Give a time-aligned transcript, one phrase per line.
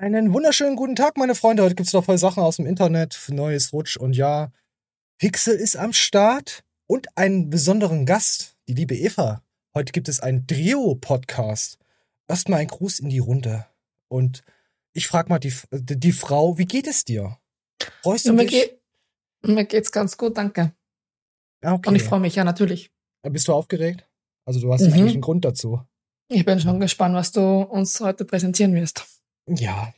[0.00, 1.62] Einen wunderschönen guten Tag, meine Freunde.
[1.62, 4.50] Heute gibt's noch voll Sachen aus dem Internet, neues Rutsch und ja,
[5.18, 9.42] Pixel ist am Start und einen besonderen Gast, die liebe Eva.
[9.74, 11.76] Heute gibt es einen Trio-Podcast.
[12.28, 13.66] Erstmal ein Gruß in die Runde.
[14.08, 14.42] Und
[14.94, 17.36] ich frag mal die, die Frau, wie geht es dir?
[18.02, 18.52] Freust du mir dich?
[18.52, 18.80] Geht,
[19.42, 20.72] mir geht's ganz gut, danke.
[21.62, 21.90] Okay.
[21.90, 22.90] Und ich freue mich ja natürlich.
[23.28, 24.08] Bist du aufgeregt?
[24.46, 24.94] Also du hast mhm.
[24.94, 25.82] eigentlich einen Grund dazu.
[26.28, 29.19] Ich bin schon gespannt, was du uns heute präsentieren wirst.
[29.56, 29.92] Ja.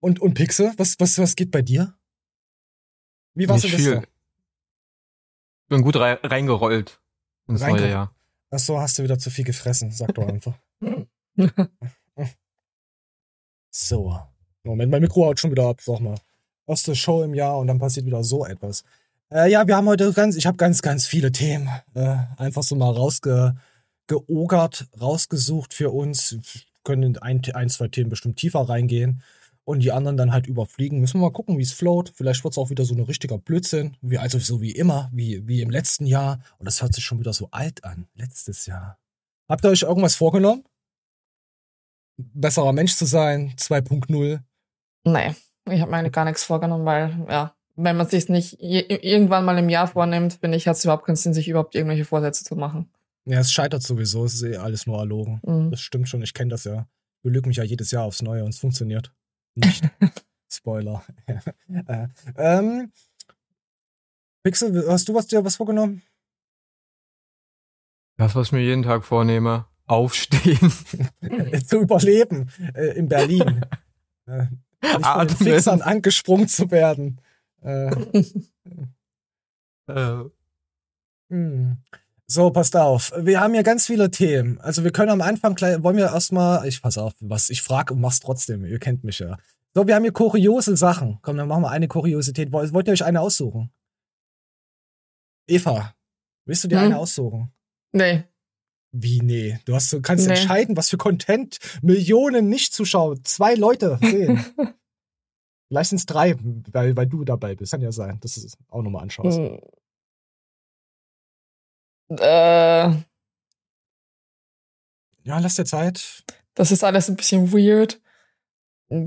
[0.00, 1.94] Und, und Pixel, was, was, was geht bei dir?
[3.34, 4.02] Wie du das?
[5.68, 7.00] Bin gut rei reingerollt
[7.48, 8.14] ins Reinge neue Jahr.
[8.50, 10.58] Ach so, hast du wieder zu viel gefressen, sag doch einfach.
[13.70, 14.20] so.
[14.62, 16.16] Moment, mein Mikro haut schon wieder ab, sag mal.
[16.66, 18.84] Erste Show im Jahr und dann passiert wieder so etwas.
[19.30, 22.76] Äh, ja, wir haben heute ganz, ich habe ganz, ganz viele Themen äh, einfach so
[22.76, 26.38] mal rausgeogert, rausgesucht für uns
[26.84, 29.22] können in ein, ein, zwei Themen bestimmt tiefer reingehen
[29.64, 31.00] und die anderen dann halt überfliegen.
[31.00, 32.12] Müssen wir mal gucken, wie es float.
[32.14, 35.46] Vielleicht wird es auch wieder so ein richtiger Blödsinn, wie, also so wie immer, wie,
[35.48, 36.40] wie im letzten Jahr.
[36.58, 38.98] Und das hört sich schon wieder so alt an, letztes Jahr.
[39.48, 40.64] Habt ihr euch irgendwas vorgenommen?
[42.16, 44.40] Besserer Mensch zu sein, 2.0?
[45.04, 45.34] Nee,
[45.70, 49.68] ich habe mir gar nichts vorgenommen, weil, ja, wenn man sich nicht irgendwann mal im
[49.68, 52.88] Jahr vornimmt, finde ich, hat es überhaupt keinen Sinn, sich überhaupt irgendwelche Vorsätze zu machen.
[53.26, 55.40] Ja, es scheitert sowieso, es ist eh alles nur erlogen.
[55.44, 55.70] Mhm.
[55.70, 56.86] Das stimmt schon, ich kenne das ja.
[57.16, 59.14] Ich belüge mich ja jedes Jahr aufs Neue und es funktioniert
[59.54, 59.84] nicht.
[60.52, 61.04] Spoiler.
[61.86, 62.92] äh, ähm,
[64.42, 66.02] Pixel, hast du was dir was vorgenommen?
[68.16, 69.66] Das, was ich mir jeden Tag vornehme.
[69.86, 70.70] Aufstehen.
[71.66, 73.64] zu überleben äh, in Berlin.
[74.26, 74.46] äh,
[74.82, 77.20] nicht von den Fixern angesprungen zu werden.
[77.62, 77.90] Äh,
[79.88, 80.24] äh.
[81.30, 81.78] Hm.
[82.26, 83.12] So, passt auf.
[83.18, 84.58] Wir haben hier ganz viele Themen.
[84.60, 87.92] Also wir können am Anfang gleich, wollen wir erstmal, ich pass auf, was ich frage
[87.92, 88.64] und mach's trotzdem.
[88.64, 89.36] Ihr kennt mich ja.
[89.74, 91.18] So, wir haben hier kuriose Sachen.
[91.20, 92.52] Komm, dann machen wir eine Kuriosität.
[92.52, 93.70] Wollt ihr euch eine aussuchen?
[95.46, 95.94] Eva,
[96.46, 96.84] willst du dir hm?
[96.86, 97.52] eine aussuchen?
[97.92, 98.24] Nee.
[98.92, 99.58] Wie nee?
[99.66, 100.32] Du hast, du kannst nee.
[100.32, 104.44] entscheiden, was für Content Millionen Nicht-Zuschauer, zwei Leute sehen.
[105.68, 106.36] Vielleicht sind es drei,
[106.70, 107.72] weil, weil du dabei bist.
[107.72, 109.40] Kann ja sein, dass du es auch nochmal anschaust.
[112.10, 112.90] Äh,
[115.24, 116.24] ja, lass dir Zeit.
[116.54, 118.00] Das ist alles ein bisschen weird.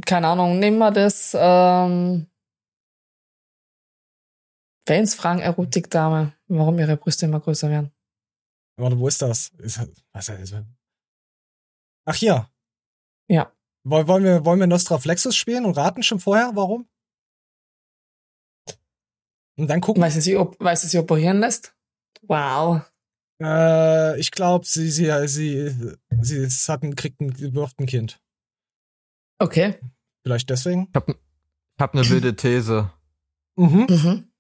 [0.06, 1.36] Keine Ahnung, nehmen wir das.
[1.40, 2.28] Ähm,
[4.86, 7.92] Fans fragen Erotikdame, warum ihre Brüste immer größer werden.
[8.78, 9.50] Warte, wo ist das?
[9.60, 9.80] Ist,
[10.12, 10.64] was ist das?
[12.06, 12.50] Ach, hier.
[13.28, 13.52] Ja.
[13.84, 16.90] Wollen wir, wollen wir Nostraflexus spielen und raten schon vorher, warum?
[19.58, 20.10] Und dann gucken.
[20.10, 21.77] Sie, weil sie sie operieren lässt?
[22.24, 22.82] Wow.
[23.42, 28.20] Äh, ich glaube, sie, sie, sie, sie, sie hat ein, kriegt ein, wirft ein Kind.
[29.40, 29.80] Okay.
[30.24, 30.88] Vielleicht deswegen?
[30.90, 32.92] Ich habe ich hab eine wilde These.
[33.56, 33.88] Mhm.
[33.90, 34.32] mhm.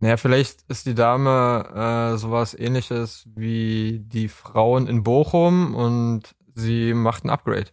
[0.00, 6.92] Naja, vielleicht ist die Dame äh, sowas ähnliches wie die Frauen in Bochum und sie
[6.92, 7.70] macht ein Upgrade.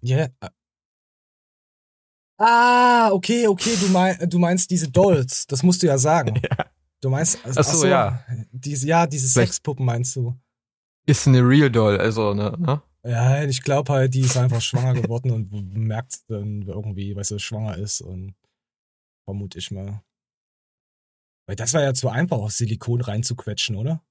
[0.00, 0.16] Ja.
[0.16, 0.30] Yeah.
[2.38, 6.40] Ah, okay, okay, du, mein, du meinst diese Dolls, das musst du ja sagen.
[6.42, 6.65] Ja.
[7.02, 8.24] Du meinst, also, ach so, so, ja.
[8.52, 10.34] Diese, ja, diese Sexpuppen meinst du.
[11.06, 12.54] Ist eine Real Doll, also, ne?
[12.58, 12.82] ne?
[13.04, 17.38] Ja, ich glaube halt, die ist einfach schwanger geworden und merkt dann irgendwie, weil sie
[17.38, 18.34] schwanger ist und
[19.24, 20.02] vermute ich mal.
[21.46, 24.02] Weil das war ja zu einfach, aus Silikon reinzuquetschen, oder?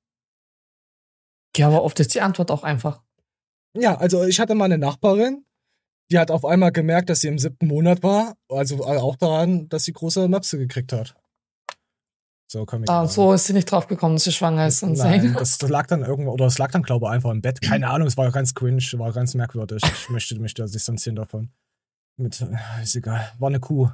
[1.57, 3.03] Ja, aber oft ist die Antwort auch einfach.
[3.75, 5.45] Ja, also ich hatte mal eine Nachbarin,
[6.09, 9.83] die hat auf einmal gemerkt, dass sie im siebten Monat war, also auch daran, dass
[9.83, 11.15] sie große Möpse gekriegt hat.
[12.47, 12.89] So ich.
[12.89, 14.83] Ah, so ist sie nicht drauf gekommen, dass sie schwanger ist.
[14.83, 17.61] Und Nein, das, lag dann irgendwo, oder es lag dann, glaube ich, einfach im Bett.
[17.61, 19.81] Keine Ahnung, es war ganz cringe, war ganz merkwürdig.
[19.83, 21.49] Ich möchte mich da distanzieren davon.
[22.17, 23.31] Mit, äh, ist egal.
[23.39, 23.89] War eine Kuh.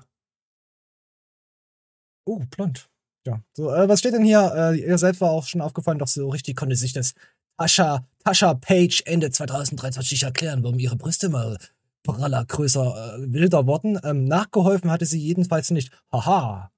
[2.26, 2.90] Oh, blond.
[3.26, 3.42] Ja.
[3.56, 4.52] So, äh, was steht denn hier?
[4.54, 7.14] Äh, ihr selbst war auch schon aufgefallen, doch so richtig konnte sich das
[7.58, 11.58] Tasha, Tasha Page Ende 2023 erklären, warum ihre Brüste mal
[12.04, 13.98] praller, größer, äh, wilder wurden.
[14.04, 15.92] Ähm, nachgeholfen hatte sie jedenfalls nicht.
[16.12, 16.72] Haha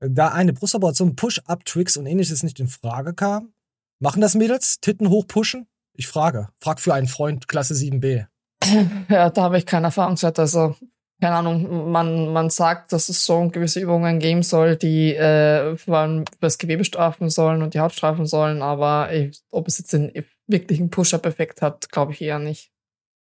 [0.00, 3.52] da eine Brustoperation, Push-Up-Tricks und ähnliches nicht in Frage kam?
[4.00, 4.80] Machen das Mädels?
[4.80, 5.66] Titten hoch pushen?
[5.94, 6.48] Ich frage.
[6.60, 8.26] Frag für einen Freund Klasse 7b.
[9.08, 10.42] Ja, da habe ich keine Erfahrungswerte.
[10.42, 10.76] Also,
[11.20, 15.98] keine Ahnung, man, man sagt, dass es so gewisse Übungen geben soll, die äh, vor
[15.98, 19.92] allem das Gewebe strafen sollen und die Haut strafen sollen, aber ich, ob es jetzt
[19.92, 20.12] den
[20.46, 22.70] wirklichen Push-Up-Effekt hat, glaube ich eher nicht.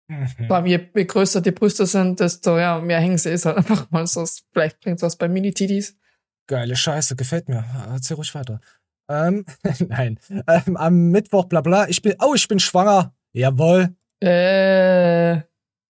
[0.09, 0.47] Mhm.
[0.47, 3.57] Vor allem, je, je, größer die Brüste sind, desto ja, mehr hängen sie ist halt
[3.59, 4.25] einfach mal so.
[4.53, 5.97] Vielleicht bringt es was bei Mini-Tidis.
[6.47, 7.65] Geile Scheiße, gefällt mir.
[7.89, 8.61] Erzähl ruhig weiter.
[9.09, 9.45] Ähm,
[9.89, 10.19] nein.
[10.47, 11.89] Ähm, am Mittwoch, bla bla.
[11.89, 13.15] Ich bin, oh, ich bin schwanger.
[13.33, 13.95] Jawohl.
[14.21, 15.43] Äh.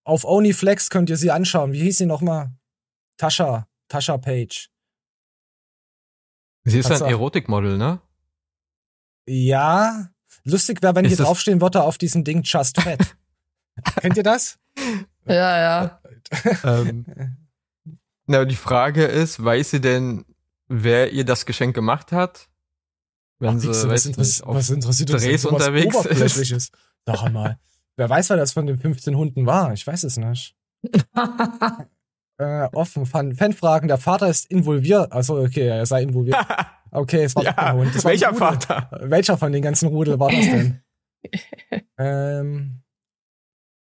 [0.05, 1.73] Auf OnlyFlex könnt ihr sie anschauen.
[1.73, 2.53] Wie hieß sie nochmal?
[3.17, 3.67] Tascha.
[3.89, 4.71] Tascha Page.
[6.65, 8.01] Sie ist Kannst ein Erotikmodel, ne?
[9.27, 10.11] Ja.
[10.45, 13.17] Lustig wäre, wenn Ist hier draufstehen würde auf diesem Ding Just Fat.
[14.01, 14.59] Kennt ihr das?
[15.27, 16.01] Ja, ja.
[16.65, 17.07] ähm,
[18.27, 20.25] na, die Frage ist, weiß sie denn,
[20.83, 22.49] wer ihr das Geschenk gemacht hat?
[23.39, 26.07] Wenn Ach, sie, Wichse, was, interess nicht, was interessiert uns Drehs unterwegs ist?
[26.07, 26.71] Oberflächliches?
[27.07, 27.59] Sag mal.
[27.97, 29.73] Wer weiß, wer das von den 15 Hunden war?
[29.73, 30.57] Ich weiß es nicht.
[32.37, 33.07] Äh, offen.
[33.07, 33.87] Fan Fanfragen.
[33.87, 35.13] Der Vater ist involviert.
[35.13, 36.37] Also okay, er sei involviert.
[36.91, 37.93] Okay, es war doch ja, Hund.
[37.93, 38.39] Ein welcher Rudel.
[38.39, 38.89] Vater?
[39.03, 40.81] Welcher von den ganzen Rudel war das denn?
[41.99, 42.83] ähm,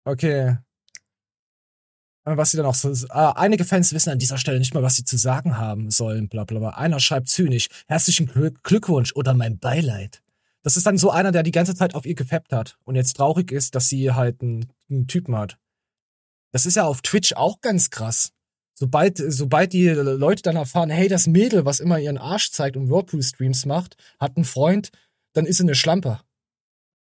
[0.04, 0.58] okay.
[2.28, 2.94] Äh, Was sie dann auch so.
[3.10, 6.28] Ah, einige Fans wissen an dieser Stelle nicht mal, was sie zu sagen haben sollen,
[6.28, 6.70] bla bla bla.
[6.72, 10.22] Einer schreibt zynisch, herzlichen Glück Glückwunsch oder mein Beileid.
[10.64, 13.14] Das ist dann so einer, der die ganze Zeit auf ihr gefappt hat und jetzt
[13.14, 15.58] traurig ist, dass sie halt einen, einen Typen hat.
[16.52, 18.34] Das ist ja auf Twitch auch ganz krass.
[18.74, 22.90] Sobald, sobald die Leute dann erfahren, hey, das Mädel, was immer ihren Arsch zeigt und
[22.90, 24.92] Whirlpool-Streams macht, hat einen Freund,
[25.34, 26.20] dann ist sie eine Schlampe.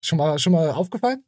[0.02, 1.24] Schon mal, schon mal aufgefallen?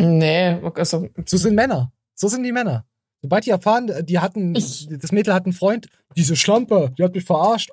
[0.00, 1.93] nee, also So sind Männer.
[2.14, 2.84] So sind die Männer.
[3.22, 7.14] Sobald die erfahren, die hatten, Ich- das Mädel hat einen Freund, diese Schlampe, die hat
[7.14, 7.70] mich verarscht.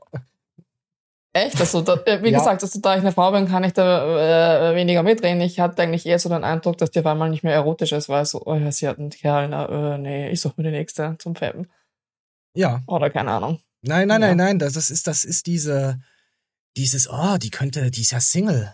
[1.34, 2.40] echt, also da, äh, wie Ja.
[2.40, 5.40] gesagt, also, da ich eine Frau bin, kann ich da äh, weniger mitreden.
[5.42, 8.10] Ich hatte eigentlich eher so den Eindruck, dass die auf einmal nicht mehr erotisch ist,
[8.10, 10.78] weil so, oh ja, sie hat einen Kerl, na, äh, nee, ich suche mir die
[10.78, 11.68] nächste zum Fappen.
[12.54, 12.82] Ja.
[12.88, 13.60] Oder keine Ahnung.
[13.82, 14.28] Nein, nein, Ja.
[14.30, 16.02] nein, nein, das ist, das ist diese,
[16.76, 18.74] dieses, oh, die könnte, die ist ja Single.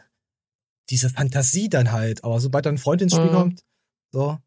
[0.90, 2.24] Diese Fantasie dann halt.
[2.24, 3.34] Aber sobald dann ein Freund ins Spiel Mhm.
[3.34, 3.62] kommt,
[4.12, 4.38] so,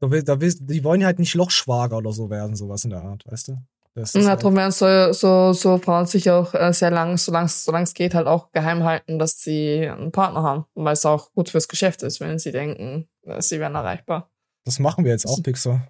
[0.00, 3.02] da will, da will, die wollen halt nicht Lochschwager oder so werden, sowas in der
[3.02, 3.56] Art, weißt du?
[3.94, 7.46] Das Na, halt- darum werden so, so, so Frauen sich auch äh, sehr lang, solange
[7.82, 10.64] es geht, halt auch geheim halten, dass sie einen Partner haben.
[10.74, 14.30] Weil es auch gut fürs Geschäft ist, wenn sie denken, äh, sie wären erreichbar.
[14.64, 15.88] Das machen wir jetzt auch, Pixar.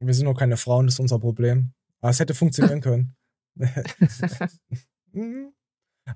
[0.00, 1.72] Wir sind noch keine Frauen, das ist unser Problem.
[2.00, 3.14] Aber es hätte funktionieren können.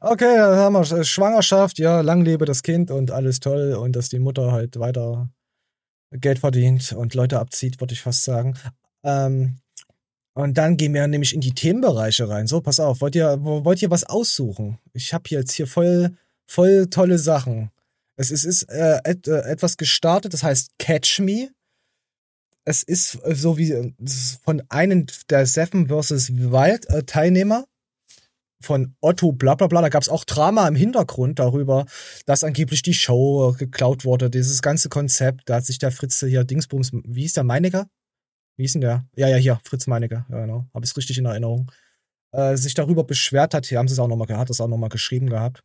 [0.00, 3.96] Okay, dann haben wir Sch- Schwangerschaft, ja, lang lebe das Kind und alles toll und
[3.96, 5.30] dass die Mutter halt weiter
[6.12, 8.56] Geld verdient und Leute abzieht, würde ich fast sagen.
[9.04, 9.56] Ähm,
[10.34, 12.46] und dann gehen wir nämlich in die Themenbereiche rein.
[12.46, 14.78] So, pass auf, wollt ihr, wo- wollt ihr was aussuchen?
[14.92, 16.16] Ich habe jetzt hier voll,
[16.46, 17.70] voll tolle Sachen.
[18.16, 21.50] Es ist, ist äh, et, äh, etwas gestartet, das heißt Catch Me.
[22.64, 23.94] Es ist äh, so wie
[24.44, 26.32] von einem der Seven vs.
[26.36, 27.66] Wild äh, Teilnehmer
[28.62, 29.80] von Otto bla bla bla.
[29.80, 31.86] Da gab es auch Drama im Hintergrund darüber,
[32.26, 34.30] dass angeblich die Show äh, geklaut wurde.
[34.30, 37.86] Dieses ganze Konzept, da hat sich der Fritze hier Dingsbums, wie hieß der, Meinecker?
[38.56, 39.06] Wie hieß denn der?
[39.16, 41.70] Ja, ja, hier, Fritz Meinecker, ja genau, habe ich richtig in Erinnerung.
[42.32, 44.90] Äh, sich darüber beschwert hat, hier haben sie es auch nochmal gehabt, das auch nochmal
[44.90, 45.64] geschrieben gehabt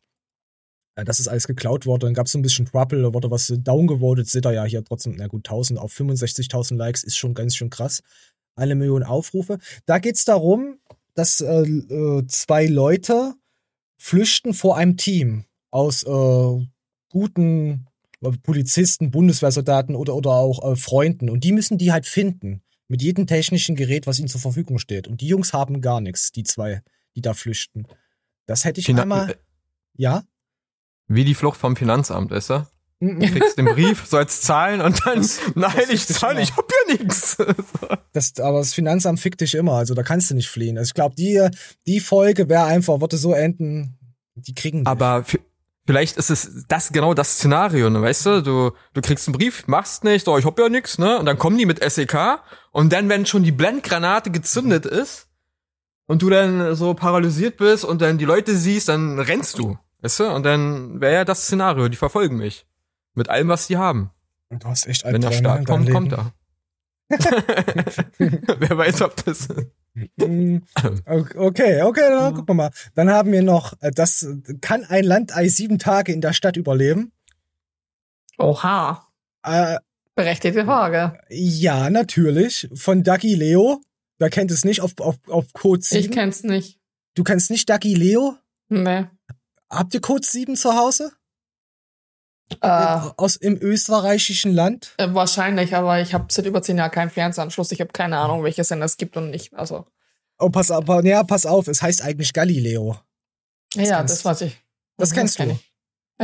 [0.96, 2.06] äh, dass es alles geklaut wurde.
[2.06, 4.82] Dann gab es so ein bisschen Trouble, da wurde was downgevotet, seht ihr ja hier
[4.82, 8.02] trotzdem, na gut, 1000 auf 65.000 Likes ist schon ganz schön krass.
[8.56, 9.58] Eine Million Aufrufe.
[9.84, 10.78] Da geht's darum,
[11.16, 13.34] dass äh, äh, zwei Leute
[13.96, 16.66] flüchten vor einem Team aus äh,
[17.08, 17.86] guten
[18.20, 21.30] äh, Polizisten, Bundeswehrsoldaten oder, oder auch äh, Freunden.
[21.30, 22.62] Und die müssen die halt finden.
[22.88, 25.08] Mit jedem technischen Gerät, was ihnen zur Verfügung steht.
[25.08, 26.82] Und die Jungs haben gar nichts, die zwei,
[27.16, 27.88] die da flüchten.
[28.46, 29.36] Das hätte ich Finan- einmal.
[29.96, 30.22] Ja?
[31.08, 32.70] Wie die Flucht vom Finanzamt, ist er?
[32.98, 33.20] Mhm.
[33.20, 36.66] Du kriegst den Brief, sollst zahlen und dann, Das- nein, das ich zahle, ich hab
[36.70, 37.36] ja nichts.
[38.12, 40.78] Das, aber das Finanzamt fickt dich immer, also da kannst du nicht fliehen.
[40.78, 41.46] Also ich glaube, die,
[41.86, 43.98] die Folge wäre einfach, würde so enden,
[44.34, 44.86] die kriegen dich.
[44.88, 45.24] Aber
[45.86, 48.42] vielleicht ist es das genau das Szenario, ne, weißt du?
[48.42, 51.18] Du, du kriegst einen Brief, machst nicht, oh, ich hab ja nix, ne?
[51.18, 52.38] Und dann kommen die mit SEK
[52.72, 55.28] und dann, wenn schon die Blendgranate gezündet ist
[56.06, 60.20] und du dann so paralysiert bist und dann die Leute siehst, dann rennst du, weißt
[60.20, 60.30] du?
[60.32, 62.64] Und dann wäre ja das Szenario, die verfolgen mich.
[63.16, 64.10] Mit allem, was die haben.
[64.50, 66.22] du hast echt Wenn der Staat kommt, kommt Leben.
[66.22, 66.32] er.
[68.18, 69.48] Wer weiß, ob das.
[70.16, 70.58] Mm,
[71.06, 72.70] Okay, okay, dann gucken wir mal.
[72.94, 74.26] Dann haben wir noch, äh, das
[74.60, 77.12] kann ein Landei sieben Tage in der Stadt überleben?
[78.38, 79.06] Oha.
[79.42, 79.78] Äh,
[80.14, 81.18] Berechtigte Frage.
[81.28, 82.68] ja, natürlich.
[82.74, 83.80] Von Ducky Leo.
[84.18, 86.04] Wer kennt es nicht auf, auf, auf Code 7?
[86.04, 86.78] Ich kenn's nicht.
[87.14, 88.36] du kennst nicht Ducky Leo?
[88.68, 89.06] Nee.
[89.70, 91.12] Habt ihr Code 7 zu Hause?
[92.60, 94.94] Äh, Aus im österreichischen Land?
[94.98, 97.72] äh, wahrscheinlich, aber ich habe seit über zehn Jahren keinen Fernsehanschluss.
[97.72, 99.52] Ich habe keine Ahnung, welche Sender es gibt und nicht.
[99.54, 99.86] Also,
[100.38, 102.98] Oh, pass auf, ja, pass auf, es heißt eigentlich Galileo.
[103.74, 104.62] ja, kennst das weiß ich.
[104.98, 105.58] Das Mhm, kennst kenn du.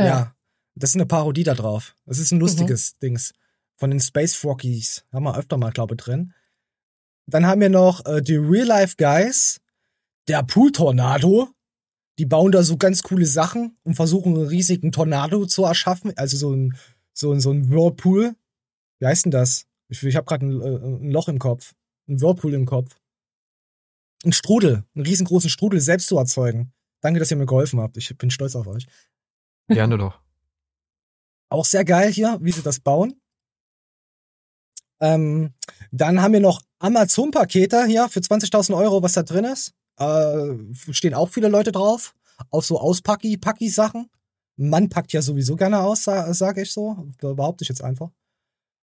[0.01, 0.05] Ja.
[0.05, 0.35] Ja.
[0.75, 1.95] Das ist eine Parodie da drauf.
[2.05, 2.41] Das ist ein Mhm.
[2.41, 3.33] lustiges Dings.
[3.75, 5.03] Von den Space Froggies.
[5.11, 6.33] Haben wir öfter mal, glaube ich, drin.
[7.25, 9.59] Dann haben wir noch äh, die Real Life Guys.
[10.27, 11.49] Der Pool Tornado.
[12.19, 16.15] Die bauen da so ganz coole Sachen und versuchen einen riesigen Tornado zu erschaffen.
[16.15, 16.77] Also so ein,
[17.13, 18.35] so ein, so ein Whirlpool.
[18.99, 19.65] Wie heißt denn das?
[19.89, 21.73] Ich, ich habe gerade ein, äh, ein Loch im Kopf.
[22.07, 22.99] Ein Whirlpool im Kopf.
[24.25, 26.71] Ein Strudel, einen riesengroßen Strudel selbst zu erzeugen.
[27.01, 27.97] Danke, dass ihr mir geholfen habt.
[27.97, 28.85] Ich bin stolz auf euch.
[29.67, 30.19] Gerne doch.
[31.49, 33.19] Auch sehr geil hier, wie sie das bauen.
[35.01, 35.53] Ähm,
[35.91, 39.73] dann haben wir noch Amazon-Pakete hier für 20.000 Euro, was da drin ist.
[39.97, 42.13] Äh, stehen auch viele Leute drauf.
[42.49, 44.09] Auf so Auspacki-Packi-Sachen.
[44.55, 47.07] Man packt ja sowieso gerne aus, sage sag ich so.
[47.19, 48.11] Behaupte ich jetzt einfach.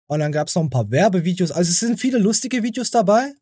[0.07, 1.51] Und dann gab es noch ein paar Werbevideos.
[1.51, 3.35] Also es sind viele lustige Videos dabei.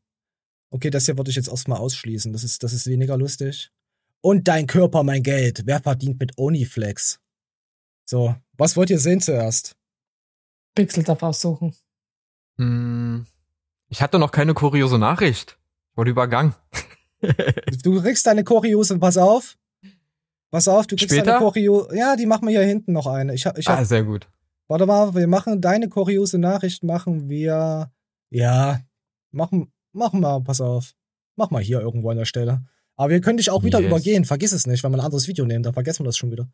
[0.70, 2.32] Okay, das hier würde ich jetzt erstmal ausschließen.
[2.32, 3.70] Das ist, das ist weniger lustig.
[4.20, 5.62] Und dein Körper, mein Geld.
[5.66, 7.20] Wer verdient mit Oniflex?
[8.06, 9.76] So, was wollt ihr sehen zuerst?
[10.74, 11.74] Pixel darf aussuchen.
[12.56, 13.26] Hm,
[13.88, 15.58] ich hatte noch keine kuriose Nachricht.
[15.90, 16.54] Ich wurde übergangen.
[17.82, 19.56] du kriegst deine kuriose, pass auf.
[20.50, 21.32] Pass auf, du kriegst Später?
[21.32, 21.96] deine kuriose.
[21.96, 23.34] Ja, die machen wir hier hinten noch eine.
[23.34, 24.28] Ich ich hab, ah, sehr gut.
[24.68, 27.90] Warte mal, wir machen deine kuriose Nachricht, machen wir.
[28.30, 28.80] Ja,
[29.30, 30.92] machen, machen wir, pass auf.
[31.36, 32.64] Mach mal hier irgendwo an der Stelle.
[32.96, 33.88] Aber wir können dich auch wieder Yes.
[33.88, 34.24] übergehen.
[34.24, 36.48] Vergiss es nicht, wenn wir ein anderes Video nehmen, dann vergessen wir das schon wieder.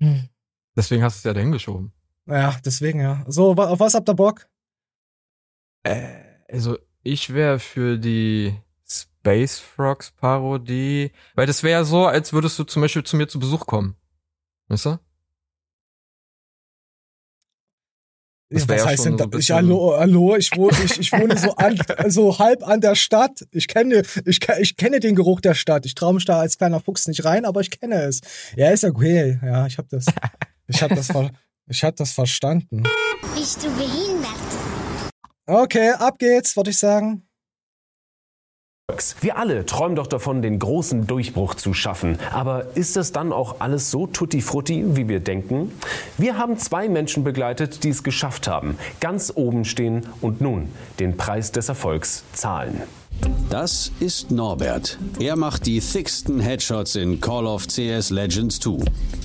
[0.00, 0.28] Hm.
[0.76, 1.92] Deswegen hast du es ja dahin geschoben.
[2.26, 3.24] Ja, deswegen ja.
[3.28, 4.46] So, auf was habt ihr Bock?
[5.82, 6.06] Äh,
[6.48, 8.54] also ich wäre für die
[9.22, 13.28] Space Frogs Parodie, weil das wäre ja so, als würdest du zum Beispiel zu mir
[13.28, 13.94] zu Besuch kommen.
[14.66, 14.98] Weißt du?
[18.50, 19.38] Das wär was ja heißt schon denn so da?
[19.38, 23.46] ich, hallo, hallo, ich wohne, ich, ich wohne so, an, so halb an der Stadt.
[23.52, 25.86] Ich kenne, ich, ich kenne den Geruch der Stadt.
[25.86, 28.22] Ich traue mich da als kleiner Fuchs nicht rein, aber ich kenne es.
[28.56, 29.38] Ja, ist ja okay.
[29.40, 30.06] Ja, ich habe das,
[30.66, 31.30] ich habe das, ver,
[31.68, 32.82] ich habe das verstanden.
[33.36, 34.32] Bist du behindert?
[35.46, 37.28] Okay, ab geht's, würde ich sagen.
[39.20, 42.18] Wir alle träumen doch davon, den großen Durchbruch zu schaffen.
[42.32, 45.72] Aber ist das dann auch alles so tutti frutti, wie wir denken?
[46.18, 50.68] Wir haben zwei Menschen begleitet, die es geschafft haben, ganz oben stehen und nun
[50.98, 52.82] den Preis des Erfolgs zahlen.
[53.52, 54.98] Das ist Norbert.
[55.20, 58.78] Er macht die thicksten Headshots in Call of CS Legends 2.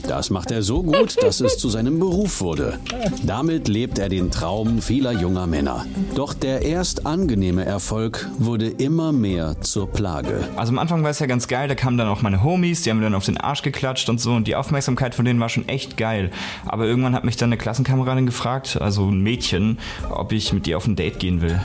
[0.06, 2.78] Das macht er so gut, dass es zu seinem Beruf wurde.
[3.24, 5.86] Damit lebt er den Traum vieler junger Männer.
[6.14, 10.48] Doch der erst angenehme Erfolg wurde immer mehr zur Plage.
[10.58, 12.90] Also am Anfang war es ja ganz geil, da kamen dann auch meine Homies, die
[12.90, 15.50] haben mir dann auf den Arsch geklatscht und so und die Aufmerksamkeit von denen war
[15.50, 16.32] schon echt geil.
[16.66, 20.78] Aber irgendwann hat mich dann eine Klassenkameradin gefragt, also ein Mädchen, ob ich mit ihr
[20.78, 21.62] auf ein Date gehen will.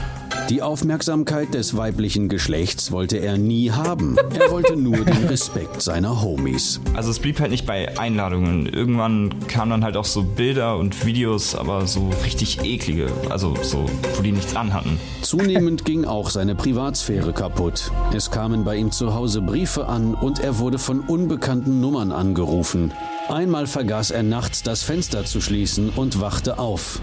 [0.51, 4.17] Die Aufmerksamkeit des weiblichen Geschlechts wollte er nie haben.
[4.39, 6.81] Er wollte nur den Respekt seiner Homies.
[6.95, 8.67] Also es blieb halt nicht bei Einladungen.
[8.67, 13.87] Irgendwann kamen dann halt auch so Bilder und Videos, aber so richtig eklige, also so,
[14.17, 14.99] wo die nichts anhatten.
[15.23, 17.91] Zunehmend ging auch seine Privatsphäre kaputt.
[18.15, 22.93] Es kamen bei ihm zu Hause Briefe an und er wurde von unbekannten Nummern angerufen.
[23.29, 27.01] Einmal vergaß er nachts das Fenster zu schließen und wachte auf.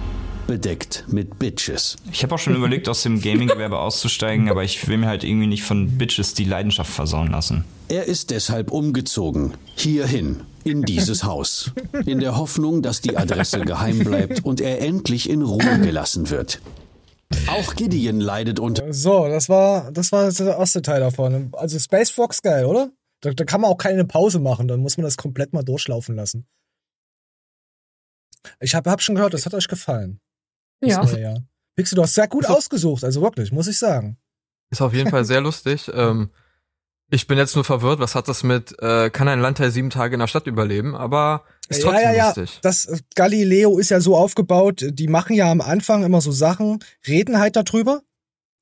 [0.50, 1.96] Bedeckt mit Bitches.
[2.12, 5.46] Ich habe auch schon überlegt, aus dem Gaming-Gewerbe auszusteigen, aber ich will mir halt irgendwie
[5.46, 7.66] nicht von Bitches die Leidenschaft versauen lassen.
[7.88, 9.54] Er ist deshalb umgezogen.
[9.76, 10.42] Hierhin.
[10.64, 11.72] In dieses Haus.
[12.08, 16.60] In der Hoffnung, dass die Adresse geheim bleibt und er endlich in Ruhe gelassen wird.
[17.48, 21.52] Auch Gideon leidet unter So, das war, das war der erste Teil davon.
[21.54, 22.90] Also Space Fox geil, oder?
[23.22, 26.16] Da, da kann man auch keine Pause machen, dann muss man das komplett mal durchlaufen
[26.16, 26.48] lassen.
[28.60, 30.20] Ich habe hab schon gehört, das hat euch gefallen.
[30.82, 31.04] Das Ja.
[31.04, 31.44] neue Jahr.
[31.76, 34.18] Pixel, du hast sehr gut Ist ausgesucht, also wirklich, muss ich sagen.
[34.70, 35.90] Ist auf jeden Fall sehr lustig.
[35.94, 36.30] Ähm,
[37.12, 40.14] ich bin jetzt nur verwirrt, was hat das mit, äh, kann ein Landteil sieben Tage
[40.14, 42.26] in der Stadt überleben, aber ist trotzdem ja, ja, ja.
[42.28, 42.60] lustig.
[42.62, 46.84] Das äh, Galileo ist ja so aufgebaut, die machen ja am Anfang immer so Sachen,
[47.08, 48.04] reden halt darüber.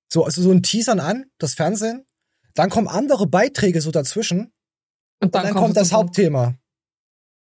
[0.09, 2.05] So, also so ein Teasern an, das Fernsehen.
[2.53, 4.53] Dann kommen andere Beiträge so dazwischen.
[5.19, 6.55] Und Und dann, kommt das Hauptthema.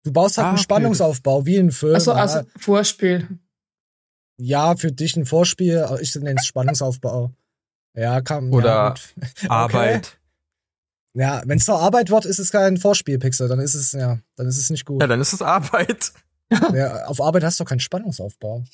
[0.03, 0.59] Du baust halt Ah, einen.
[0.59, 1.95] Spannungsaufbau, wie ein Film.
[1.95, 3.29] Also, also Vorspiel.
[4.43, 7.31] Ja, für dich ein Vorspiel, ich nenne es Spannungsaufbau.
[7.95, 8.51] Ja, kann.
[8.53, 9.01] Oder ja, gut.
[9.51, 10.19] Arbeit.
[11.13, 14.47] Ja, wenn es zur Arbeit wird, ist es kein Vorspielpixel, dann ist es, ja, dann
[14.47, 15.03] ist es nicht gut.
[15.03, 16.13] Ja, dann ist es Arbeit.
[16.75, 18.65] Ja, auf Arbeit hast du keinen Spannungsaufbau.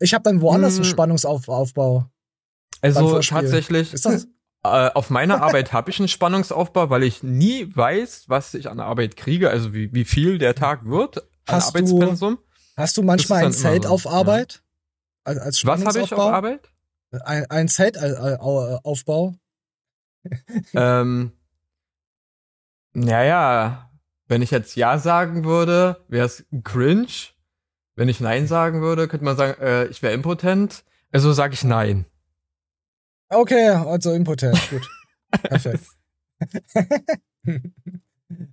[0.00, 0.90] Ich habe dann woanders einen Hm.
[0.90, 2.10] Spannungsaufbau.
[2.80, 4.24] Beim Also tatsächlich, Ist das?
[4.64, 8.80] äh, auf meiner Arbeit habe ich einen Spannungsaufbau, weil ich nie weiß, was ich an
[8.80, 11.24] Arbeit kriege, also wie, wie viel der Tag wird an
[11.56, 12.38] Hast du- Arbeitspensum.
[12.76, 14.10] Hast du manchmal ein Zelt so, auf ja.
[15.24, 16.30] Als, als Was habe ich auf Spannungsaufbau?
[16.30, 16.68] Arbeit?
[17.24, 19.34] Ein, ein Zeltaufbau?
[20.74, 21.32] ähm,
[22.94, 23.90] naja,
[24.28, 27.06] wenn ich jetzt Ja sagen würde, wäre es cringe.
[27.94, 30.84] Wenn ich Nein sagen würde, könnte man sagen, äh, ich wäre impotent.
[31.10, 32.06] Also sage ich Nein.
[33.28, 34.88] Okay, also impotent, gut.
[35.42, 35.84] Perfekt.
[37.46, 37.60] äh,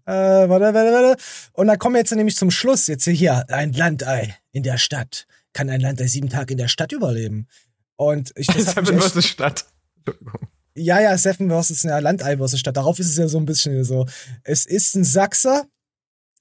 [0.06, 1.22] warte, warte, warte.
[1.54, 2.88] Und dann kommen wir jetzt nämlich zum Schluss.
[2.88, 5.28] Jetzt hier, ein Landei in der Stadt.
[5.54, 7.48] Kann ein Land der sieben Tage in der Stadt überleben?
[7.96, 9.26] Und ich das Seven vs.
[9.26, 9.66] Stadt.
[9.98, 10.48] Entschuldigung.
[10.76, 12.78] ja, ja, Seven versus ja, Landei versus Stadt.
[12.78, 14.06] Darauf ist es ja so ein bisschen so.
[14.44, 15.66] Es ist ein Sachse.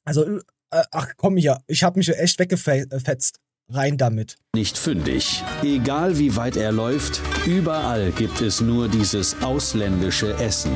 [0.04, 0.38] Also,
[0.70, 3.40] äh, ach komm hier, ich habe mich echt weggefetzt.
[3.70, 4.38] Rein damit.
[4.54, 5.42] Nicht fündig.
[5.62, 10.72] Egal wie weit er läuft, überall gibt es nur dieses ausländische Essen.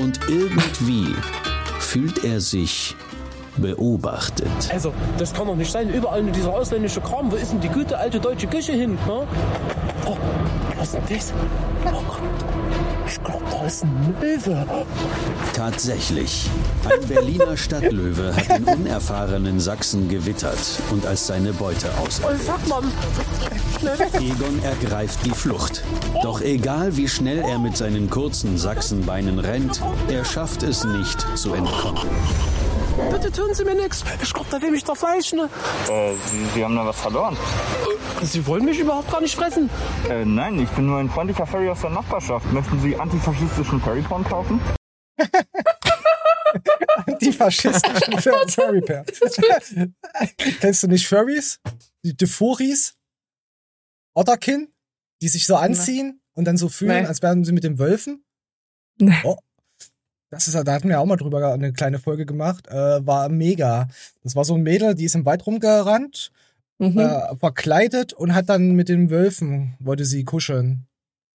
[0.00, 1.14] Und irgendwie
[1.78, 2.96] fühlt er sich
[3.56, 4.46] beobachtet.
[4.72, 5.88] Also, das kann doch nicht sein.
[5.90, 7.30] Überall nur dieser ausländische Kram.
[7.30, 8.98] Wo ist denn die gute alte deutsche Küche hin?
[9.06, 9.26] Ne?
[10.06, 10.16] Oh,
[10.76, 11.32] was ist denn das?
[11.86, 12.21] Oh Gott.
[13.12, 14.66] Ich glaube, da ist ein Löwe.
[15.52, 16.48] Tatsächlich.
[16.88, 20.56] Ein Berliner Stadtlöwe hat den unerfahrenen Sachsen gewittert
[20.90, 22.40] und als seine Beute Oh, auserwählt.
[24.14, 25.82] Egon ergreift die Flucht.
[26.22, 31.52] Doch egal wie schnell er mit seinen kurzen Sachsenbeinen rennt, er schafft es nicht zu
[31.52, 32.06] entkommen.
[33.10, 34.04] Bitte tun Sie mir nichts.
[34.22, 35.38] Ich glaube, da will mich zerfleischen.
[35.40, 35.44] Äh,
[36.30, 37.36] Sie, Sie haben da was verloren.
[38.22, 39.68] Sie wollen mich überhaupt gar nicht fressen.
[40.08, 42.52] Äh, nein, ich bin nur ein freundlicher Furry aus der Nachbarschaft.
[42.52, 44.60] Möchten Sie antifaschistischen Furryporn kaufen?
[47.20, 48.18] Die faschistischen
[48.48, 49.04] Furry Pair.
[50.60, 51.58] Kennst du nicht Furries?
[52.04, 52.94] Die, die Furis?
[54.14, 54.68] Otterkin?
[55.20, 57.08] Die sich so anziehen und dann so fühlen, Nee.
[57.08, 58.24] als wären sie mit den Wölfen?
[59.00, 59.14] Nee.
[59.24, 59.36] Oh.
[60.30, 62.68] Das ist, da hatten wir auch mal drüber eine kleine Folge gemacht.
[62.68, 63.88] Äh, war mega.
[64.22, 66.30] Das war so ein Mädel, die ist im Wald rumgerannt,
[66.78, 66.98] Mhm.
[66.98, 70.86] äh, verkleidet und hat dann mit den Wölfen, wollte sie kuscheln.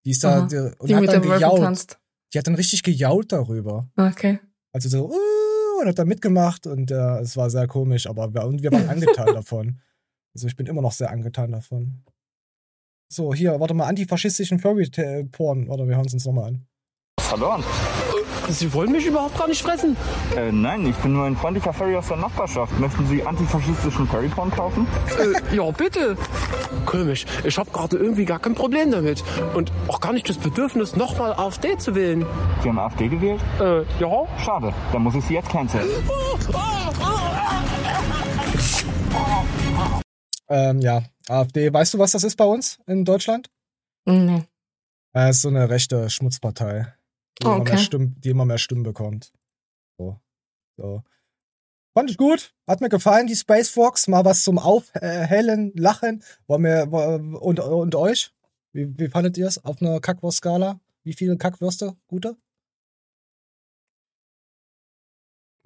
[0.08, 0.48] Die ist da, Aha.
[0.48, 1.62] die, und die hat mit dann gejault.
[1.62, 2.00] tanzt.
[2.32, 3.90] Die hat dann richtig gejault darüber.
[3.98, 4.40] Okay.
[4.72, 8.46] Also so, uh, und hat da mitgemacht und äh, es war sehr komisch, aber wir,
[8.46, 9.82] und wir waren angetan davon.
[10.34, 12.06] Also ich bin immer noch sehr angetan davon.
[13.12, 15.68] So, hier, warte mal, antifaschistischen Furry-Porn.
[15.68, 16.68] Warte, wir hören es uns nochmal an.
[17.20, 17.66] Verloren?
[18.50, 19.98] Sie wollen mich überhaupt gar nicht fressen.
[20.36, 22.80] Äh, nein, ich bin nur ein freundlicher Furry aus der Nachbarschaft.
[22.80, 24.88] Möchten Sie antifaschistischen Furryporn kaufen?
[25.20, 26.18] Äh, ja, bitte.
[26.86, 27.26] Komisch.
[27.44, 29.24] Ich habe gerade irgendwie gar kein Problem damit.
[29.54, 32.26] Und auch gar nicht das Bedürfnis, nochmal AfD zu wählen.
[32.64, 33.42] Sie haben AfD gewählt?
[33.60, 34.28] Äh, ja.
[34.44, 35.86] Schade, dann muss ich Sie jetzt canceln.
[40.50, 43.50] Ähm, ja, AfD, weißt du, was das ist bei uns in Deutschland?
[44.06, 44.44] Nee.
[45.14, 46.94] Äh, ist so eine rechte Schmutzpartei,
[47.42, 47.84] die, Oh, immer, mehr okay.
[47.84, 49.34] Stimmen, die immer mehr Stimmen bekommt.
[49.98, 50.20] So.
[50.78, 51.04] so.
[51.94, 54.08] Fand ich gut, hat mir gefallen, die Space Fox.
[54.08, 56.24] Mal was zum Aufhellen, Lachen.
[56.46, 58.32] Wollen wir, wo- und, und euch?
[58.74, 60.80] Wie, wie fandet ihr es auf einer Kackwurst-Skala?
[61.04, 61.96] Wie viele Kackwürste?
[62.08, 62.38] Gute?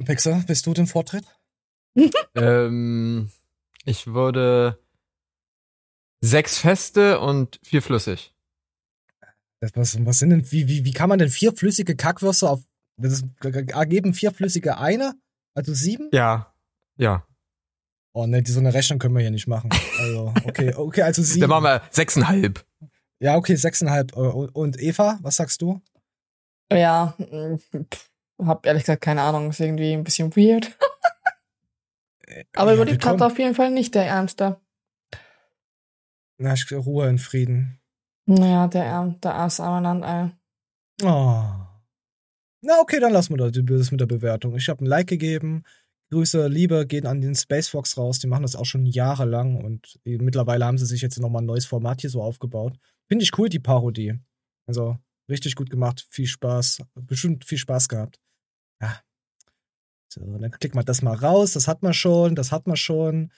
[0.05, 1.25] Pixar, bist du den Vortritt?
[2.35, 3.29] ähm,
[3.85, 4.79] ich würde
[6.21, 8.33] sechs feste und vier flüssig.
[9.61, 12.61] Das, was, was sind denn, wie, wie, wie kann man denn vier flüssige Kackwürste auf,
[12.97, 15.13] das ist, ergeben vier flüssige eine?
[15.53, 16.09] Also sieben?
[16.11, 16.53] Ja.
[16.97, 17.25] Ja.
[18.13, 19.69] Oh ne, so eine Rechnung können wir hier nicht machen.
[19.99, 21.41] Also, okay, okay, also sieben.
[21.41, 22.65] Dann machen wir sechseinhalb.
[23.19, 24.11] Ja, okay, sechseinhalb.
[24.13, 25.79] Äh, Und und Eva, was sagst du?
[26.73, 27.15] Ja,
[27.93, 29.49] pff, hab ehrlich gesagt keine Ahnung.
[29.51, 30.77] Ist irgendwie ein bisschen weird.
[32.55, 34.59] Aber Ja, überlebt hat er auf jeden Fall nicht der Ärmste.
[36.37, 37.77] Na, ich- Ruhe in Frieden.
[38.39, 40.31] Naja, der der arme ey.
[41.03, 41.43] Oh.
[42.63, 44.55] Na, okay, dann lassen wir das mit der Bewertung.
[44.55, 45.63] Ich habe ein Like gegeben.
[46.11, 48.19] Grüße, Liebe gehen an den Space Fox raus.
[48.19, 51.45] Die machen das auch schon jahrelang und die, mittlerweile haben sie sich jetzt nochmal ein
[51.45, 52.77] neues Format hier so aufgebaut.
[53.07, 54.19] Finde ich cool, die Parodie.
[54.67, 54.97] Also,
[55.29, 56.05] richtig gut gemacht.
[56.09, 56.83] Viel Spaß.
[56.95, 58.19] Bestimmt viel Spaß gehabt.
[58.81, 59.01] Ja.
[60.09, 61.53] So, dann klickt man das mal raus.
[61.53, 62.35] Das hat man schon.
[62.35, 63.31] Das hat man schon.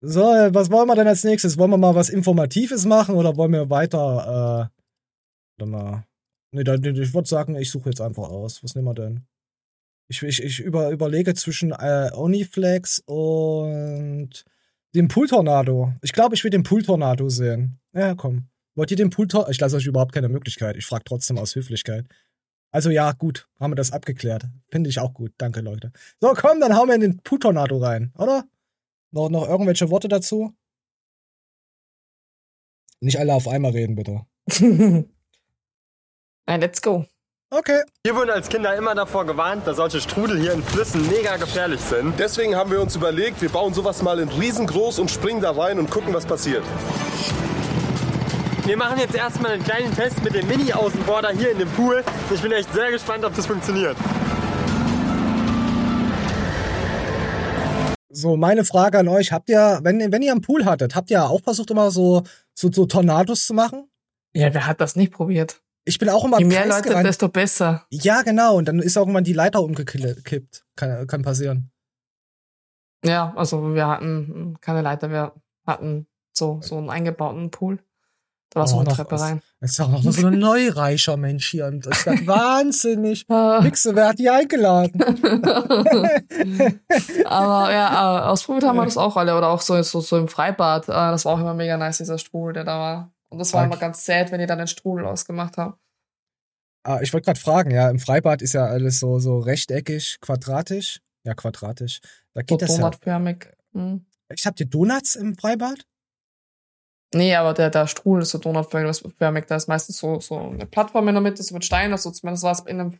[0.00, 1.58] So, was wollen wir denn als nächstes?
[1.58, 6.06] Wollen wir mal was Informatives machen oder wollen wir weiter, äh, warte mal.
[6.52, 8.62] Nee, dann, ich würde sagen, ich suche jetzt einfach aus.
[8.62, 9.26] Was nehmen wir denn?
[10.08, 14.44] Ich, ich, ich über, überlege zwischen äh, Oniflex und
[14.94, 15.92] dem Pool-Tornado.
[16.02, 17.80] Ich glaube, ich will den Pool-Tornado sehen.
[17.92, 18.48] Ja, komm.
[18.74, 19.50] Wollt ihr den Pool-Tornado?
[19.50, 20.76] Ich lasse euch überhaupt keine Möglichkeit.
[20.76, 22.06] Ich frage trotzdem aus Höflichkeit.
[22.70, 23.48] Also ja, gut.
[23.58, 24.44] Haben wir das abgeklärt.
[24.70, 25.32] Finde ich auch gut.
[25.38, 25.92] Danke, Leute.
[26.20, 28.44] So, komm, dann hauen wir in den Pool-Tornado rein, oder?
[29.16, 30.52] Noch, noch irgendwelche Worte dazu?
[33.00, 34.26] Nicht alle auf einmal reden, bitte.
[36.46, 37.06] Nein, let's go.
[37.48, 37.80] Okay.
[38.04, 41.80] Wir wurden als Kinder immer davor gewarnt, dass solche Strudel hier in Flüssen mega gefährlich
[41.80, 42.18] sind.
[42.18, 45.78] Deswegen haben wir uns überlegt, wir bauen sowas mal in riesengroß und springen da rein
[45.78, 46.64] und gucken, was passiert.
[48.66, 52.04] Wir machen jetzt erstmal einen kleinen Test mit dem Mini-Außenborder hier in dem Pool.
[52.34, 53.96] Ich bin echt sehr gespannt, ob das funktioniert.
[58.16, 59.30] So, meine Frage an euch.
[59.30, 62.22] Habt ihr, wenn, wenn ihr einen Pool hattet, habt ihr auch versucht, immer so,
[62.54, 63.90] so, so Tornados zu machen?
[64.34, 65.60] Ja, wer hat das nicht probiert?
[65.84, 67.06] Ich bin auch immer Je mehr Leute, gerannt.
[67.06, 67.84] desto besser.
[67.90, 68.56] Ja, genau.
[68.56, 70.64] Und dann ist irgendwann die Leiter umgekippt.
[70.76, 71.70] Kann, kann passieren.
[73.04, 75.32] Ja, also wir hatten keine Leiter, wir
[75.66, 77.78] hatten So, so einen eingebauten Pool.
[78.50, 79.42] Da war so Oh, eine Treppe rein.
[79.60, 81.66] Das ist auch noch so ein neureicher Mensch hier.
[81.66, 83.24] Und das ist wahnsinnig.
[83.28, 83.60] Ah.
[83.60, 85.02] Pixel, wer hat die eingeladen?
[87.26, 89.36] Aber ja, äh, ausprobiert haben wir das auch alle.
[89.36, 90.88] Oder auch so, so, so im Freibad.
[90.88, 93.12] Äh, das war auch immer mega nice, dieser Strudel, der da war.
[93.28, 93.70] Und das war Okay.
[93.72, 95.74] immer ganz sad, wenn die dann den Strudel ausgemacht haben.
[96.84, 101.00] Ah, ich wollte gerade fragen, ja, im Freibad ist ja alles so, so rechteckig, quadratisch.
[101.24, 102.00] Ja, quadratisch.
[102.32, 102.82] Da So geht das ja.
[102.84, 103.48] donutförmig.
[103.74, 104.06] Hm.
[104.32, 105.84] Ich habt ihr Donuts im Freibad?
[107.14, 109.46] Nee, aber der, der Strudel ist so donutförmig.
[109.46, 111.92] Da ist meistens so, so eine Plattform in der Mitte, so mit Steinen.
[111.92, 112.98] Also zumindest war es in einem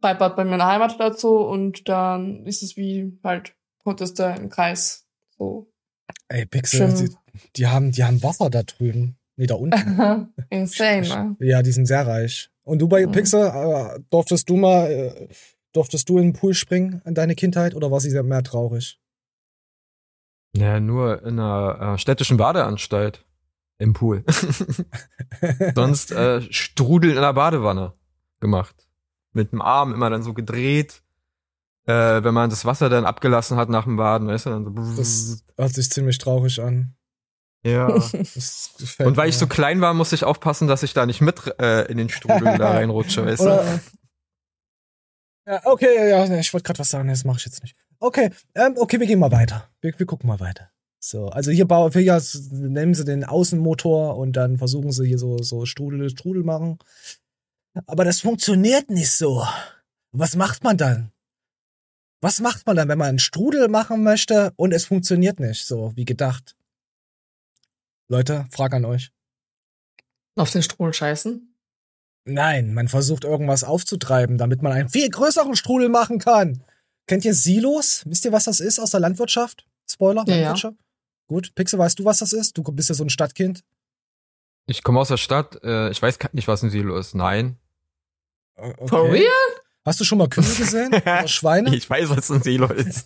[0.00, 1.36] Freibad bei mir in der Heimat dazu.
[1.36, 5.70] Und dann ist es wie halt, konntest du im Kreis so
[6.28, 7.14] Ey, Pixel, die,
[7.56, 9.16] die, haben, die haben Wasser da drüben.
[9.36, 10.32] Nee, da unten.
[10.50, 11.36] Insane, ne?
[11.40, 12.50] ja, die sind sehr reich.
[12.62, 13.12] Und du bei Mhm.
[13.12, 15.28] Pixel, äh, durftest du mal, äh,
[15.72, 18.98] durftest du in den Pool springen in deine Kindheit oder war sie sehr mehr traurig?
[20.56, 23.24] Ja, nur in einer äh, städtischen Badeanstalt
[23.78, 24.24] im Pool.
[25.74, 27.94] Sonst äh, Strudeln in der Badewanne
[28.40, 28.86] gemacht.
[29.32, 31.02] Mit dem Arm immer dann so gedreht.
[31.86, 34.96] Äh, wenn man das Wasser dann abgelassen hat nach dem Baden, weißt du, dann so.
[34.96, 36.94] Das hört sich ziemlich traurig an.
[37.62, 37.86] ja.
[37.88, 39.28] Und weil mir.
[39.28, 42.08] ich so klein war, musste ich aufpassen, dass ich da nicht mit äh, in den
[42.08, 43.44] Strudel da reinrutsche, weißt du?
[43.44, 43.80] Oder,
[45.46, 47.76] ja, okay, ja, ich wollte gerade was sagen, das mache ich jetzt nicht.
[47.98, 49.68] Okay, ähm, okay, wir gehen mal weiter.
[49.80, 50.70] Wir, wir gucken mal weiter.
[51.06, 52.18] So, also hier bauen wir ja,
[52.50, 56.78] nehmen sie den Außenmotor und dann versuchen sie hier so, so Strudel, Strudel machen.
[57.84, 59.46] Aber das funktioniert nicht so.
[60.12, 61.12] Was macht man dann?
[62.22, 65.92] Was macht man dann, wenn man einen Strudel machen möchte und es funktioniert nicht so,
[65.94, 66.56] wie gedacht?
[68.08, 69.12] Leute, Frage an euch.
[70.36, 71.54] Auf den Strudel scheißen.
[72.24, 76.64] Nein, man versucht irgendwas aufzutreiben, damit man einen viel größeren Strudel machen kann.
[77.06, 78.04] Kennt ihr Silos?
[78.06, 79.66] Wisst ihr, was das ist aus der Landwirtschaft?
[79.86, 80.36] Spoiler, ja.
[80.36, 80.78] Landwirtschaft?
[81.26, 82.56] Gut, Pixel, weißt du, was das ist?
[82.56, 83.62] Du bist ja so ein Stadtkind.
[84.66, 87.14] Ich komme aus der Stadt, äh, ich weiß nicht, was ein Silo ist.
[87.14, 87.58] Nein.
[88.56, 88.88] Okay.
[88.88, 89.28] For real?
[89.86, 90.94] Hast du schon mal Kühe gesehen?
[90.94, 91.74] Oder Schweine?
[91.74, 93.04] Ich weiß, was ein Silo ist.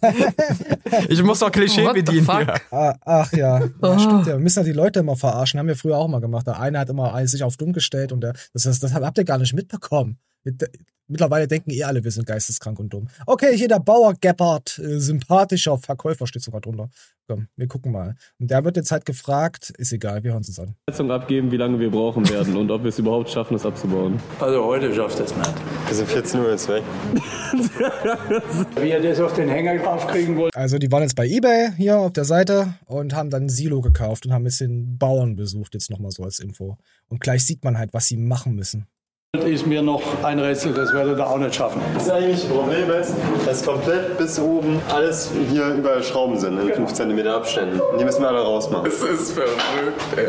[1.09, 2.61] ich muss doch Klischee What bedienen hier.
[2.71, 3.59] Ah, ach ja.
[3.65, 3.99] ja Oh.
[3.99, 4.35] stimmt ja.
[4.35, 5.59] Wir müssen ja die Leute immer verarschen.
[5.59, 6.47] Haben wir früher auch mal gemacht.
[6.47, 9.25] Der eine hat immer sich auf dumm gestellt und der, das, das, das habt ihr
[9.25, 10.19] gar nicht mitbekommen.
[10.45, 10.69] Mit-
[11.11, 13.09] Mittlerweile denken eh alle, wir sind geisteskrank und dumm.
[13.25, 16.91] Okay, hier der Bauer Gebhardt, äh, sympathischer Verkäufer steht sogar drunter.
[17.27, 18.15] Komm, wir gucken mal.
[18.39, 20.75] Und der wird jetzt halt gefragt, ist egal, wir hören uns an.
[20.87, 24.21] Schätzung abgeben, wie lange wir brauchen werden und ob wir es überhaupt schaffen, es abzubauen.
[24.39, 25.55] Also heute schafft es nicht.
[25.87, 26.83] Wir sind 14 Uhr jetzt weg.
[28.81, 30.55] Wie ihr das auf den Hänger draufkriegen wollt.
[30.55, 33.81] Also die waren jetzt bei Ebay hier auf der Seite und haben dann ein Silo
[33.81, 36.77] gekauft und haben ein bisschen Bauern besucht, jetzt nochmal so als Info.
[37.09, 38.87] Und gleich sieht man halt, was sie machen müssen.
[39.37, 41.83] Ist mir noch ein Rätsel, das werdet ihr auch nicht schaffen.
[41.93, 43.15] Das ist eigentlich das Problem ist,
[43.45, 47.79] dass komplett bis oben alles hier überall Schrauben sind in 5 cm Abständen.
[47.79, 48.91] Und die müssen wir alle rausmachen.
[48.91, 50.29] Das ist verrückt, ey.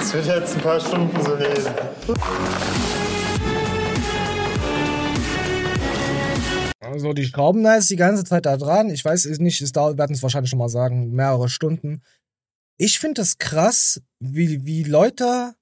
[0.00, 3.11] Es wird jetzt ein paar Stunden so gehen.
[6.82, 8.90] Also die schrauben da jetzt die ganze Zeit da dran.
[8.90, 12.02] Ich weiß es nicht, es dauert, werden es wahrscheinlich schon mal sagen, mehrere Stunden.
[12.76, 15.54] Ich finde es krass, wie, wie Leute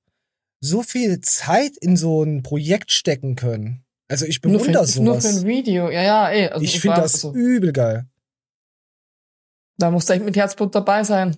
[0.61, 3.85] so viel Zeit in so ein Projekt stecken können.
[4.09, 5.43] Also ich bewundere nur für sowas.
[5.43, 5.91] ein Video.
[5.91, 6.49] Ja, ja, ey.
[6.49, 8.07] Also Ich finde das also, übel geil.
[9.79, 11.37] Da musst du echt mit Herzblut dabei sein.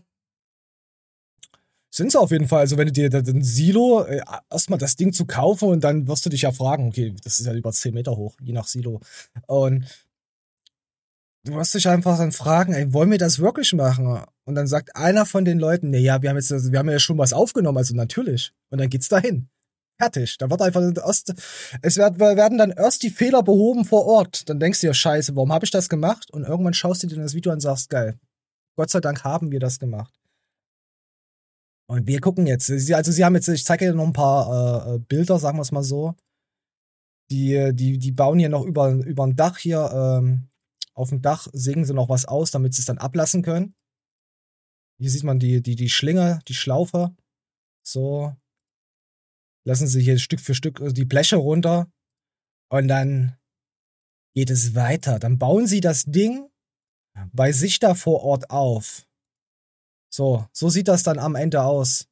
[1.94, 2.60] Sind sie auf jeden Fall.
[2.60, 6.24] Also wenn du dir ein Silo, äh, erstmal das Ding zu kaufen und dann wirst
[6.24, 9.00] du dich ja fragen, okay, das ist ja über 10 Meter hoch, je nach Silo.
[9.46, 9.84] Und
[11.44, 14.24] du wirst dich einfach dann fragen, ey, wollen wir das wirklich machen?
[14.44, 16.98] Und dann sagt einer von den Leuten, nee, ja, wir haben jetzt, wir haben ja
[16.98, 18.52] schon was aufgenommen, also natürlich.
[18.70, 19.48] Und dann geht's dahin.
[19.98, 20.38] Fertig.
[20.38, 21.34] Da wird einfach erst,
[21.82, 24.48] es werden dann erst die Fehler behoben vor Ort.
[24.48, 26.30] Dann denkst du dir, scheiße, warum habe ich das gemacht?
[26.30, 28.18] Und irgendwann schaust du dir das Video an und sagst, geil.
[28.76, 30.21] Gott sei Dank haben wir das gemacht.
[31.92, 32.70] Und wir gucken jetzt.
[32.70, 35.62] Also sie haben jetzt, ich zeige dir noch ein paar äh, äh, Bilder, sagen wir
[35.62, 36.14] es mal so.
[37.30, 40.48] Die, die, die bauen hier noch über, über ein Dach hier, ähm,
[40.94, 43.74] auf dem Dach sägen sie noch was aus, damit sie es dann ablassen können.
[44.98, 47.14] Hier sieht man die, die, die Schlinge, die Schlaufe.
[47.86, 48.34] So.
[49.66, 51.92] Lassen sie hier Stück für Stück äh, die Bleche runter.
[52.70, 53.36] Und dann
[54.34, 55.18] geht es weiter.
[55.18, 56.48] Dann bauen sie das Ding
[57.34, 59.06] bei sich da vor Ort auf.
[60.14, 62.06] So, so sieht das dann am Ende aus.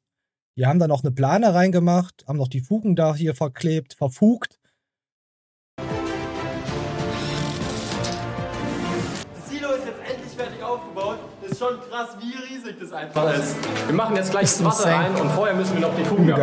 [0.57, 4.59] Die haben da noch eine Plane reingemacht, haben noch die Fugen da hier verklebt, verfugt.
[5.77, 5.85] Das
[9.47, 11.19] Silo ist jetzt endlich fertig aufgebaut.
[11.43, 13.55] Das ist schon krass, wie riesig das einfach ist.
[13.85, 16.35] Wir machen jetzt gleich das Wasser rein und vorher müssen wir noch die Kugeln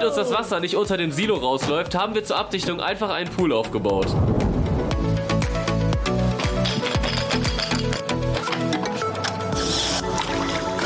[0.00, 0.08] Geil.
[0.08, 0.30] abdichten.
[0.30, 4.06] das Wasser nicht unter dem Silo rausläuft, haben wir zur Abdichtung einfach einen Pool aufgebaut.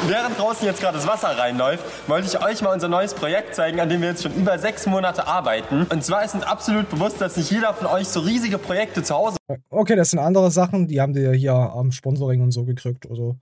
[0.09, 3.81] Während draußen jetzt gerade das Wasser reinläuft, wollte ich euch mal unser neues Projekt zeigen,
[3.81, 5.85] an dem wir jetzt schon über sechs Monate arbeiten.
[5.91, 9.15] Und zwar ist uns absolut bewusst, dass nicht jeder von euch so riesige Projekte zu
[9.15, 9.37] Hause
[9.69, 13.09] Okay, das sind andere Sachen, die haben die hier am Sponsoring und so gekriegt.
[13.11, 13.37] Also.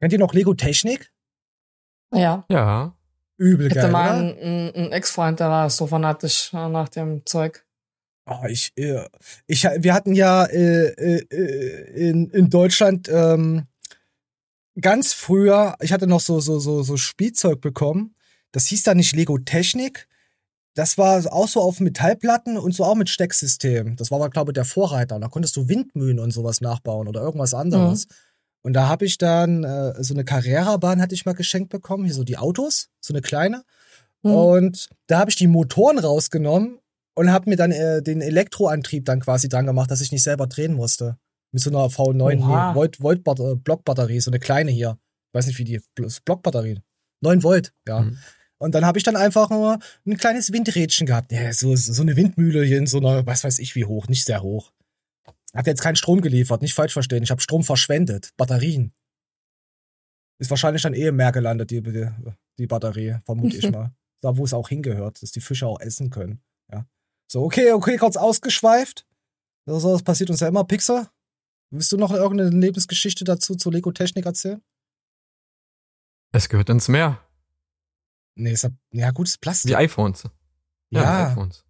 [0.00, 1.12] Kennt ihr noch Lego Technik?
[2.12, 2.44] Ja.
[2.48, 2.94] Ja.
[3.40, 3.84] Übel Ich geil.
[3.84, 4.38] hatte mal oder?
[4.38, 7.64] einen Ex-Freund, der war so fanatisch äh, nach dem Zeug.
[8.26, 9.06] Ah, ich, äh,
[9.46, 13.66] ich, wir hatten ja äh, äh, in, in Deutschland ähm,
[14.80, 18.14] ganz früher, ich hatte noch so, so, so, so Spielzeug bekommen.
[18.52, 20.06] Das hieß da nicht Lego Technik.
[20.74, 23.96] Das war auch so auf Metallplatten und so auch mit Stecksystem.
[23.96, 25.16] Das war aber, glaube ich, der Vorreiter.
[25.16, 28.06] Und da konntest du Windmühlen und sowas nachbauen oder irgendwas anderes.
[28.62, 32.14] Und da habe ich dann äh, so eine Carrera-Bahn hatte ich mal geschenkt bekommen, hier
[32.14, 33.64] so die Autos, so eine kleine.
[34.22, 34.32] Mhm.
[34.34, 36.78] Und da habe ich die Motoren rausgenommen
[37.14, 40.46] und habe mir dann äh, den Elektroantrieb dann quasi dran gemacht, dass ich nicht selber
[40.46, 41.16] drehen musste.
[41.52, 42.70] Mit so einer V9 Oha.
[42.70, 44.98] nee, Volt, Volt äh, Blockbatterie, so eine kleine hier.
[45.32, 46.80] Weiß nicht wie die Bl- Blockbatterie.
[47.22, 48.02] 9 Volt, ja.
[48.02, 48.18] Mhm.
[48.58, 51.32] Und dann habe ich dann einfach nur ein kleines Windrädchen gehabt.
[51.32, 54.24] Ja, so, so eine Windmühle hier in so einer, was weiß ich wie hoch, nicht
[54.26, 54.70] sehr hoch.
[55.54, 57.22] Hat jetzt keinen Strom geliefert, nicht falsch verstehen.
[57.22, 58.30] Ich habe Strom verschwendet.
[58.36, 58.94] Batterien.
[60.38, 62.08] Ist wahrscheinlich dann eh im Meer gelandet, die, die,
[62.58, 63.94] die Batterie, vermute ich mal.
[64.22, 66.42] Da, wo es auch hingehört, dass die Fische auch essen können.
[66.70, 66.86] Ja.
[67.30, 69.06] So, okay, okay, kurz ausgeschweift.
[69.66, 70.64] So, so, das passiert uns ja immer.
[70.64, 71.12] Pixar,
[71.70, 74.62] willst du noch irgendeine Lebensgeschichte dazu zur Lego-Technik erzählen?
[76.32, 77.20] Es gehört ins Meer.
[78.34, 79.70] Nee, ist ja, ja gut, ist Plastik.
[79.70, 80.24] Wie iPhones.
[80.90, 81.28] Ja.
[81.28, 81.64] wie iPhones.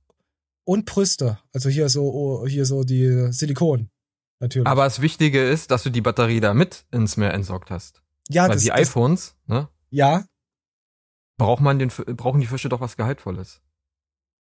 [0.64, 1.38] Und Brüste.
[1.53, 3.90] Also hier so, oh, hier so die Silikon.
[4.40, 4.66] Natürlich.
[4.68, 8.03] Aber das Wichtige ist, dass du die Batterie da mit ins Meer entsorgt hast.
[8.29, 10.25] ja, Weil das, die das, iPhones, ne, ja,
[11.38, 13.61] braucht man den, brauchen die Fische doch was Gehaltvolles.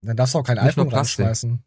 [0.01, 1.63] dann darfst du auch kein Nicht iPhone reinschmeißen.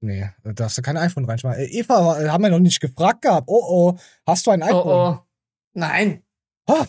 [0.00, 1.62] Nee, da darfst du kein iPhone reinschmeißen.
[1.64, 3.48] Äh, Eva, äh, haben wir noch nicht gefragt gehabt.
[3.48, 3.62] Oh,
[3.94, 5.18] oh, hast du ein Oh, iPhone?
[5.18, 5.18] oh.
[5.72, 6.22] Nein.
[6.66, 6.86] Ah,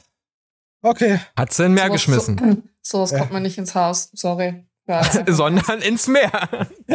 [0.81, 1.19] okay.
[1.35, 2.37] Hat sie in Meer Sowas- geschmissen.
[2.37, 2.61] So,
[3.07, 3.19] sowas Ja.
[3.19, 4.09] kommt mir nicht ins Haus.
[4.13, 4.65] Sorry.
[4.87, 6.31] Ja, Sondern ins Meer.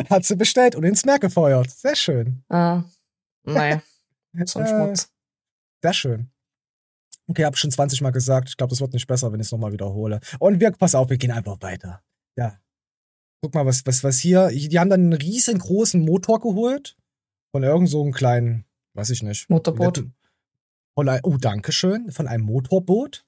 [0.09, 1.71] Hat sie bestellt und ins Meer gefeuert.
[1.71, 2.45] Sehr schön.
[2.49, 2.81] äh,
[3.45, 3.81] nee.
[4.45, 5.13] So ein Äh, Schmutz.
[5.83, 6.31] Sehr schön.
[7.27, 8.49] Okay, hab schon 20 Mal gesagt.
[8.49, 10.21] Ich glaube, das wird nicht besser, wenn ich es nochmal wiederhole.
[10.39, 12.03] Und wir, pass auf, wir gehen einfach weiter.
[12.37, 12.59] Ja.
[13.43, 14.49] Guck mal, was, was, was hier.
[14.49, 16.97] Die haben dann einen riesengroßen Motor geholt.
[17.53, 19.51] Von irgend so einem kleinen, weiß ich nicht.
[19.51, 20.05] Motorboot.
[20.95, 22.13] Von oh, danke schön.
[22.13, 23.25] Von einem Motorboot.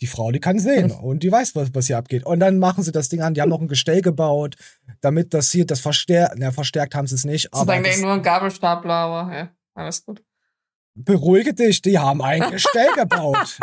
[0.00, 2.26] Die Frau, die kann sehen und die weiß, was, was hier abgeht.
[2.26, 3.34] Und dann machen sie das Ding an.
[3.34, 4.56] Die haben noch ein Gestell gebaut,
[5.00, 7.48] damit das hier, das verstärkt, na, verstärkt haben sie es nicht.
[7.52, 10.22] So Aber er nur ein Gabelstapler, aber ja, alles gut.
[10.94, 13.58] beruhige dich, die haben ein Gestell gebaut.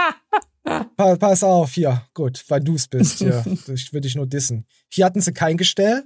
[0.63, 3.44] Pa pass auf, hier, gut, weil du's bist hier.
[3.67, 4.65] Ich will dich nur dissen.
[4.89, 6.06] Hier hatten sie kein Gestell.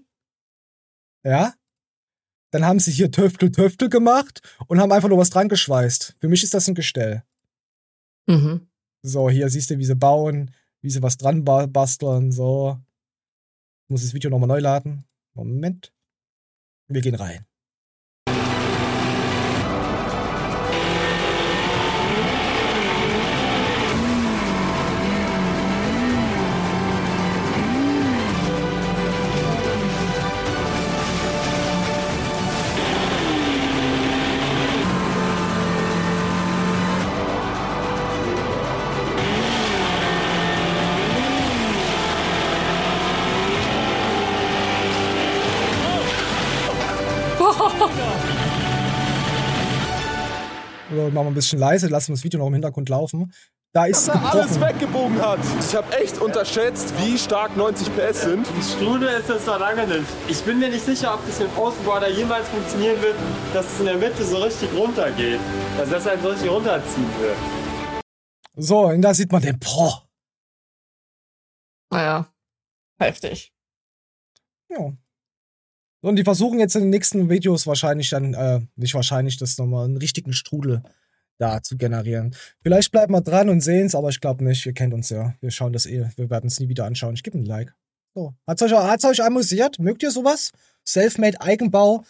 [1.23, 1.53] Ja.
[2.51, 6.15] Dann haben sie hier Töftel, Töftel gemacht und haben einfach nur was dran geschweißt.
[6.19, 7.23] Für mich ist das ein Gestell.
[8.27, 8.67] Mhm.
[9.05, 12.79] So, hier siehst du, wie sie bauen, wie sie was dran ba basteln, so.
[13.83, 15.05] Ich muss das Video nochmal neu laden.
[15.35, 15.93] Moment.
[16.87, 17.45] Wir gehen rein.
[50.95, 53.33] So, machen wir ein bisschen leise, lassen wir das Video noch im Hintergrund laufen.
[53.73, 54.75] Da ist dass er alles gebrochen.
[54.79, 55.39] weggebogen hat.
[55.59, 58.47] Ich habe echt unterschätzt, wie stark 90 PS sind.
[58.63, 60.05] Strudel ist das noch lange nicht.
[60.29, 63.15] Ich bin mir nicht sicher, ob das mit dem Außenborder jemals funktionieren wird,
[63.53, 65.41] dass es in der Mitte so richtig runtergeht.
[65.77, 67.37] Also dass er halt so richtig runterziehen wird.
[68.55, 69.91] So, und da sieht man den Pro.
[71.91, 72.33] Naja,
[72.99, 73.51] heftig.
[74.69, 74.93] Ja.
[76.05, 79.85] Und die versuchen jetzt in den nächsten Videos wahrscheinlich dann, äh, nicht wahrscheinlich, das nochmal
[79.85, 80.83] einen richtigen Strudel
[81.39, 82.35] da zu generieren.
[82.61, 84.63] Vielleicht bleiben wir dran und sehen's, aber ich glaube nicht.
[84.67, 85.33] Ihr kennt uns ja.
[85.41, 86.07] Wir schauen das eh.
[86.15, 87.15] Wir werden es nie wieder anschauen.
[87.15, 87.73] Ich gebe ein Like.
[88.13, 88.35] So.
[88.45, 89.79] Hat's euch, euch amüsiert?
[89.79, 90.51] Mögt ihr sowas?
[90.83, 92.03] Selfmade Eigenbau?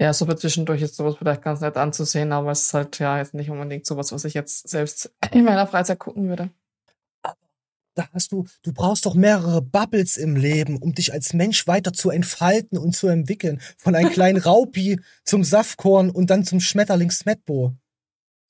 [0.00, 3.18] Ja, so für zwischendurch ist sowas vielleicht ganz nett anzusehen, aber es ist halt ja
[3.18, 6.48] jetzt nicht unbedingt sowas, was ich jetzt selbst in meiner Freizeit gucken würde.
[7.96, 11.94] Da hast du, du brauchst doch mehrere Bubbles im Leben, um dich als Mensch weiter
[11.94, 13.60] zu entfalten und zu entwickeln.
[13.78, 17.74] Von einem kleinen Raupi zum Saftkorn und dann zum Schmetterling Smetbo.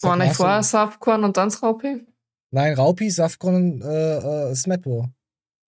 [0.00, 2.04] War nicht vorher Saftkorn und dann Raupi?
[2.50, 5.08] Nein, Raupi, Saftkorn, äh, äh, Smetbo.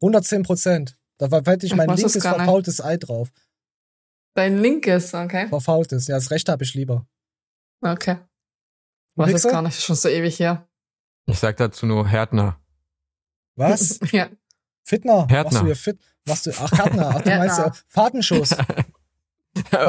[0.00, 0.98] 110 Prozent.
[1.16, 3.30] Da war hätte ich Ich mein linkes verfaultes Ei drauf.
[4.34, 5.48] Dein linkes, okay.
[5.48, 6.08] Verfaultes.
[6.08, 7.06] Ja, das rechte habe ich lieber.
[7.80, 8.18] Okay.
[9.16, 9.50] Es Pixel?
[9.50, 10.68] gar nicht, ist schon so ewig her.
[11.26, 12.60] Ich sag dazu nur Härtner.
[13.58, 13.98] Was?
[14.12, 14.28] ja.
[14.84, 15.26] Fitner?
[15.28, 15.42] Härtner.
[15.44, 15.98] Machst du hier fit?
[16.26, 17.08] Machst du, ach, Härtner.
[17.14, 17.82] Ach, du meinst ja Härtner.
[17.88, 18.56] Fahrtenschuss.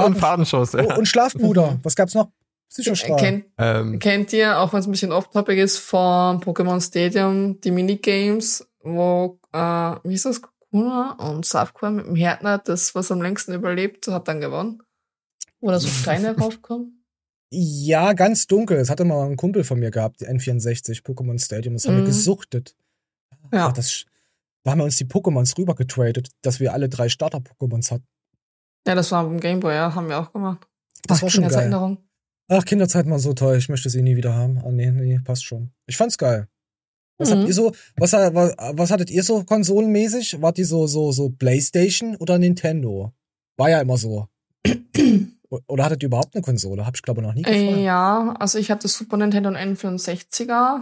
[0.05, 0.83] Und Fadenschuss, ja.
[0.95, 1.79] Oh, und Schlafbruder.
[1.83, 2.31] Was gab's noch?
[2.69, 3.17] Psychostrahl.
[3.19, 7.71] Kennt, Ähm, kennt ihr, auch wenn es ein bisschen off-topic ist, von Pokémon Stadium, die
[7.71, 9.57] Minigames, wo, äh,
[10.03, 14.27] wie ist das, Kuna und Safqua mit dem Härtner, das, was am längsten überlebt, hat
[14.27, 14.81] dann gewonnen?
[15.61, 17.03] Wo da so Steine raufkommen?
[17.51, 18.77] Ja, ganz dunkel.
[18.77, 21.73] Das hatte mal ein Kumpel von mir gehabt, die N64, Pokémon Stadium.
[21.73, 22.07] Das haben wir Mhm.
[22.07, 22.75] gesuchtet.
[23.53, 23.71] Ja.
[23.71, 24.05] Das,
[24.63, 28.07] da haben wir uns die Pokémons rüber getradet, dass wir alle drei Starter-Pokémons hatten.
[28.87, 30.67] Ja, das war beim Gameboy, ja, haben wir auch gemacht.
[31.07, 31.97] Das Ach, war schon geil.
[32.51, 33.57] Ach, Kinderzeit war so toll.
[33.57, 34.57] Ich möchte sie nie wieder haben.
[34.57, 35.71] Ah, nee, nee, passt schon.
[35.85, 36.47] Ich fand's geil.
[37.19, 37.35] Was Mhm.
[37.39, 40.41] habt ihr so, was, was, was hattet ihr so konsolenmäßig?
[40.41, 43.13] Wart die so, so, so Playstation oder Nintendo?
[43.57, 44.27] War ja immer so.
[45.67, 46.85] Oder hattet ihr überhaupt eine Konsole?
[46.85, 47.59] Hab ich glaube noch nie gefragt.
[47.77, 50.81] Äh, ja, also ich hatte Super Nintendo und N64er.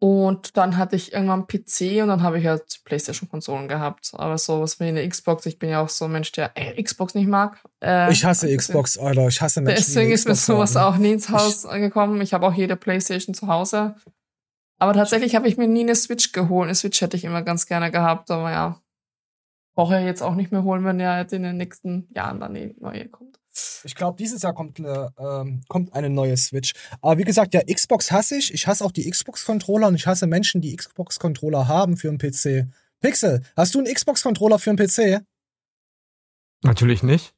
[0.00, 4.12] Und dann hatte ich irgendwann PC und dann habe ich halt Playstation-Konsolen gehabt.
[4.14, 7.16] Aber sowas wie eine Xbox, ich bin ja auch so ein Mensch, der äh, Xbox
[7.16, 7.64] nicht mag.
[7.82, 9.26] Äh, ich hasse deswegen- Xbox, Alter.
[9.26, 10.94] Ich hasse Menschen, Deswegen ist mir sowas haben.
[10.94, 12.20] auch nie ins Haus gekommen.
[12.20, 13.96] Ich habe auch jede Playstation zu Hause.
[14.78, 16.66] Aber tatsächlich habe ich mir nie eine Switch geholt.
[16.68, 18.80] Eine Switch hätte ich immer ganz gerne gehabt, aber ja.
[19.74, 22.54] Brauche ich jetzt auch nicht mehr holen, wenn ja jetzt in den nächsten Jahren dann
[22.54, 23.40] die neue kommt.
[23.84, 26.72] Ich glaube, dieses Jahr kommt eine, ähm, kommt eine neue Switch.
[27.00, 28.52] Aber wie gesagt, ja, Xbox hasse ich.
[28.52, 32.66] Ich hasse auch die Xbox-Controller und ich hasse Menschen, die Xbox-Controller haben für einen PC.
[33.00, 35.24] Pixel, hast du einen Xbox-Controller für einen PC?
[36.62, 37.34] natürlich nicht.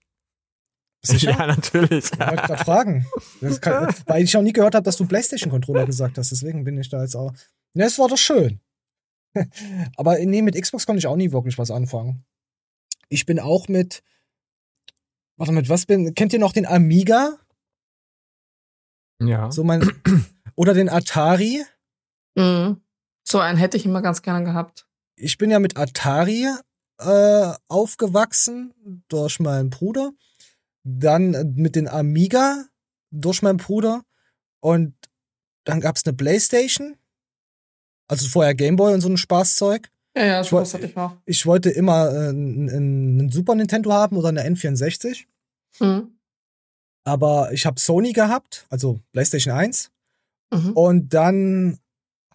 [1.02, 1.30] Sicher?
[1.38, 2.04] Ja, natürlich.
[2.12, 3.06] Ich wollte gerade fragen.
[3.60, 6.30] Kann, weil ich auch nie gehört habe, dass du PlayStation-Controller gesagt hast.
[6.30, 7.32] Deswegen bin ich da jetzt auch.
[7.74, 8.60] Ja, es war doch schön.
[9.96, 12.24] Aber nee, mit Xbox konnte ich auch nie wirklich was anfangen.
[13.08, 14.02] Ich bin auch mit.
[15.40, 16.14] Warte, mit was bin.
[16.14, 17.38] Kennt ihr noch den Amiga?
[19.22, 19.50] Ja.
[19.50, 19.90] So mein.
[20.54, 21.64] Oder den Atari?
[22.36, 22.82] Mhm.
[23.26, 24.86] So einen hätte ich immer ganz gerne gehabt.
[25.16, 26.46] ich bin ja mit Atari
[26.98, 28.74] äh, aufgewachsen
[29.08, 30.12] durch meinen Bruder.
[30.82, 32.66] Dann äh, mit den Amiga
[33.10, 34.02] durch meinen Bruder.
[34.60, 34.94] Und
[35.64, 36.98] dann gab's eine Playstation.
[38.08, 39.90] Also vorher Gameboy und so ein Spaßzeug.
[40.16, 41.16] Ja, ja, Ich woll- sowas hatte ich auch.
[41.24, 45.24] Ich wollte immer äh, einen Super Nintendo haben oder eine N64.
[45.78, 46.18] Mhm.
[47.04, 49.90] Aber ich habe Sony gehabt, also PlayStation 1.
[50.52, 50.72] Mhm.
[50.72, 51.78] Und dann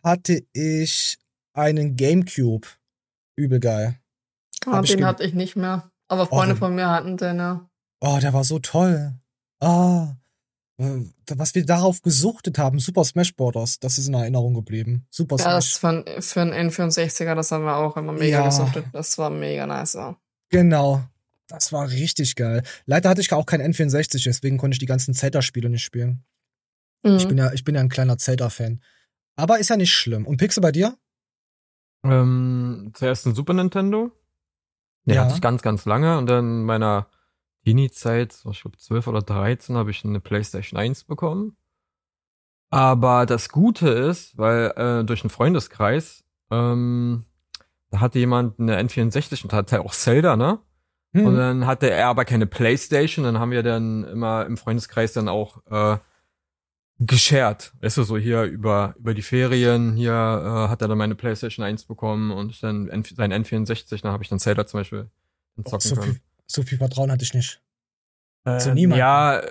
[0.04, 1.18] hatte ich
[1.54, 2.68] einen Gamecube.
[3.38, 4.00] Übel geil.
[4.66, 5.92] Ah, Hab ich den hatte ich nicht mehr.
[6.08, 7.70] Aber Freunde den- von mir hatten den, ja.
[8.02, 9.14] Oh, der war so toll.
[9.62, 10.16] Ah,
[10.78, 15.08] was wir darauf gesuchtet haben, Super Smash Bros., das ist in Erinnerung geblieben.
[15.10, 15.80] Super Ja, das Smash.
[15.80, 18.46] für, ein- für einen N64er, das haben wir auch immer mega Ja.
[18.46, 18.86] gesuchtet.
[18.92, 20.18] Das war mega nice, ja.
[20.50, 21.04] Genau.
[21.48, 22.64] Das war richtig geil.
[22.86, 26.24] Leider hatte ich auch kein N64, deswegen konnte ich die ganzen Zelda-Spiele nicht spielen.
[27.04, 27.18] Mhm.
[27.18, 28.82] Ich bin ja, ich bin ja ein kleiner Zelda-Fan.
[29.38, 30.26] Aber ist ja nicht schlimm.
[30.26, 30.98] Und Pixel bei dir?
[32.04, 34.12] Ähm, zuerst ein Super Nintendo.
[35.06, 35.26] Den Ja.
[35.26, 36.18] hatte ich ganz, ganz lange.
[36.18, 37.08] Und dann in meiner
[37.65, 41.58] Teenie-Zeit, ich glaube 12 oder 13, habe ich eine PlayStation 1 bekommen.
[42.69, 47.25] Aber das Gute ist, weil äh, durch einen Freundeskreis, ähm,
[47.89, 50.60] da hatte jemand eine N64 und hatte auch Zelda, ne?
[51.13, 51.25] Hm.
[51.25, 55.28] Und dann hatte er aber keine Playstation, dann haben wir dann immer im Freundeskreis dann
[55.28, 55.97] auch äh,
[56.99, 57.73] geshared.
[57.82, 61.65] Weißt du, so hier über, über die Ferien, hier äh, hat er dann meine Playstation
[61.65, 65.09] 1 bekommen und ich dann N sein N64, dann habe ich dann Zelda zum Beispiel
[65.63, 66.20] zocken so, können.
[66.48, 67.62] So viel Vertrauen hatte ich nicht.
[68.46, 69.00] Äh, zu niemandem.
[69.00, 69.41] Ja,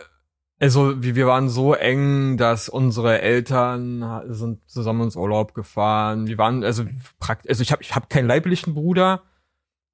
[0.60, 6.26] also wir, waren so eng, dass unsere Eltern sind zusammen ins Urlaub gefahren.
[6.26, 6.84] Wir waren also
[7.18, 9.22] praktisch, also ich habe ich hab keinen leiblichen Bruder,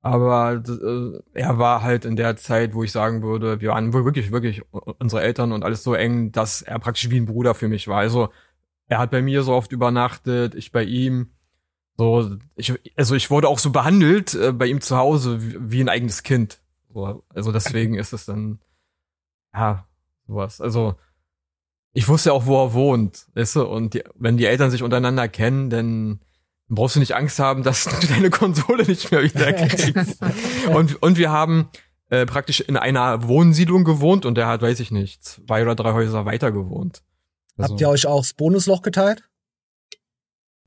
[0.03, 4.33] aber äh, er war halt in der Zeit, wo ich sagen würde, wir waren wirklich
[4.33, 7.89] wirklich unsere Eltern und alles so eng, dass er praktisch wie ein Bruder für mich
[7.89, 7.99] war.
[7.99, 8.29] Also
[8.87, 11.31] er hat bei mir so oft übernachtet, ich bei ihm.
[11.97, 15.81] So, ich, also ich wurde auch so behandelt äh, bei ihm zu Hause wie, wie
[15.81, 16.61] ein eigenes Kind.
[16.93, 18.61] So, also deswegen ist es dann
[19.55, 19.87] ja,
[20.27, 20.61] sowas.
[20.61, 20.97] Also,
[21.93, 25.29] ich wusste auch, wo er wohnt, weißt du, und die, wenn die Eltern sich untereinander
[25.29, 26.21] kennen, dann
[26.69, 30.19] brauchst du nicht Angst haben, dass du deine Konsole nicht mehr wieder kriegst.
[30.75, 31.69] und, und wir haben
[32.11, 35.93] äh, praktisch in einer Wohnsiedlung gewohnt und der hat, weiß ich nicht, zwei oder drei
[35.93, 37.03] Häuser weiter gewohnt.
[37.57, 39.25] Also, Habt ihr euch auch das Bonusloch geteilt?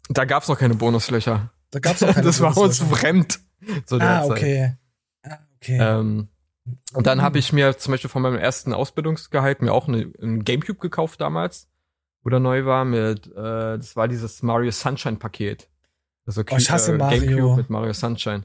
[0.10, 1.52] da gab's noch keine Bonuslöcher.
[1.72, 3.40] Da gab's auch keine Das war uns fremd
[3.86, 4.32] zu der Ah, Zeit.
[4.32, 4.78] okay.
[5.64, 5.78] Okay.
[5.80, 6.28] Ähm,
[6.93, 10.43] und dann habe ich mir zum Beispiel von meinem ersten Ausbildungsgehalt mir auch eine, ein
[10.43, 11.68] Gamecube gekauft damals,
[12.24, 15.70] wo der neu war mit, äh, das war dieses Mario Sunshine Paket.
[16.26, 17.20] Also Oh, ich hasse äh, Mario.
[17.22, 18.43] Gamecube mit Mario Sunshine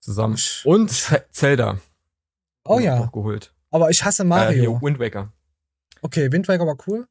[0.00, 0.36] zusammen.
[0.64, 0.90] Und
[1.32, 1.78] Zelda.
[2.64, 3.00] Oh ja.
[3.04, 3.52] Auch geholt.
[3.70, 4.72] Aber ich hasse Äh, Mario.
[4.72, 5.32] hier, Wind Waker.
[6.02, 7.06] Okay, Wind Waker war cool.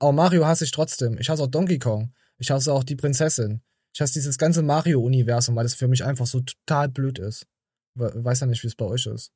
[0.00, 1.16] Aber Mario hasse ich trotzdem.
[1.18, 2.12] Ich hasse auch Donkey Kong.
[2.38, 3.62] Ich hasse auch die Prinzessin.
[3.94, 7.46] Ich hasse dieses ganze Mario-Universum, weil das für mich einfach so total blöd ist.
[7.94, 9.32] We- Weiß ja nicht, wie es bei euch ist.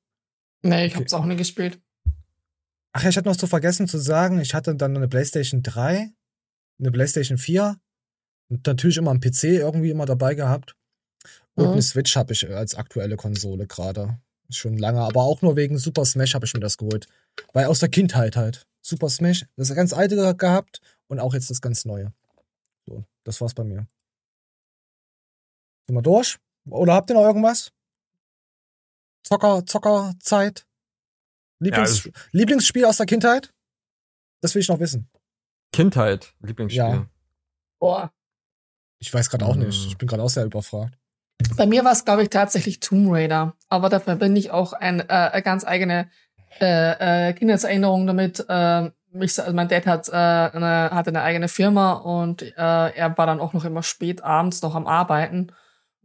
[0.62, 1.80] Nee, ich hab's auch nie gespielt.
[2.92, 6.10] Ach ja, ich hatte noch so vergessen zu sagen, ich hatte dann eine PlayStation 3,
[6.78, 7.78] eine PlayStation 4
[8.50, 10.74] und natürlich immer einen PC irgendwie immer dabei gehabt.
[11.54, 11.72] Und Mhm.
[11.72, 14.18] eine Switch habe ich als aktuelle Konsole gerade.
[14.50, 17.06] Schon lange, aber auch nur wegen Super Smash habe ich mir das geholt.
[17.52, 18.66] Weil aus der Kindheit halt.
[18.80, 22.12] Super Smash, das ganz alte ge- gehabt und auch jetzt das ganz neue.
[22.86, 23.88] So, das war's bei mir.
[25.86, 26.38] Sind wir durch?
[26.68, 27.72] Oder habt ihr noch irgendwas?
[29.26, 30.66] Zocker, Zockerzeit?
[31.58, 33.52] Lieblings Ja, Lieblingsspiel aus der Kindheit?
[34.40, 35.10] Das will ich noch wissen.
[35.72, 36.78] Kindheit, Lieblingsspiel.
[36.82, 37.06] Ja.
[37.80, 38.12] Boah.
[39.00, 39.64] Ich weiß gerade auch Hm.
[39.66, 39.86] nicht.
[39.86, 40.96] Ich bin gerade auch sehr überfragt.
[41.56, 43.54] Bei mir war es, glaube ich, tatsächlich Tomb Raider.
[43.68, 46.08] Aber dafür bin ich auch ein, äh, eine ganz eigene
[46.60, 48.44] äh, äh, Kindheitserinnerung damit.
[48.48, 48.86] Äh,
[49.20, 53.26] ich, also mein Dad hat, äh, eine, hatte eine eigene Firma und äh, er war
[53.26, 55.52] dann auch noch immer spät abends noch am Arbeiten.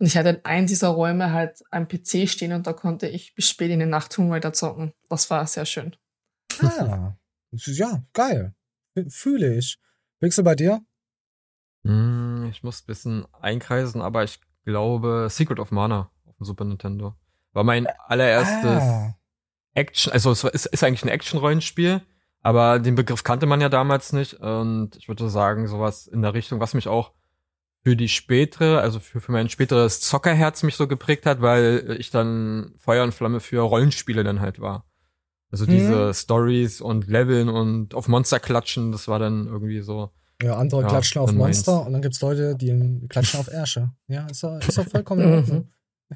[0.01, 3.35] Und ich hatte in einem dieser Räume halt ein PC stehen und da konnte ich
[3.35, 4.93] bis spät in die Nacht Tomb Raider zocken.
[5.09, 5.95] Das war sehr schön.
[6.59, 7.15] Ah,
[7.51, 8.55] ja, geil.
[9.09, 9.79] Fühle ich.
[10.19, 10.81] Pixel bei dir?
[11.83, 16.65] Hm, ich muss ein bisschen einkreisen, aber ich glaube Secret of Mana auf dem Super
[16.65, 17.13] Nintendo.
[17.53, 19.15] War mein allererstes Ah.
[19.75, 22.01] Action, also es ist, ist eigentlich ein Action-Rollenspiel,
[22.41, 26.33] aber den Begriff kannte man ja damals nicht und ich würde sagen, sowas in der
[26.33, 27.13] Richtung, was mich auch
[27.83, 32.11] für die spätere, also für, für mein späteres Zockerherz mich so geprägt hat, weil ich
[32.11, 34.85] dann Feuer und Flamme für Rollenspiele dann halt war.
[35.51, 35.73] Also Hm.
[35.73, 40.11] diese Stories und Leveln und auf Monster klatschen, das war dann irgendwie so.
[40.41, 41.57] Ja, andere Ja, klatschen auf dann meins.
[41.57, 43.91] Monster und dann gibt's Leute, die klatschen auf Ärsche.
[44.07, 45.67] Ja, ist doch, ist doch vollkommen in Ordnung.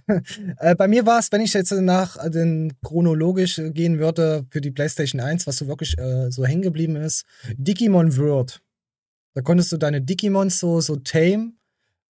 [0.59, 4.45] äh, bei mir war es, wenn ich jetzt nach äh, den chronologisch äh, gehen würde
[4.49, 8.61] für die PlayStation 1, was so wirklich äh, so hängen geblieben ist, Digimon World.
[9.36, 11.53] Da konntest du deine Digimons so, so tame,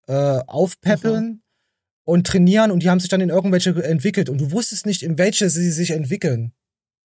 [0.07, 1.41] äh, aufpäppeln
[2.05, 5.17] und trainieren und die haben sich dann in irgendwelche entwickelt und du wusstest nicht, in
[5.17, 6.53] welche sie sich entwickeln.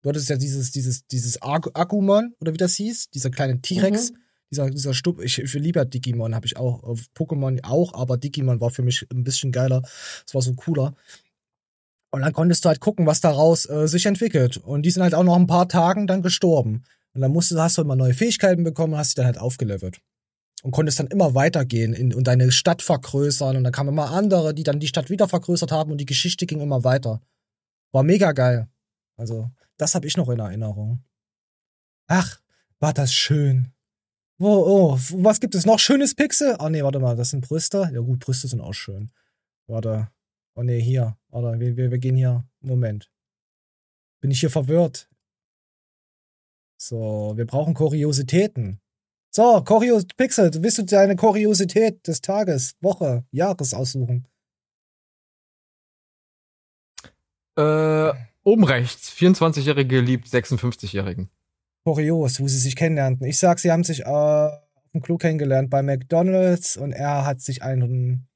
[0.01, 4.11] Du hattest ja dieses, dieses, dieses Ag- Agumon, oder wie das hieß, dieser kleine T-Rex,
[4.51, 5.22] dieser, dieser Stub.
[5.22, 6.84] Ich, ich liebe ja Digimon, habe ich auch,
[7.15, 9.82] Pokémon auch, aber Digimon war für mich ein bisschen geiler.
[10.28, 10.95] Es war so cooler.
[12.11, 14.57] Und dann konntest du halt gucken, was daraus äh, sich entwickelt.
[14.57, 16.84] Und die sind halt auch noch ein paar Tagen dann gestorben.
[17.13, 19.38] Und dann musst du, hast du immer neue Fähigkeiten bekommen und hast dich dann halt
[19.38, 19.99] aufgelevelt.
[20.62, 23.55] Und konntest dann immer weitergehen in, und deine Stadt vergrößern.
[23.55, 26.45] Und dann kamen immer andere, die dann die Stadt wieder vergrößert haben und die Geschichte
[26.45, 27.22] ging immer weiter.
[27.91, 28.68] War mega geil.
[29.16, 31.03] Also, das habe ich noch in Erinnerung.
[32.07, 32.41] Ach,
[32.80, 33.72] war das schön.
[34.38, 35.80] Wo, oh, was gibt es noch?
[35.80, 36.55] Schönes Pixel?
[36.60, 37.89] Ah, nee, warte mal, das sind Brüste.
[37.93, 39.12] Ja, gut, Brüste sind auch schön.
[39.68, 40.10] Warte.
[40.55, 41.18] Oh, nee, hier.
[41.28, 42.45] Warte, wir, wir, wir gehen hier.
[42.62, 43.12] Moment.
[44.22, 45.10] Bin ich hier verwirrt?
[46.78, 48.80] So, wir brauchen Kuriositäten.
[49.32, 54.27] So, Kurios Pixel, willst du deine Kuriosität des Tages, Woche, Jahres aussuchen?
[57.55, 58.11] Äh,
[58.43, 61.30] oben rechts, 24-Jährige liebt 56-Jährigen.
[61.84, 63.27] Kurios, wo sie sich kennenlernten.
[63.27, 67.41] Ich sag, sie haben sich äh, auf dem Klo kennengelernt bei McDonalds und er hat
[67.41, 68.27] sich einen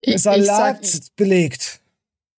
[0.00, 1.80] Ich, ich Salat sag, belegt.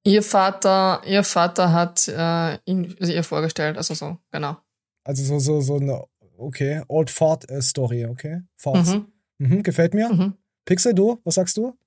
[0.04, 4.58] ihr Vater, ihr Vater hat äh, ihn also ihr vorgestellt, also so, genau.
[5.06, 6.04] Also so, so, so eine,
[6.38, 8.42] okay, Old Ford äh, Story, okay?
[8.56, 8.94] Fords.
[8.94, 9.08] Mhm.
[9.38, 10.10] Mhm, gefällt mir.
[10.10, 10.34] Mhm.
[10.66, 11.78] Pixel, du, was sagst du?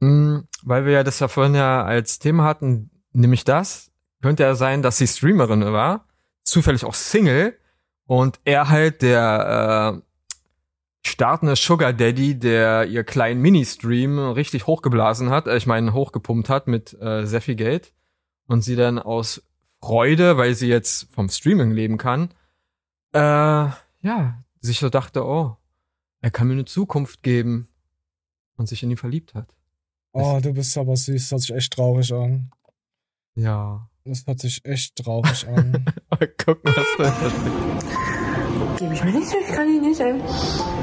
[0.00, 3.90] Hm, weil wir ja das ja vorhin ja als Thema hatten, nämlich das,
[4.22, 6.06] könnte ja sein, dass sie Streamerin war,
[6.42, 7.56] zufällig auch Single
[8.06, 15.46] und er halt der äh, startende Sugar Daddy, der ihr kleinen Mini-Stream richtig hochgeblasen hat,
[15.46, 17.92] äh, ich meine hochgepumpt hat mit äh, sehr viel Geld
[18.46, 19.42] und sie dann aus
[19.80, 22.30] Freude, weil sie jetzt vom Streaming leben kann,
[23.12, 25.56] äh, ja, sich so dachte, oh,
[26.20, 27.68] er kann mir eine Zukunft geben
[28.56, 29.54] und sich in ihn verliebt hat.
[30.12, 32.50] Oh, du bist aber süß, das hört sich echt traurig an.
[33.34, 33.88] Ja.
[34.04, 35.84] Das hört sich echt traurig an.
[36.10, 38.76] Mal gucken, was da.
[38.78, 40.18] Gebe ich mir nicht, ich kann ihn nicht, ey.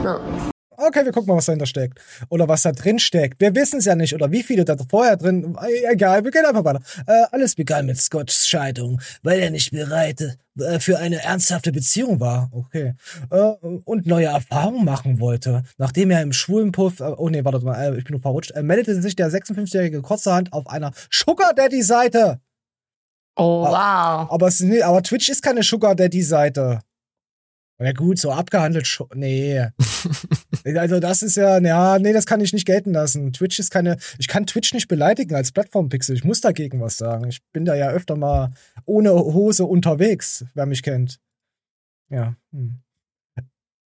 [0.04, 0.52] Ja.
[0.88, 2.00] Okay, wir gucken mal, was dahinter steckt.
[2.30, 3.40] Oder was da drin steckt.
[3.40, 4.14] Wir wissen es ja nicht.
[4.14, 5.58] Oder wie viele da vorher drin.
[5.62, 6.82] Äh, Egal, wir gehen einfach weiter.
[7.08, 12.20] Äh, alles begann mit Scotts Scheidung, weil er nicht bereit äh, für eine ernsthafte Beziehung
[12.20, 12.50] war.
[12.52, 12.94] Okay.
[13.30, 13.38] Äh,
[13.86, 15.64] und neue Erfahrungen machen wollte.
[15.78, 17.00] Nachdem er im Schwulenpuff.
[17.00, 18.54] Äh, oh nee, warte mal, ich bin noch verrutscht.
[18.62, 22.40] Meldete sich der 56-jährige kurzerhand auf einer Sugar Daddy-Seite.
[23.36, 24.32] Oh, wow.
[24.32, 26.82] Aber, es, nee, aber Twitch ist keine Sugar Daddy-Seite.
[27.80, 28.88] Ja gut, so abgehandelt.
[29.16, 29.68] Nee.
[30.66, 33.34] Also das ist ja, ja, nee, das kann ich nicht gelten lassen.
[33.34, 36.16] Twitch ist keine, ich kann Twitch nicht beleidigen als Plattformpixel.
[36.16, 37.28] Ich muss dagegen was sagen.
[37.28, 38.54] Ich bin da ja öfter mal
[38.86, 41.20] ohne Hose unterwegs, wer mich kennt.
[42.10, 42.36] Ja.
[42.52, 42.80] Hm.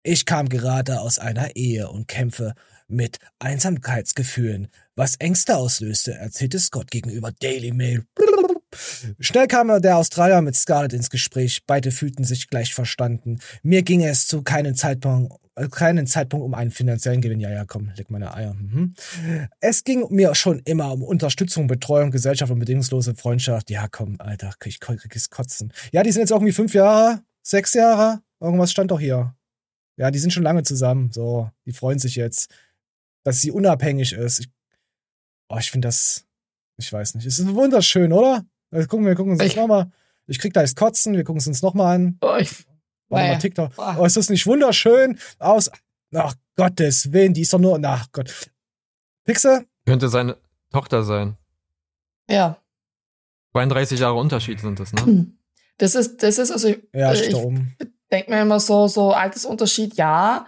[0.05, 2.55] Ich kam gerade aus einer Ehe und kämpfe
[2.89, 8.03] mit Einsamkeitsgefühlen, was Ängste auslöste, erzählte Scott gegenüber Daily Mail.
[9.19, 11.61] Schnell kam der Australier mit Scarlett ins Gespräch.
[11.65, 13.39] Beide fühlten sich gleich verstanden.
[13.61, 17.39] Mir ging es zu keinem Zeitpunkt, äh, keinen Zeitpunkt um einen finanziellen Gewinn.
[17.39, 18.54] Ja, ja, komm, leg meine Eier.
[18.54, 18.93] Mhm.
[19.60, 23.70] Es ging mir schon immer um Unterstützung, Betreuung, Gesellschaft und bedingungslose Freundschaft.
[23.70, 25.72] Ja, komm, Alter, ich krieg's kotzen.
[25.91, 28.22] Ja, die sind jetzt irgendwie fünf Jahre, sechs Jahre.
[28.39, 29.36] Irgendwas stand doch hier.
[29.97, 31.12] Ja, die sind schon lange zusammen.
[31.12, 32.49] So, die freuen sich jetzt,
[33.24, 34.39] dass sie unabhängig ist.
[34.39, 34.49] Ich,
[35.49, 36.26] oh, ich finde das,
[36.78, 37.26] ich weiß nicht.
[37.26, 38.43] Es ist wunderschön, oder?
[38.72, 39.91] Also gucken wir gucken uns das nochmal.
[40.26, 42.18] Ich krieg gleich Kotzen, wir gucken es uns nochmal an.
[42.22, 42.66] Oh, ich,
[43.14, 43.72] Warte mal, TikTok.
[43.78, 45.18] Oh, ist das nicht wunderschön?
[45.39, 45.70] Aus.
[46.16, 47.80] Ach Gottes Willen, die ist doch nur.
[47.84, 48.51] Ach Gott.
[49.26, 49.66] Pixel?
[49.86, 50.38] Könnte seine
[50.72, 51.38] Tochter sein.
[52.30, 52.57] Ja.
[53.53, 55.28] 32 Jahre Unterschied sind das, ne?
[55.78, 57.76] Das ist, das ist, also, Ja, äh, ich da oben.
[58.11, 60.45] denke mir immer so, so Altersunterschied, ja.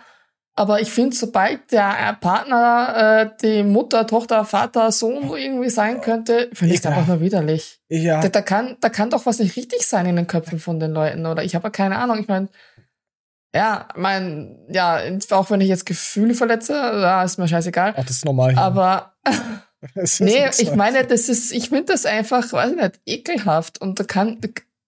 [0.58, 6.50] Aber ich finde, sobald der Partner äh, die Mutter, Tochter, Vater, Sohn irgendwie sein könnte,
[6.54, 6.92] finde ich es Ja.
[6.92, 7.82] einfach nur widerlich.
[7.90, 8.22] Ja.
[8.22, 10.92] Da, da, kann, da kann doch was nicht richtig sein in den Köpfen von den
[10.92, 11.44] Leuten, oder?
[11.44, 12.20] Ich habe ja keine Ahnung.
[12.20, 12.48] Ich meine,
[13.54, 15.00] ja, mein, ja,
[15.32, 17.94] auch wenn ich jetzt Gefühle verletze, da ist mir scheißegal.
[17.98, 18.52] Ach, das ist normal.
[18.54, 18.62] hier.
[18.62, 19.14] Aber
[20.20, 23.82] nee, ich meine, das ist, ich finde das einfach, weiß ich nicht, ekelhaft.
[23.82, 24.40] Und da kann,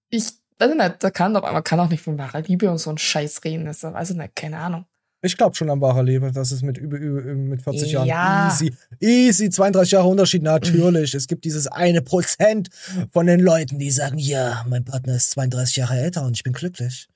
[0.10, 0.28] ich,
[0.60, 2.90] weiß ich nicht, da kann doch, man kann auch nicht von wahrer Liebe und so
[2.90, 3.66] ein Scheiß reden.
[3.66, 4.86] Das weiß ich nicht, keine Ahnung.
[5.22, 8.06] Ich glaube schon an wahrer Liebe, das ist mit über, über mit 40 Ja.
[8.06, 8.74] Jahren easy.
[9.00, 11.16] Easy, 32 Jahre Unterschied, natürlich.
[11.16, 12.70] es gibt dieses eine Prozent
[13.12, 16.54] von den Leuten, die sagen, ja, mein Partner ist 32 Jahre älter und ich bin
[16.54, 17.08] glücklich.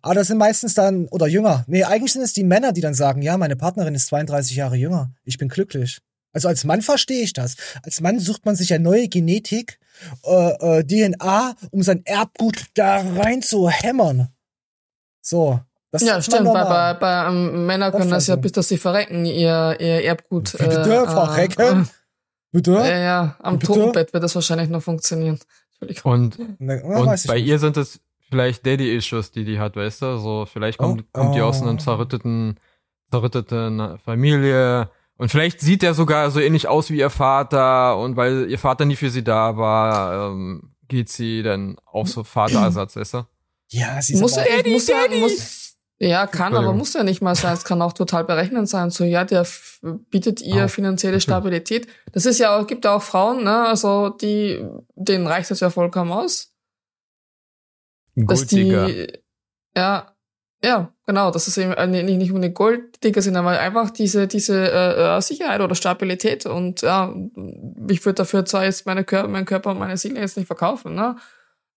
[0.00, 1.64] Aber das sind meistens dann, oder jünger.
[1.66, 4.76] Nee, eigentlich sind es die Männer, die dann sagen, ja, meine Partnerin ist 32 Jahre
[4.76, 5.12] jünger.
[5.24, 5.98] Ich bin glücklich.
[6.32, 7.56] Also als Mann verstehe ich das.
[7.82, 9.78] Als Mann sucht man sich ja neue Genetik,
[10.24, 14.28] äh, äh, DNA, um sein Erbgut da rein zu hämmern.
[15.20, 15.60] So.
[15.94, 16.94] Das ja, stimmt, bei, normal.
[16.94, 18.40] bei, bei ähm, Männer können das ja Auffassung.
[18.42, 20.50] bis dass sie verrecken, ihr, ihr Erbgut.
[20.58, 21.88] Bitte, verrecken?
[22.50, 22.78] Bitte?
[22.78, 23.72] Äh, ja, am Bitte?
[23.72, 25.38] Totenbett wird das wahrscheinlich noch funktionieren.
[26.02, 27.46] Und, na, und bei nicht.
[27.46, 30.18] ihr sind es vielleicht Daddy-Issues, die die hat, weißt du?
[30.18, 31.68] So, vielleicht kommt, kommt die aus Oh.
[31.68, 32.58] einer zerrütteten,
[33.12, 34.90] zerrütteten Familie.
[35.16, 37.98] Und vielleicht sieht er sogar so ähnlich aus wie ihr Vater.
[37.98, 42.24] Und weil ihr Vater nie für sie da war, ähm, geht sie dann auf so
[42.24, 43.26] Vaterersatz, weißt du?
[43.68, 45.63] Ja, sie ist Muss, aber ja, muss, ja, muss,
[45.98, 47.54] ja, kann, aber muss ja nicht mal sein.
[47.54, 48.90] Es kann auch total berechnend sein.
[48.90, 49.46] So, ja, der
[50.10, 51.86] bietet ihr Ah, finanzielle Stabilität.
[52.12, 54.64] Das ist ja auch, gibt ja auch Frauen, ne, also die,
[54.96, 56.52] denen reicht das ja vollkommen aus.
[58.16, 58.86] Dass Golddigger.
[58.86, 59.12] die,
[59.76, 60.14] ja,
[60.64, 64.26] ja, genau, dass es eben äh, nicht, nicht nur eine Golddigger sind, aber einfach diese,
[64.26, 67.14] diese äh, äh, Sicherheit oder Stabilität und ja,
[67.88, 70.94] ich würde dafür zwar jetzt meine Kör meinen Körper und meine Seele jetzt nicht verkaufen,
[70.94, 71.16] ne?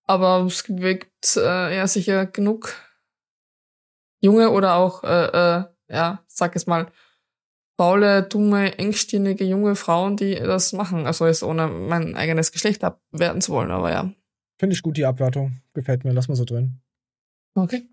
[0.05, 2.74] Aber es gibt äh, ja sicher genug
[4.28, 6.88] junge oder auch, äh, äh, ja, sag es mal,
[7.78, 11.05] faule, dumme, engstirnige junge Frauen, die das machen.
[11.05, 14.11] Also jetzt ohne mein eigenes Geschlecht abwerten zu wollen, aber ja.
[14.59, 15.61] Finde ich gut, die Abwertung.
[15.73, 16.82] Gefällt mir, lass mal so drin.
[17.55, 17.88] Okay.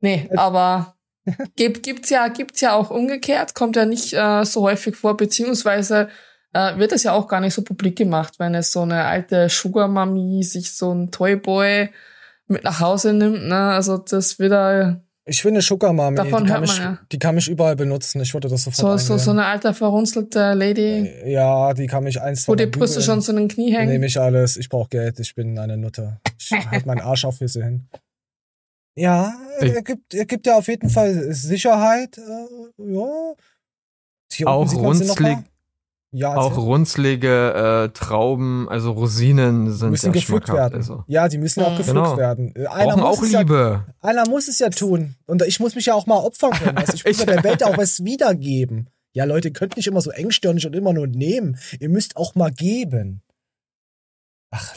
[0.00, 0.96] Nee, aber
[1.56, 6.08] gibt, gibt's ja, gibt's ja auch umgekehrt, kommt ja nicht äh, so häufig vor, beziehungsweise
[6.52, 9.48] äh, wird es ja auch gar nicht so publik gemacht, wenn es so eine alte
[9.48, 11.90] Sugar Mami sich so ein Toyboy
[12.46, 13.72] mit nach Hause nimmt, ne?
[13.72, 16.98] Also das wird da Ich finde Sugar Mami, Davon die kann, man ja.
[17.12, 18.20] die kann mich überall benutzen.
[18.22, 22.04] Ich würde das so, sofort so, so eine alte verrunzelte Lady, eine Ja, die kann
[22.04, 23.90] mich eins wo die Brüste schon zu den Knie hängen.
[23.92, 24.56] Nehme ich alles.
[24.56, 25.20] Ich brauche Geld.
[25.20, 26.20] Ich bin eine Nutte.
[26.38, 27.88] Ich halt meinen Arsch auf Füße hin.
[28.96, 32.18] Ja, Ich- er gibt, er gibt ja auf jeden Fall Sicherheit.
[32.18, 33.34] Äh, ja.
[34.32, 35.44] Hier Auch sieht man sie noch runzlig, mal.
[36.12, 40.74] Ja, auch runzlige äh, Trauben, also Rosinen sind müssen sehr gepflückt werden.
[40.74, 41.04] Also.
[41.06, 41.76] Ja, die müssen auch Mhm.
[41.76, 42.16] gepflückt Genau.
[42.16, 42.52] werden.
[42.56, 43.84] Äh, Einer Brauchen muss auch es ja, Liebe.
[44.02, 45.14] einer muss es ja tun.
[45.26, 46.76] Und ich muss mich ja auch mal opfern können.
[46.78, 48.88] Also ich muss ja der Welt auch was wiedergeben.
[49.12, 51.58] Ja, Leute, ihr könnt nicht immer so engstirnig und immer nur nehmen.
[51.78, 53.22] Ihr müsst auch mal geben.
[54.50, 54.76] Ach.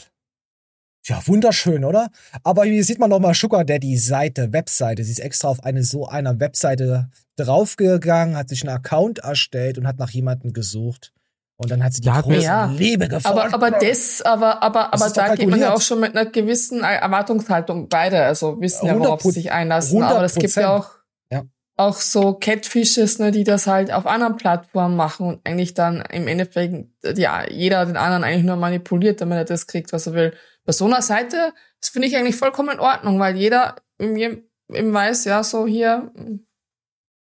[1.06, 2.10] Ja, wunderschön, oder?
[2.44, 5.04] Aber hier sieht man noch mal Sugar Daddy Seite, Webseite.
[5.04, 9.86] Sie ist extra auf eine so einer Webseite draufgegangen, hat sich einen Account erstellt und
[9.86, 11.12] hat nach jemandem gesucht.
[11.56, 12.64] Und dann hat sie die Ja, große Ja.
[12.66, 13.38] Liebe gefunden.
[13.38, 16.28] Aber, aber das, aber, aber, Das aber da geht man ja auch schon mit einer
[16.28, 19.32] gewissen Erwartungshaltung beide, also wissen ja, worauf sie 100%.
[19.34, 20.02] sich einlassen.
[20.02, 20.88] Aber es gibt ja auch,
[21.30, 21.44] Ja.
[21.76, 26.26] auch so Catfishes, ne, die das halt auf anderen Plattformen machen und eigentlich dann im
[26.26, 26.74] Endeffekt
[27.16, 30.34] ja, jeder den anderen eigentlich nur manipuliert, damit er das kriegt, was er will.
[30.64, 34.92] Bei so einer Seite, das finde ich eigentlich vollkommen in Ordnung, weil jeder im, im
[34.92, 36.10] weiß, ja, so hier,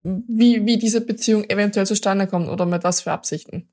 [0.04, 3.68] wie, wie diese Beziehung eventuell zustande kommt oder mit was für Absichten.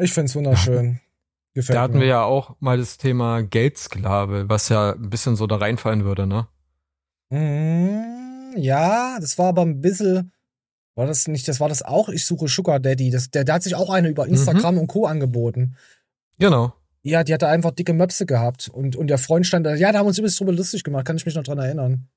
[0.00, 1.00] Ich find's wunderschön.
[1.54, 2.00] Gefällt Da hatten mir.
[2.00, 6.26] wir ja auch mal das Thema Geldsklave, was ja ein bisschen so da reinfallen würde,
[6.26, 6.46] ne?
[7.30, 10.32] Mm, ja, das war aber ein bisschen.
[10.96, 13.10] War das nicht, das war das auch, ich suche Sugar Daddy.
[13.10, 15.06] Das, der, der hat sich auch eine über Instagram und Co.
[15.06, 15.76] angeboten.
[16.38, 16.72] Genau.
[17.02, 18.68] Ja, die hatte einfach dicke Möpse gehabt.
[18.68, 21.06] Und, und der Freund stand da, ja, da haben wir uns übelst drüber lustig gemacht,
[21.06, 22.08] kann ich mich noch dran erinnern.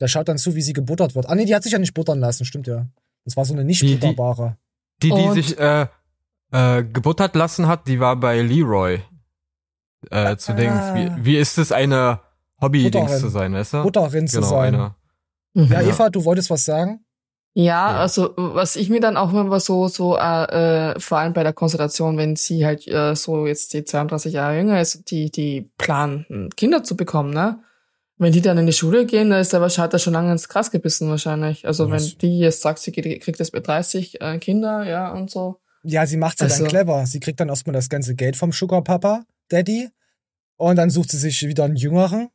[0.00, 1.26] Der schaut dann zu, wie sie gebuttert wird.
[1.28, 2.86] Ah, nee, die hat sich ja nicht buttern lassen, stimmt ja.
[3.24, 4.56] Das war so eine nicht Die- die- butterbare.
[5.02, 5.86] Die, die Und- sich äh,
[6.52, 9.00] äh, gebuttert lassen hat, die war bei Leroy.
[10.10, 10.54] Äh, zu Ah.
[10.54, 10.94] Dings.
[10.94, 12.20] Wie, wie ist es, eine
[12.60, 13.82] Hobby-Dings zu sein, weißt du?
[13.82, 14.74] Butterin zu genau, sein.
[14.74, 14.94] eine.
[15.54, 15.88] Ja, Ja.
[15.88, 17.04] Eva, du wolltest was sagen?
[17.54, 21.42] Ja, also was ich mir dann auch immer so, so äh, äh, vor allem bei
[21.42, 25.68] der Konstellation, wenn sie halt äh, so jetzt die 32 Jahre jünger ist, die, die
[25.78, 27.58] planen, Kinder zu bekommen, ne?
[28.16, 30.48] Wenn die dann in die Schule gehen, dann ist der wahrscheinlich hat schon lange ins
[30.48, 31.66] Gras gebissen wahrscheinlich.
[31.66, 32.12] Also Was?
[32.12, 35.60] wenn die jetzt sagt, sie kriegt jetzt mit 30 äh, Kinder, ja, und so.
[35.88, 37.06] Ja, sie macht's ja Also- dann clever.
[37.06, 39.88] Sie kriegt dann erstmal das ganze Geld vom Sugar Papa, Daddy.
[40.56, 42.28] Und dann sucht sie sich wieder einen Jüngeren.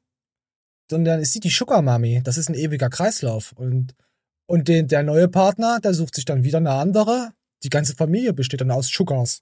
[0.92, 2.22] Und dann ist sie die Sugar Mami.
[2.24, 3.52] Das ist ein ewiger Kreislauf.
[3.54, 3.96] Und,
[4.48, 7.32] und den, der neue Partner, der sucht sich dann wieder eine andere.
[7.64, 9.42] Die ganze Familie besteht dann aus Sugars.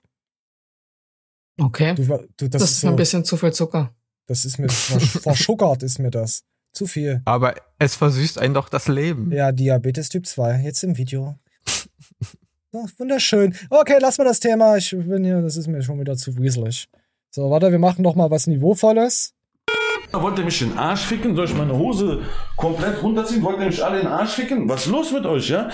[1.59, 1.95] Okay.
[1.95, 3.93] Du, du, das, Das, ist ist so, ein bisschen zu viel Zucker.
[4.27, 6.43] das ist mir, versch- verschuggert ist mir das.
[6.73, 7.21] Zu viel.
[7.25, 9.31] Aber es versüßt einen doch das Leben.
[9.31, 10.61] Ja, Diabetes Typ 2.
[10.61, 11.35] Jetzt im Video.
[12.73, 13.53] Oh, wunderschön.
[13.69, 14.77] Okay, lass mal das Thema.
[14.77, 16.87] Ich bin hier, das ist mir schon wieder zu wieselig.
[17.29, 19.33] So, warte, wir machen noch mal was Niveauvolles.
[20.13, 21.35] Wollt ihr mich in den Arsch ficken?
[21.35, 22.21] Soll ich meine Hose
[22.55, 23.43] komplett runterziehen?
[23.43, 24.69] Wollt ihr mich alle in den Arsch ficken?
[24.69, 25.69] Was ist los mit euch, ja?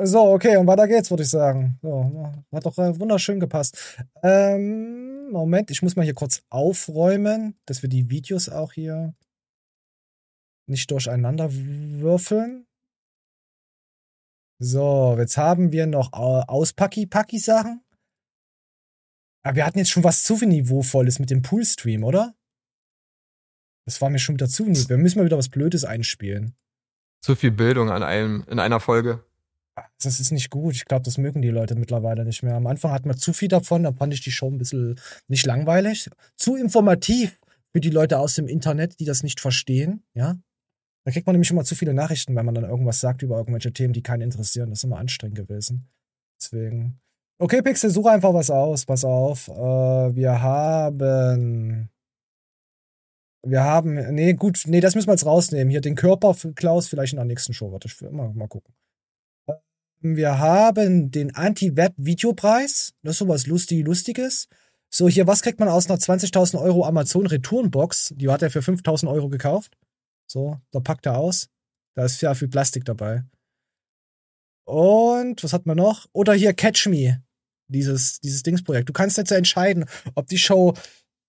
[0.00, 1.78] So, okay, und weiter geht's, würde ich sagen.
[1.82, 3.98] So, hat doch äh, wunderschön gepasst.
[4.22, 9.14] Ähm, Moment, ich muss mal hier kurz aufräumen, dass wir die Videos auch hier
[10.68, 12.66] nicht durcheinander würfeln.
[14.58, 17.82] So, jetzt haben wir noch Auspacki-Packi-Sachen.
[19.42, 22.34] Aber wir hatten jetzt schon was zu viel Niveauvolles mit dem Poolstream, oder?
[23.84, 24.88] Das war mir schon wieder zu niedrig.
[24.88, 26.56] Wir müssen mal wieder was Blödes einspielen.
[27.20, 29.24] Zu viel Bildung an einem, in einer Folge.
[30.02, 30.74] Das ist nicht gut.
[30.74, 32.54] Ich glaube, das mögen die Leute mittlerweile nicht mehr.
[32.54, 34.98] Am Anfang hatten wir zu viel davon, da fand ich die Show ein bisschen
[35.28, 36.10] nicht langweilig.
[36.34, 37.38] Zu informativ
[37.72, 40.38] für die Leute aus dem Internet, die das nicht verstehen, ja.
[41.06, 43.72] Da kriegt man nämlich immer zu viele Nachrichten, wenn man dann irgendwas sagt über irgendwelche
[43.72, 44.70] Themen, die keinen interessieren.
[44.70, 45.88] Das ist immer anstrengend gewesen.
[46.36, 46.98] Deswegen.
[47.38, 48.86] Okay, Pixel, suche einfach was aus.
[48.86, 49.46] Pass auf.
[49.46, 49.52] Äh,
[50.16, 51.88] wir haben.
[53.46, 54.14] Wir haben.
[54.16, 54.64] Nee, gut.
[54.66, 55.70] Nee, das müssen wir jetzt rausnehmen.
[55.70, 57.70] Hier den Körper für Klaus vielleicht in der nächsten Show.
[57.70, 58.74] Warte, ich will mal, mal gucken.
[60.00, 62.94] Wir haben den Anti-Web-Videopreis.
[63.04, 64.48] Das ist sowas lustig, Lustiges.
[64.90, 68.14] So, hier, was kriegt man aus einer 20.000 Euro Amazon-Retourenbox?
[68.16, 69.76] Die hat er für 5.000 Euro gekauft.
[70.26, 71.48] So, da packt er aus.
[71.94, 73.24] Da ist ja viel Plastik dabei.
[74.64, 76.06] Und, was hat man noch?
[76.12, 77.22] Oder hier Catch Me.
[77.68, 78.88] Dieses, dieses Dingsprojekt.
[78.88, 80.74] Du kannst jetzt entscheiden, ob die Show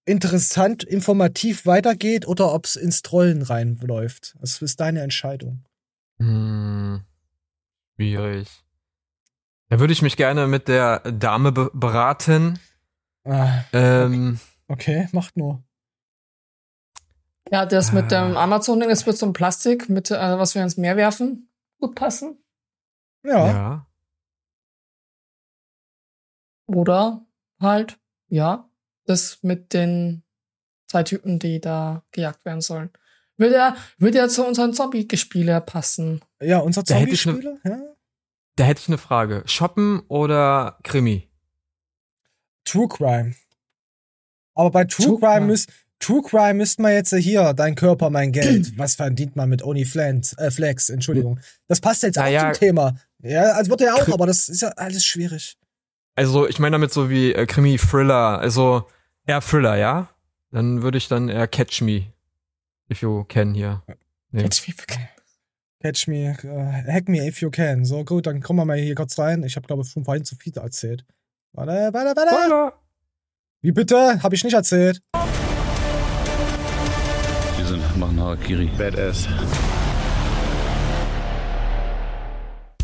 [0.06, 4.36] interessant, informativ weitergeht oder ob es ins Trollen reinläuft.
[4.40, 5.64] Das ist deine Entscheidung.
[6.20, 7.02] Hm,
[7.96, 8.48] schwierig.
[9.70, 12.60] Da würde ich mich gerne mit der Dame be beraten.
[13.26, 14.40] Ah, Ähm,
[14.70, 15.62] okay, macht nur.
[17.52, 18.28] Ja, das mit Ah.
[18.28, 21.96] dem Amazon-Ding, das wird so ein Plastik, mit, äh, was wir ins Meer werfen, gut
[21.96, 22.38] passen.
[23.24, 23.48] Ja.
[23.48, 23.88] ja.
[26.68, 27.26] Oder
[27.62, 28.70] halt, ja,
[29.06, 30.24] das mit den
[30.88, 32.92] zwei Typen, die da gejagt werden sollen.
[33.38, 36.22] Würde ja, würde ja zu unseren Zombie-Gespiele passen.
[36.42, 37.60] Ja, unser ne- Zombie-Spiele?
[37.64, 37.80] Ja?
[38.56, 39.44] Da hätte ich eine Frage.
[39.46, 41.30] Shoppen oder Krimi?
[42.66, 43.36] True Crime.
[44.56, 45.46] Aber bei True, True Crime, Crime.
[45.46, 45.70] müsst
[46.00, 48.72] True Crime müsste man jetzt hier, dein Körper, mein Geld.
[48.78, 50.34] Was verdient man mit OnlyFans?
[50.38, 51.40] Äh, Flex, Entschuldigung.
[51.68, 52.52] Das passt jetzt auch Naja.
[52.54, 52.96] zum Thema.
[53.20, 55.58] Ja, also wird ja auch, aber das ist ja alles schwierig.
[56.16, 58.88] Also, ich meine damit so wie äh, Krimi, Thriller, also
[59.26, 60.10] eher Thriller, ja?
[60.52, 62.14] Dann würde ich dann eher Catch Me,
[62.92, 63.84] if you can hier.
[64.32, 64.44] Nee.
[64.44, 65.08] Catch me if you can.
[65.82, 67.86] Catch me, äh, hack me if you can.
[67.86, 69.44] So, gut, dann kommen wir mal hier kurz rein.
[69.44, 71.06] Ich habe, glaube ich, schon vorhin zu viel erzählt.
[71.54, 72.30] Warte, warte, warte.
[72.36, 72.74] Spoiler!
[73.62, 74.22] Wie bitte?
[74.24, 75.02] Habe ich nicht erzählt.
[77.68, 78.70] Wir sind machen Harakiri.
[78.78, 79.28] Badass.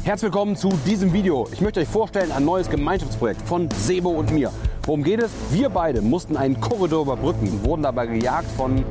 [0.04, 1.48] Herzlich willkommen zu diesem Video.
[1.54, 4.52] Ich möchte euch vorstellen ein neues Gemeinschaftsprojekt von Sebo und mir.
[4.86, 5.32] Worum geht es?
[5.52, 8.84] Wir beide mussten einen Korridor überbrücken und wurden dabei gejagt von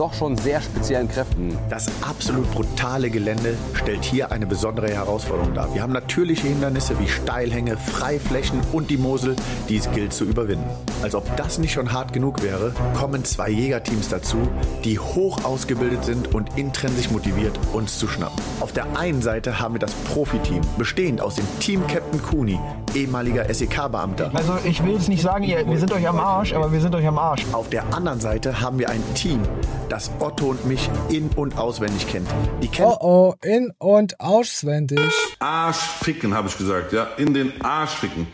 [0.00, 1.58] doch schon sehr speziellen Kräften.
[1.68, 5.74] Das absolut brutale Gelände stellt hier eine besondere Herausforderung dar.
[5.74, 9.36] Wir haben natürliche Hindernisse wie Steilhänge, Freiflächen und die Mosel,
[9.68, 10.64] die es gilt zu überwinden.
[11.02, 14.38] Als ob das nicht schon hart genug wäre, kommen zwei Jägerteams dazu,
[14.84, 18.42] die hoch ausgebildet sind und intrinsisch motiviert, uns zu schnappen.
[18.60, 22.58] Auf der einen Seite haben wir das Profiteam, bestehend aus dem Team Captain Kuni,
[22.94, 24.30] ehemaliger SEK-Beamter.
[24.32, 26.94] Also ich will jetzt nicht sagen, ihr, wir sind euch am Arsch, aber wir sind
[26.94, 27.44] euch am Arsch.
[27.52, 29.42] Auf der anderen Seite haben wir ein Team,
[29.90, 32.28] das Otto und mich in- und auswendig kennt.
[32.62, 35.12] Die kennen Oh oh, in- und auswendig.
[35.40, 37.04] Arschficken, habe ich gesagt, ja.
[37.16, 38.26] In den Arsch ficken.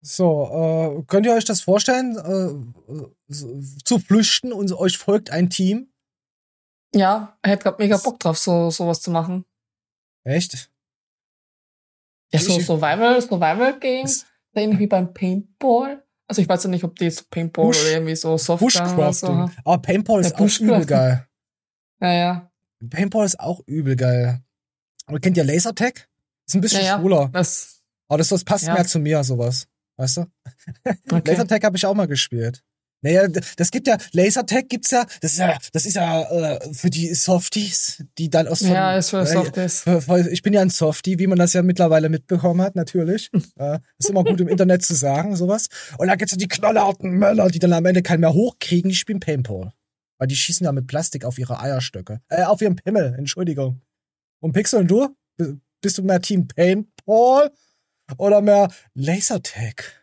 [0.00, 3.32] So, äh, könnt ihr euch das vorstellen, äh,
[3.84, 5.90] zu flüchten und euch folgt ein Team?
[6.94, 9.44] Ja, er hätte grad mega Bock drauf, so sowas zu machen.
[10.24, 10.70] Echt?
[12.32, 16.04] Ja, so Survival, Survival Games, ähnlich wie beim Paintball.
[16.28, 19.12] Also ich weiß ja nicht, ob die so Paintball Bush- oder irgendwie so Softgun oder
[19.12, 19.50] so.
[19.64, 21.26] Aber Paintball ist Ja, auch übel geil.
[22.00, 22.52] Ja, ja.
[22.90, 24.40] Paintball ist auch übel geil.
[25.06, 26.08] Aber kennt ihr Lasertag?
[26.46, 27.28] Ist ein bisschen Ja, schwuler.
[27.32, 28.74] Das, Aber das, das passt Ja.
[28.74, 29.66] mehr zu mir, sowas.
[29.96, 30.26] Weißt du?
[31.10, 31.22] Okay.
[31.24, 32.62] Lasertag habe ich auch mal gespielt.
[33.00, 36.90] Naja, das gibt ja, Lasertag gibt's ja, das ist ja, das ist ja äh, für
[36.90, 39.84] die Softies, die dann aus Ja, ist für Softies.
[40.30, 43.30] Ich bin ja ein Softie, wie man das ja mittlerweile mitbekommen hat, natürlich.
[43.56, 45.68] äh, ist immer gut im Internet zu sagen, sowas.
[45.98, 48.96] Und da gibt's ja die knallharten Männer, die dann am Ende keinen mehr hochkriegen, die
[48.96, 49.72] spielen Paintball.
[50.18, 52.20] Weil die schießen ja mit Plastik auf ihre Eierstöcke.
[52.28, 53.80] Äh, auf ihren Pimmel, Entschuldigung.
[54.40, 55.08] Und Pixel und du?
[55.80, 57.52] Bist du mehr Team Paintball
[58.16, 59.97] oder mehr Lasertag?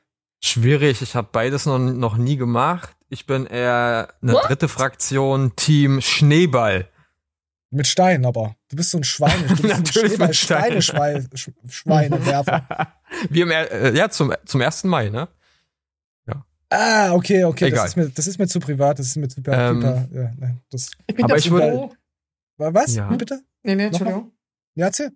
[0.46, 2.96] Schwierig, ich habe beides noch, noch nie gemacht.
[3.10, 4.46] Ich bin eher eine What?
[4.48, 6.88] dritte Fraktion, Team Schneeball.
[7.72, 8.56] Mit Steinen aber.
[8.70, 9.44] Du bist so ein Schweine.
[9.48, 10.82] Du bist ein Natürlich Schneeball- mit Steinen.
[10.82, 12.94] Schweineschwein- Sch- Schweinewerfer.
[13.30, 14.84] Wie im, er- äh, ja, zum, zum 1.
[14.86, 15.28] Mai, ne?
[16.72, 17.66] Ah, okay, okay.
[17.68, 17.84] Egal.
[17.84, 18.98] Das ist, mir, das ist mir zu privat.
[18.98, 19.72] Das ist mir zu privat.
[19.72, 19.82] Ähm,
[20.12, 21.96] ja, ne, das, Ich bin Aber ja ich würde- Bogen-
[22.58, 22.96] Was?
[22.96, 23.10] Ja.
[23.12, 23.42] Wie bitte?
[23.64, 23.86] Nee, nee?
[23.86, 24.32] Entschuldigung.
[24.74, 25.12] Ja, erzähl.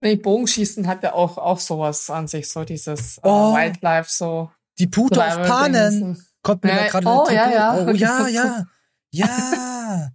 [0.00, 3.54] Nee, Bogenschießen hat ja auch, auch sowas an sich, so dieses äh, Oh.
[3.54, 4.50] Wildlife, so.
[4.78, 6.24] Die Pute auf Survival Panen.
[6.42, 7.86] Kommt mir Ja, da gerade oh, ja, ja.
[7.86, 8.64] Oh, ja, ja.
[9.10, 10.10] Ja.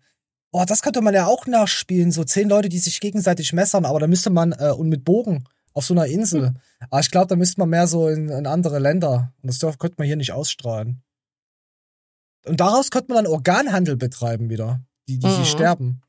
[0.51, 2.11] Oh, das könnte man ja auch nachspielen.
[2.11, 5.45] So zehn Leute, die sich gegenseitig messern, aber da müsste man, äh, und mit Bogen
[5.73, 6.49] auf so einer Insel.
[6.49, 6.57] Hm.
[6.91, 9.33] Aber ich glaube, da müsste man mehr so in, in andere Länder.
[9.41, 11.01] Und das dürf, könnte man hier nicht ausstrahlen.
[12.45, 14.81] Und daraus könnte man dann Organhandel betreiben wieder.
[15.07, 15.45] Die, die, Mhm.
[15.45, 16.01] sterben.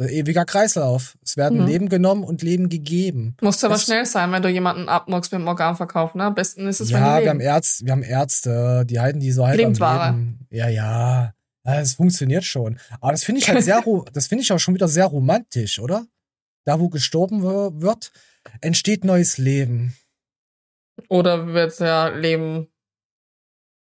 [0.00, 1.18] Ein ewiger Kreislauf.
[1.24, 1.66] Es werden Mhm.
[1.66, 3.36] Leben genommen und Leben gegeben.
[3.40, 6.24] Musst aber Das- schnell sein, wenn du jemanden abmuckst mit dem Organverkauf, ne?
[6.24, 7.40] Am besten ist es, wenn Ja, wir haben.
[7.40, 10.10] Ärzte, wir haben Ärzte, die halten die so halt am Lebensware.
[10.12, 10.46] Leben.
[10.50, 11.34] Ja, ja.
[11.64, 12.78] Ja, Es funktioniert schon.
[13.00, 13.82] Aber das finde ich halt sehr,
[14.12, 16.06] das finde ich auch schon wieder sehr romantisch, oder?
[16.64, 18.12] Da, wo gestorben wi- wird,
[18.60, 19.94] entsteht neues Leben.
[21.08, 22.68] Oder wird ja Leben,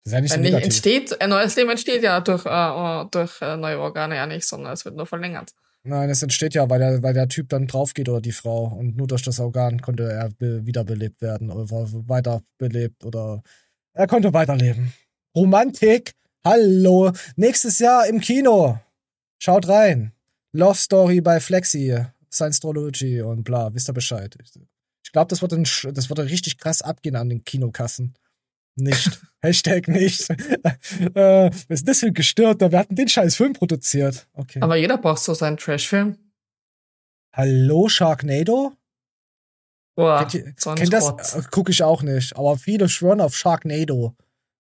[0.05, 0.65] Das ist ja nicht so wenn nicht negativ.
[0.67, 4.73] entsteht, ein neues Leben entsteht ja durch, äh, durch äh, neue Organe ja nicht, sondern
[4.73, 5.53] es wird nur verlängert.
[5.83, 8.67] Nein, es entsteht ja, weil der, weil der Typ dann drauf geht oder die Frau.
[8.67, 13.43] Und nur durch das Organ konnte er be wiederbelebt werden oder weiterbelebt oder
[13.95, 14.93] er konnte weiterleben.
[15.35, 16.13] Romantik,
[16.45, 17.13] hallo.
[17.37, 18.79] Nächstes Jahr im Kino.
[19.39, 20.13] Schaut rein.
[20.53, 21.97] Love Story bei Flexi,
[22.31, 24.37] Science Trilogy und bla, wisst ihr Bescheid.
[25.03, 28.15] Ich, glaube, das wird das wird richtig krass abgehen an den Kinokassen.
[28.81, 29.21] Nicht.
[29.43, 30.29] Hashtag nicht.
[31.15, 32.71] äh, was ist das für ein Gestörter?
[32.73, 34.27] Wir hatten den scheiß Film produziert.
[34.35, 34.61] Okay.
[34.61, 36.17] Aber jeder braucht so seinen Trashfilm.
[37.33, 38.73] Hallo, Sharknado?
[39.97, 41.35] Boah, Kennt, kennt das?
[41.37, 42.37] Äh, Guck ich auch nicht.
[42.37, 44.15] Aber viele schwören auf Sharknado.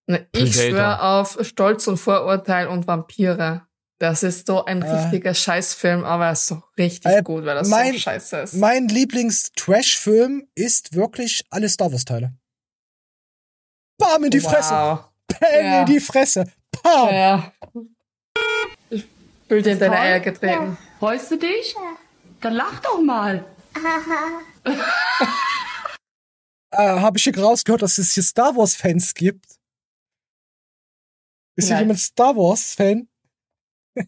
[0.07, 3.63] Ne, ich schwöre auf Stolz und Vorurteil und Vampire.
[3.99, 4.91] Das ist so ein Äh.
[4.91, 8.55] richtiger Scheißfilm, aber er ist so richtig Äh, gut, weil das mein- so scheiße ist.
[8.55, 12.33] Mein Lieblings-Trash-Film ist wirklich alle Star Wars-Teile.
[14.01, 14.75] Bam in die Fresse!
[14.75, 15.05] Wow.
[15.29, 15.81] Bam Ja.
[15.81, 16.45] in die Fresse!
[16.83, 17.09] Bam!
[17.09, 17.53] Ja, ja.
[18.91, 19.05] Ich
[19.47, 20.77] fühl dir in deine Eier getreten.
[20.99, 21.75] Freust du dich?
[22.41, 23.45] Dann lach doch mal.
[26.73, 29.45] Äh, Habe ich hier rausgehört, dass es hier Star Wars-Fans gibt?
[31.57, 31.83] Ist hier Nein.
[31.87, 33.09] jemand Star Wars-Fan?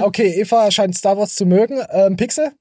[0.00, 1.84] okay, Eva scheint Star Wars zu mögen.
[1.90, 2.54] Ähm, Pixel?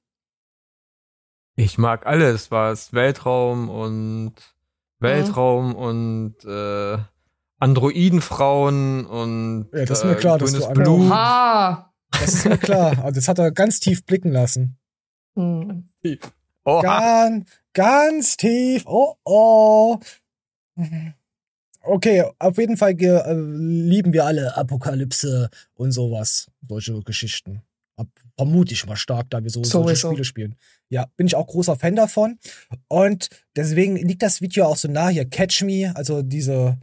[1.55, 4.34] Ich mag alles, was Weltraum und
[5.01, 6.97] Weltraum und äh,
[7.59, 11.11] Androidenfrauen und Ja, das ist mir klar, dass grünes du Blut.
[11.11, 11.93] Oha.
[12.11, 13.03] Das ist mir klar.
[13.03, 14.77] Also das hat er ganz tief blicken lassen.
[15.35, 15.89] Hm.
[16.65, 16.81] Oha.
[16.81, 18.83] Ganz, ganz tief.
[18.85, 19.99] Oh, oh.
[21.83, 26.51] Okay, auf jeden Fall ge äh, lieben wir alle Apokalypse und sowas.
[26.67, 27.63] Solche Geschichten.
[28.37, 30.09] Vermute ich mal stark, da wir so solche Sowieso.
[30.09, 30.55] Spiele spielen.
[30.89, 32.39] Ja, bin ich auch großer Fan davon.
[32.87, 35.25] Und deswegen liegt das Video auch so nah hier.
[35.29, 36.77] Catch Me, also diese.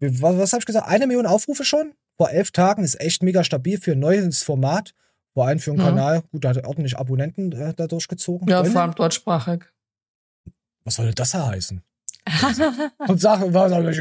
[0.00, 0.88] Was, was habe ich gesagt?
[0.88, 1.92] Eine Million Aufrufe schon?
[2.18, 2.82] vor elf Tagen.
[2.82, 4.94] Ist echt mega stabil für ein neues Format.
[5.34, 5.84] Vor allem für einen Mhm.
[5.84, 6.22] Kanal.
[6.32, 8.48] Gut, da hat er ordentlich Abonnenten äh, da durchgezogen.
[8.48, 8.70] Ja, Freunde?
[8.72, 9.64] vor allem deutschsprachig.
[10.84, 11.82] Was soll das da heißen?
[13.08, 14.00] Und Sachen, was soll ich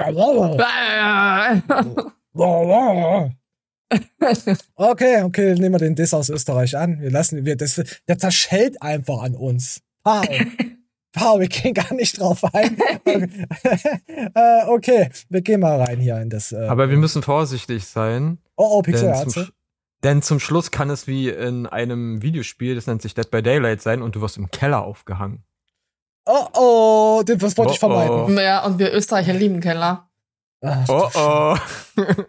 [4.75, 6.99] Okay, okay, nehmen wir den Diss aus Österreich an.
[7.01, 9.81] Wir lassen, wir, das, der zerschellt einfach an uns.
[10.03, 10.21] Pau.
[11.13, 12.77] Pau, wir gehen gar nicht drauf ein.
[13.05, 13.99] Okay,
[14.35, 16.51] äh, okay wir gehen mal rein hier in das.
[16.51, 18.39] Äh, Aber wir müssen vorsichtig sein.
[18.57, 19.47] Oh, oh, Pixel denn,
[20.03, 23.81] denn zum Schluss kann es wie in einem Videospiel, das nennt sich Dead by Daylight
[23.81, 25.43] sein und du wirst im Keller aufgehangen.
[26.25, 27.89] oh, oh, das wollte ich Oh, oh.
[27.89, 28.37] vermeiden.
[28.37, 30.09] Ja, und wir Österreicher lieben Keller.
[30.65, 31.57] Ach, Oh oh.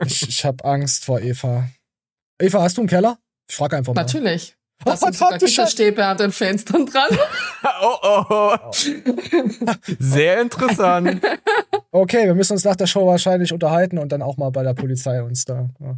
[0.04, 1.68] ich ich habe Angst vor Eva.
[2.40, 3.18] Eva, hast du einen Keller?
[3.48, 4.02] Ich frage einfach mal.
[4.02, 4.56] Natürlich.
[4.84, 5.38] Oh, Da sind sogar.
[5.38, 7.08] Gitterstäbe an den Fenstern dran.
[7.82, 8.56] oh oh.
[9.98, 11.22] Sehr interessant.
[11.90, 14.74] Okay, wir müssen uns nach der Show wahrscheinlich unterhalten und dann auch mal bei der
[14.74, 15.70] Polizei uns da.
[15.80, 15.96] Ja.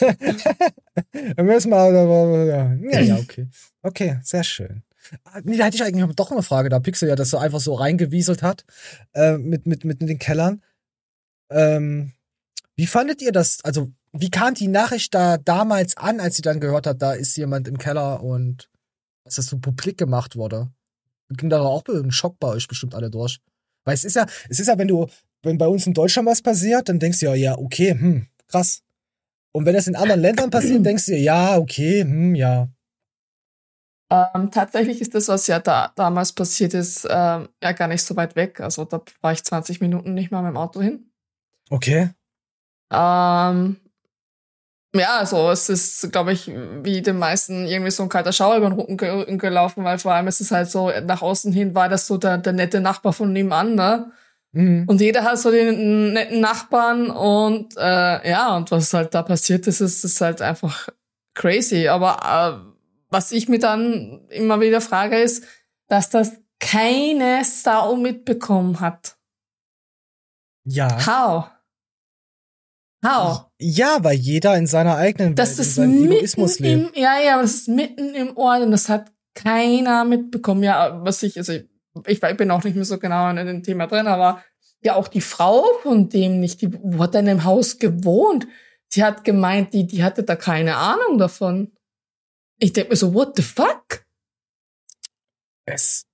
[1.12, 1.92] wir müssen mal.
[2.92, 3.48] Ja, ja, okay.
[3.82, 4.82] Okay, sehr schön.
[5.24, 7.60] Ah, Nee, da hätte ich eigentlich doch eine Frage, da Pixel ja das so einfach
[7.60, 8.64] so reingewieselt hat
[9.14, 10.62] äh, mit, mit, mit den Kellern.
[11.50, 12.12] Ähm,
[12.76, 13.58] wie fandet ihr das?
[13.64, 17.36] Also, wie kam die Nachricht da damals an, als sie dann gehört hat, da ist
[17.36, 18.70] jemand im Keller und
[19.24, 20.70] dass das so publik gemacht wurde?
[21.30, 23.40] Ging da auch ein Schock bei euch bestimmt alle durch?
[23.84, 25.08] Weil es ist ja, es ist ja, wenn du,
[25.42, 28.82] wenn bei uns in Deutschland was passiert, dann denkst du ja, ja, okay, hm, krass.
[29.52, 32.68] Und wenn das in anderen Ländern passiert, denkst du ja, okay, hm, ja.
[34.10, 38.14] Ähm, tatsächlich ist das, was ja da damals passiert ist, ähm, ja gar nicht so
[38.16, 38.60] weit weg.
[38.60, 41.10] Also da war ich 20 Minuten nicht mal mit dem Auto hin.
[41.74, 42.10] Okay.
[42.92, 43.76] Ähm,
[44.94, 48.70] ja, also es ist, glaube ich, wie den meisten irgendwie so ein kalter Schauer über
[48.70, 51.88] den Rücken ge gelaufen, weil vor allem ist es halt so, nach außen hin war
[51.88, 54.12] das so der, der nette Nachbar von nebenan, ne?
[54.52, 54.84] Mhm.
[54.86, 59.66] Und jeder hat so den netten Nachbarn und äh, ja, und was halt da passiert
[59.66, 60.88] ist, ist, ist halt einfach
[61.34, 61.88] crazy.
[61.88, 62.74] Aber äh,
[63.10, 65.44] was ich mir dann immer wieder frage, ist,
[65.88, 69.16] dass das keine Sau mitbekommen hat.
[70.64, 71.04] Ja.
[71.04, 71.53] How?
[73.04, 73.46] How?
[73.58, 76.96] Ja, weil jeder in seiner eigenen Das Welt, in ist seinem mitten Egoismus lebt.
[76.96, 80.62] im, ja, ja, aber das ist mitten im Ort und das hat keiner mitbekommen.
[80.62, 83.86] Ja, was ich, also ich, ich bin auch nicht mehr so genau in dem Thema
[83.86, 84.42] drin, aber
[84.82, 88.46] ja auch die Frau von dem nicht, die wo hat in dem Haus gewohnt.
[88.88, 91.72] Sie hat gemeint, die, die hatte da keine Ahnung davon.
[92.58, 94.04] Ich denke mir so, what the fuck?
[95.66, 96.06] Es,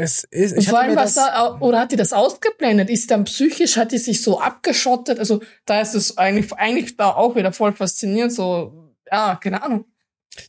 [0.00, 2.88] es ist, ich vor allem, was da, oder hat die das ausgeblendet?
[2.88, 5.18] Ist dann psychisch, hat die sich so abgeschottet?
[5.18, 9.84] Also, da ist es eigentlich, eigentlich da auch wieder voll faszinierend, so, ja, keine Ahnung.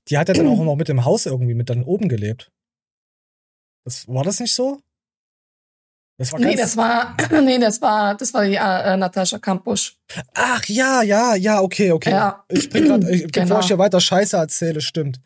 [0.08, 2.52] die hat ja dann auch noch mit dem Haus irgendwie mit dann oben gelebt.
[3.84, 4.80] Das, war das nicht so?
[6.18, 9.98] Das war Nee, das war, nee, das war, das war die äh, Natascha Kampusch.
[10.34, 12.12] Ach ja, ja, ja, okay, okay.
[12.12, 12.46] Ja.
[12.48, 13.60] Ich bin gerade, bevor Genau.
[13.60, 15.20] ich hier weiter Scheiße erzähle, stimmt.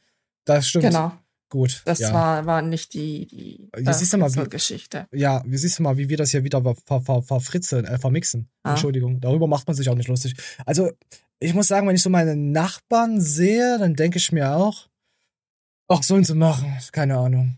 [0.45, 0.86] Das stimmt.
[0.86, 1.11] Genau.
[1.56, 1.84] Gut.
[1.86, 2.14] Das ja.
[2.14, 5.08] war, war nicht die, die siehst du mal, wie- Geschichte.
[5.14, 7.97] Ja, wie siehst du mal, wie wir das hier wieder ver, ver, ver, verfritzeln, äh,
[7.97, 8.49] vermixen.
[8.64, 8.72] Ah.
[8.72, 10.36] Entschuldigung, darüber macht man sich auch nicht lustig.
[10.66, 10.91] Also,
[11.39, 14.89] ich muss sagen, wenn ich so meine Nachbarn sehe, dann denke ich mir auch,
[15.88, 17.58] ach, sollen sie machen, keine Ahnung.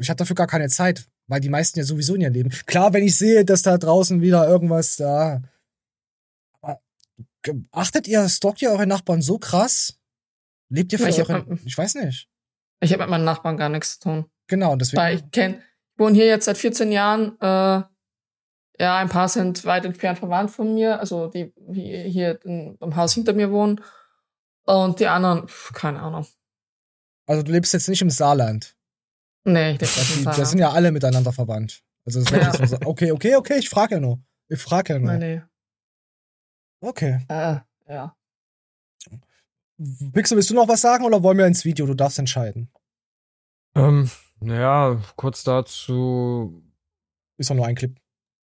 [0.00, 2.50] Ich habe dafür gar keine Zeit, weil die meisten ja sowieso in ihr Leben.
[2.66, 5.40] Klar, wenn ich sehe, dass da draußen wieder irgendwas da.
[6.60, 6.80] Aber
[7.70, 10.00] achtet ihr, stalkt ihr eure Nachbarn so krass?
[10.68, 11.58] Lebt ihr für Ich hab- eure.
[11.64, 12.28] Ich weiß nicht.
[12.80, 14.24] Ich habe mit meinen Nachbarn gar nichts zu tun.
[14.48, 15.00] Genau, deswegen.
[15.02, 17.38] Weil ich kenn, ich wohne hier jetzt seit 14 Jahren.
[17.40, 17.82] Äh,
[18.80, 23.14] ja, ein paar sind weit entfernt verwandt von mir, also die hier in, im Haus
[23.14, 23.80] hinter mir wohnen.
[24.66, 26.26] Und die anderen, pf, keine Ahnung.
[27.26, 28.76] Also, du lebst jetzt nicht im Saarland.
[29.44, 30.48] Nee, ich lebe nicht im Saarland.
[30.48, 31.82] sind ja alle miteinander verwandt.
[32.06, 32.66] Also das Ja.
[32.66, 32.84] sagen.
[32.86, 34.22] Okay, okay, okay, ich frage ja nur.
[34.48, 35.12] Ich frage ja nur.
[35.14, 35.42] Nee, nee.
[36.80, 37.20] Okay.
[37.28, 38.16] Äh, ja.
[40.12, 41.86] Pixel, willst du noch was sagen oder wollen wir ins Video?
[41.86, 42.68] Du darfst entscheiden.
[43.74, 44.10] Ähm,
[44.40, 46.62] naja, kurz dazu.
[47.36, 47.96] Ist doch nur ein Clip.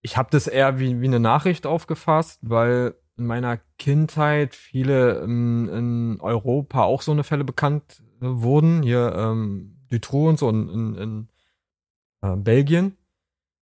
[0.03, 5.69] Ich habe das eher wie, wie eine Nachricht aufgefasst, weil in meiner Kindheit viele ähm,
[5.73, 8.83] in Europa auch so eine Fälle bekannt äh, wurden.
[8.83, 11.29] Hier ähm, Dutroux und so in, in, in
[12.23, 12.97] äh, Belgien.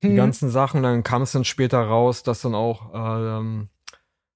[0.03, 0.17] Die Hm.
[0.17, 0.83] ganzen Sachen.
[0.85, 3.69] Dann kam es dann später raus, dass dann auch ähm,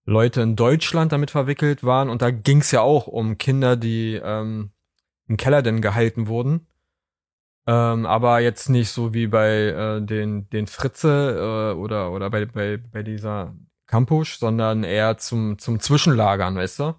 [0.05, 2.09] Leute in Deutschland damit verwickelt waren.
[2.09, 4.73] Und da ging es ja auch um Kinder, die ähm,
[5.29, 6.67] im Keller denn gehalten wurden.
[7.67, 12.45] Ähm, aber jetzt nicht so wie bei äh, den, den Fritze äh, oder, oder bei,
[12.47, 13.55] bei, bei dieser
[13.87, 16.95] Campusch, sondern eher zum, zum Zwischenlagern, weißt du?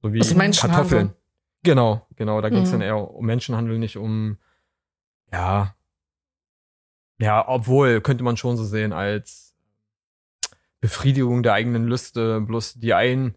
[0.00, 0.34] So wie Also.
[0.36, 1.12] Kartoffeln.
[1.62, 2.40] Genau, genau.
[2.40, 2.72] Da ging es Mhm.
[2.72, 4.38] dann eher um Menschenhandel, nicht um,
[5.30, 5.74] ja,
[7.22, 9.51] ja, obwohl, könnte man schon so sehen, als
[10.82, 12.42] Befriedigung der eigenen Lüste.
[12.42, 13.36] Bloß die einen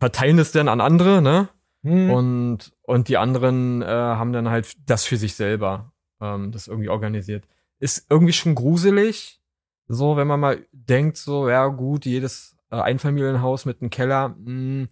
[0.00, 1.48] verteilen es dann an andere, ne?
[1.84, 2.10] Hm.
[2.10, 6.88] Und, und die anderen äh, haben dann halt das für sich selber, ähm, das irgendwie
[6.88, 7.46] organisiert.
[7.78, 9.40] Ist irgendwie schon gruselig,
[9.86, 14.88] so wenn man mal denkt, so, ja gut, jedes äh, Einfamilienhaus mit einem Keller, mh,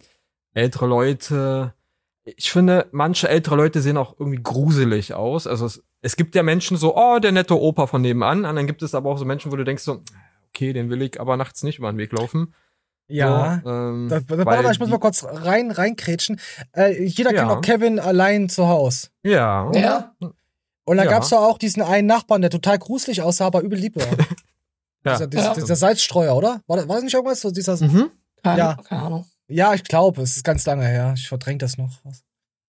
[0.53, 1.73] ältere Leute.
[2.23, 5.47] Ich finde, manche ältere Leute sehen auch irgendwie gruselig aus.
[5.47, 8.45] Also es, es gibt ja Menschen so, oh, der nette Opa von nebenan.
[8.45, 10.01] Und dann gibt es aber auch so Menschen, wo du denkst so,
[10.49, 12.53] okay, den will ich aber nachts nicht über den Weg laufen.
[13.09, 13.61] Ja.
[13.63, 16.39] So, ähm, Da, da, weil warte mal, ich muss mal kurz rein, reinkrätschen.
[16.75, 17.39] Äh, jeder Ja.
[17.39, 19.07] kennt auch Kevin allein zu Hause.
[19.23, 19.71] Ja.
[19.73, 20.13] Ja.
[20.83, 21.09] Und da Ja.
[21.09, 24.05] gab's doch auch diesen einen Nachbarn, der total gruselig aussah, aber übel lieb war.
[25.05, 25.13] Ja.
[25.13, 25.53] Dieser, dieser, Ja.
[25.53, 26.61] dieser Salzstreuer, oder?
[26.67, 27.39] War, das- war das nicht irgendwas?
[27.39, 28.09] So dieser, Mhm.
[28.43, 28.77] Keine, Ja.
[28.83, 29.25] keine Ahnung.
[29.47, 31.13] Ja, ich glaube, es ist ganz lange her.
[31.15, 32.01] Ich verdränge das noch.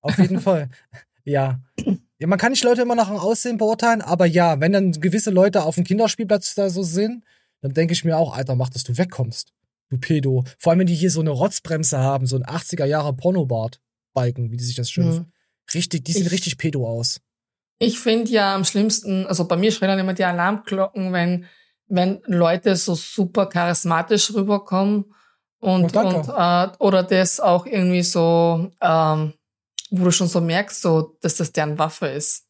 [0.03, 0.69] Auf jeden Fall.
[1.25, 1.59] Ja.
[2.19, 5.31] Ja, man kann nicht Leute immer nach dem Aussehen beurteilen, aber ja, wenn dann gewisse
[5.31, 7.23] Leute auf dem Kinderspielplatz da so sind,
[7.61, 9.53] dann denke ich mir auch, Alter, mach, dass du wegkommst.
[9.91, 10.45] Du Pedo.
[10.59, 13.81] Vor allem, wenn die hier so eine Rotzbremse haben, so ein 80er Jahre Pornobart.
[14.15, 15.23] Balken, wie die sich das schimpfen.
[15.25, 15.33] Mhm.
[15.75, 17.21] Richtig, die sehen Ich- richtig pedo aus.
[17.79, 21.45] Ich finde ja am schlimmsten, also bei mir schreien dann immer die Alarmglocken, wenn,
[21.87, 25.05] wenn Leute so super charismatisch rüberkommen
[25.61, 29.35] und, Oh, und äh, oder das auch irgendwie so, ähm,
[29.91, 32.48] wo du schon so merkst, so, dass das deren Waffe ist.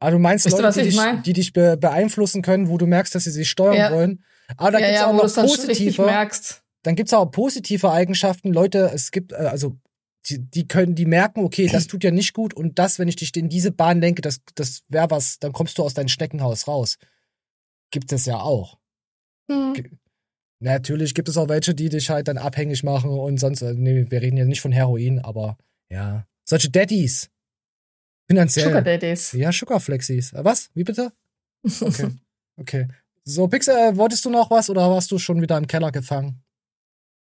[0.00, 2.78] Ah, du meinst ihr, Leute, was die ich dich, die dich be beeinflussen können, wo
[2.78, 3.92] du merkst, dass sie sich steuern Ja.
[3.92, 4.24] wollen.
[4.56, 6.04] Aber da ja, gibt's ja, auch noch du positive.
[6.06, 6.62] merkst.
[6.82, 8.52] Dann gibt's auch positive Eigenschaften.
[8.52, 9.76] Leute, es gibt, äh, also,
[10.28, 13.16] die, die können, die merken, okay, das tut ja nicht gut und das, wenn ich
[13.16, 16.66] dich in diese Bahn lenke, das, das wäre was, dann kommst du aus deinem Schneckenhaus
[16.68, 16.98] raus.
[17.90, 18.78] Gibt es ja auch.
[19.50, 19.74] Hm.
[20.60, 24.06] Natürlich gibt es auch welche, die dich halt dann abhängig machen und sonst, äh, nee,
[24.10, 25.56] wir reden ja nicht von Heroin, aber
[25.90, 26.26] ja.
[26.44, 27.30] Solche Daddies.
[28.30, 28.66] Finanziell.
[28.66, 29.32] Sugar Daddies.
[29.32, 30.32] Ja, Sugar Flexis.
[30.32, 30.70] Äh, Was?
[30.74, 31.12] Wie bitte?
[31.80, 32.16] Okay.
[32.56, 32.88] okay.
[33.24, 36.40] So, Pixel, äh, wolltest du noch was oder warst du schon wieder im Keller gefangen?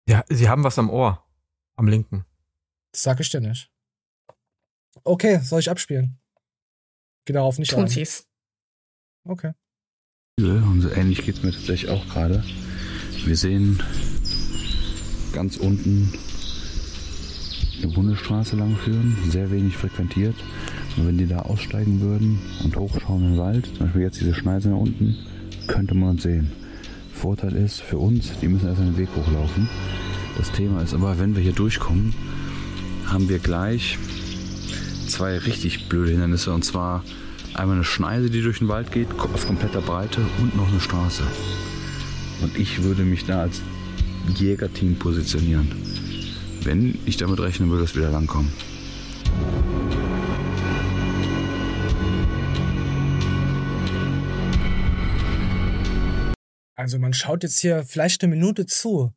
[0.08, 1.22] Ja, sie haben was am Ohr.
[1.76, 2.26] Am linken.
[2.94, 3.70] Das sag ich dir nicht.
[5.04, 6.18] Okay, soll ich abspielen?
[7.26, 7.88] Geh darauf nicht Tun ein.
[7.90, 8.26] sie's.
[9.26, 9.52] Okay.
[10.40, 12.42] Und so ähnlich geht es mir tatsächlich auch gerade.
[13.26, 13.84] Wir sehen
[15.34, 16.14] ganz unten
[17.84, 20.36] eine Bundesstraße lang führen, sehr wenig frequentiert.
[20.98, 24.34] Und wenn die da aussteigen würden und hochschauen in den Wald, zum Beispiel jetzt diese
[24.34, 25.16] Schneise nach unten,
[25.68, 26.52] könnte man uns sehen.
[27.14, 29.70] Vorteil ist für uns, die müssen erst den Weg hochlaufen.
[30.38, 32.14] Das Thema ist aber, wenn wir hier durchkommen,
[33.06, 33.98] haben wir gleich
[35.08, 36.54] zwei richtig blöde Hindernisse.
[36.54, 37.04] Und zwar
[37.54, 41.24] einmal eine Schneise, die durch den Wald geht, auf kompletter Breite und noch eine Straße.
[42.42, 43.62] Und ich würde mich da als
[44.36, 45.72] Jägerteam positionieren.
[46.64, 48.52] Wenn ich damit rechnen würde, dass wir da langkommen.
[56.86, 59.12] Also man schaut jetzt hier vielleicht eine Minute zu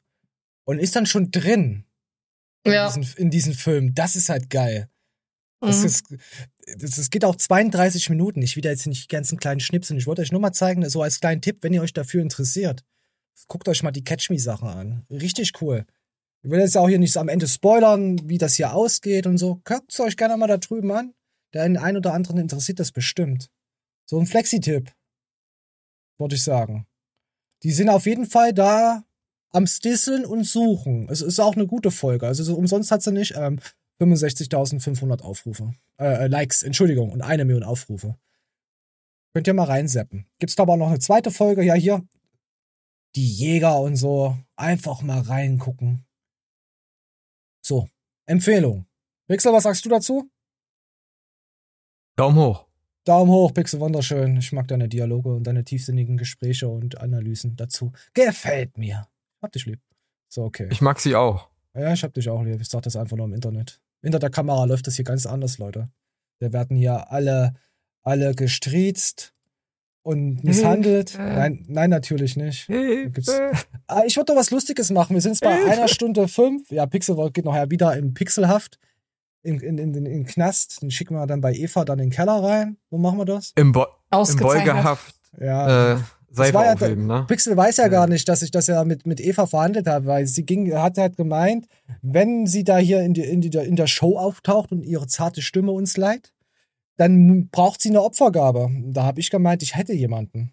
[0.64, 1.84] und ist dann schon drin
[2.66, 2.86] Ja.
[2.88, 3.94] in, diesen, in diesen Film.
[3.94, 4.88] Das ist halt geil.
[5.60, 5.84] Das, Mhm.
[5.84, 6.04] ist,
[6.78, 8.40] das, das geht auch 32 Minuten.
[8.40, 9.98] Ich will da jetzt nicht die ganzen kleinen Schnipsel.
[9.98, 12.86] Ich wollte euch nur mal zeigen, so als kleinen Tipp, wenn ihr euch dafür interessiert.
[13.48, 15.06] Guckt euch mal die Catch Me Sachen an.
[15.10, 15.84] Richtig cool.
[16.42, 19.60] Ich will jetzt auch hier nicht am Ende spoilern, wie das hier ausgeht und so.
[19.64, 21.12] Guckt es euch gerne mal da drüben an.
[21.52, 23.50] Der einen oder anderen interessiert das bestimmt.
[24.06, 24.90] So ein Flexi-Tipp.
[26.18, 26.86] Würde ich sagen.
[27.62, 29.04] Die sind auf jeden Fall da
[29.50, 31.08] am Stisseln und Suchen.
[31.08, 32.26] Es ist auch eine gute Folge.
[32.26, 33.60] Also so umsonst hat sie nicht ähm,
[34.00, 35.74] 65.500 Aufrufe.
[35.98, 38.16] Äh, äh, Likes, Entschuldigung, und eine Million Aufrufe.
[39.34, 40.26] Könnt ihr mal reinseppen.
[40.38, 41.62] Gibt's da aber noch eine zweite Folge?
[41.62, 42.06] Ja, hier.
[43.14, 44.36] Die Jäger und so.
[44.56, 46.06] Einfach mal reingucken.
[47.62, 47.88] So,
[48.26, 48.86] Empfehlung.
[49.26, 50.30] Pixel, was sagst du dazu?
[52.16, 52.67] Daumen hoch.
[53.08, 54.36] Daumen hoch, Pixel, wunderschön.
[54.36, 57.92] Ich mag deine Dialoge und deine tiefsinnigen Gespräche und Analysen dazu.
[58.12, 59.08] Gefällt mir.
[59.40, 59.80] Hab dich lieb.
[60.28, 60.68] So, okay.
[60.70, 61.48] Ich mag sie auch.
[61.74, 62.60] Ja, ich hab dich auch lieb.
[62.60, 63.80] Ich sag das einfach nur im Internet.
[64.02, 65.88] Hinter der Kamera läuft das hier ganz anders, Leute.
[66.38, 67.54] Wir werden hier alle,
[68.02, 69.32] alle gestriezt
[70.02, 71.14] und misshandelt.
[71.16, 72.68] Nein, nein, natürlich nicht.
[73.86, 75.14] Ah, ich würde doch was Lustiges machen.
[75.14, 76.70] Wir sind jetzt bei einer Stunde fünf.
[76.70, 78.78] Ja, Pixel geht nachher wieder in Pixelhaft.
[79.42, 80.82] In, in, in, in, den Knast.
[80.82, 82.76] Den schicken wir dann bei Eva dann in den Keller rein.
[82.90, 83.52] Wo machen wir das?
[83.54, 84.36] Im, Bo im.
[84.36, 85.14] Beugehaft.
[85.40, 85.94] Ja.
[85.94, 85.98] Äh,
[86.30, 87.24] Seife ja, aufheben, ne?
[87.26, 90.26] Pixel weiß ja gar nicht, dass ich das ja mit, mit Eva verhandelt habe, weil
[90.26, 91.66] sie ging, hat halt gemeint,
[92.02, 95.40] wenn sie da hier in, die, in, die, in der Show auftaucht und ihre zarte
[95.40, 96.34] Stimme uns leiht,
[96.96, 98.68] dann braucht sie eine Opfergabe.
[98.88, 100.52] Da habe ich gemeint, ich hätte jemanden.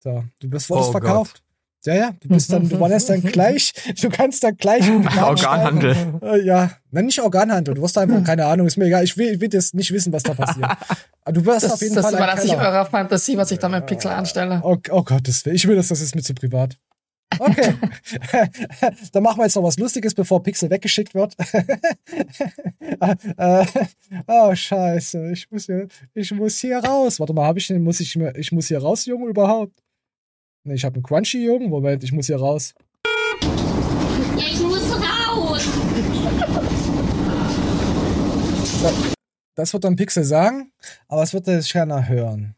[0.00, 1.42] So, du bist wurdest Oh verkauft.
[1.84, 4.88] Ja, ja, du bist dann, du warst dann gleich, du kannst dann gleich
[5.20, 5.96] Organhandel.
[6.22, 9.34] Äh, Ja, nein, nicht Organhandel, du wirst einfach, keine Ahnung, ist mir egal, ich will,
[9.34, 10.64] ich will das nicht wissen, was da passiert.
[11.24, 13.58] Aber du wirst Das, auf jeden das Fall ein überlasse ich eurer Fantasie, was ich
[13.58, 14.60] da mit Pixel anstelle.
[14.62, 16.78] Oh, oh Gott, das will, ich will das, das ist mir zu privat.
[17.38, 17.74] Okay.
[19.12, 21.34] Dann machen wir jetzt noch was Lustiges, bevor Pixel weggeschickt wird.
[23.36, 23.66] äh,
[24.26, 25.32] oh, scheiße.
[25.32, 27.18] Ich muss hier, ich muss hier raus.
[27.20, 29.72] Warte mal, habe ich den, muss ich, mir- ich muss hier raus, Junge, überhaupt?
[30.64, 31.68] Ich habe einen Crunchy, Junge.
[31.68, 32.72] Moment, ich muss hier raus.
[34.36, 35.68] Ich muss raus.
[39.54, 40.72] Das wird dann Pixel sagen,
[41.08, 42.54] aber es wird jetzt keiner hören.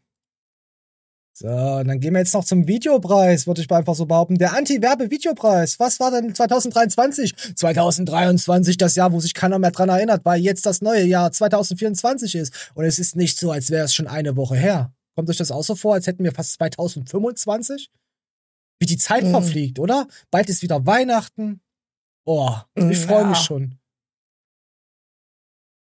[1.37, 4.37] So, und dann gehen wir jetzt noch zum Videopreis, würde ich mal einfach so behaupten.
[4.37, 5.79] Der Anti-Werbe-Videopreis.
[5.81, 7.35] Was war denn 2023?
[7.55, 12.35] 2023, das Jahr, wo sich keiner mehr dran erinnert, weil jetzt das neue Jahr 2024
[12.35, 12.71] ist.
[12.73, 14.94] Und es ist nicht so, als wäre es schon eine Woche her.
[15.15, 17.89] Kommt euch das auch so vor, als hätten wir fast 2025?
[18.79, 19.31] Wie die Zeit Mhm.
[19.31, 20.07] verfliegt, oder?
[20.31, 21.61] Bald ist wieder Weihnachten.
[22.25, 23.29] Oh, ich freue Ja.
[23.29, 23.79] mich schon.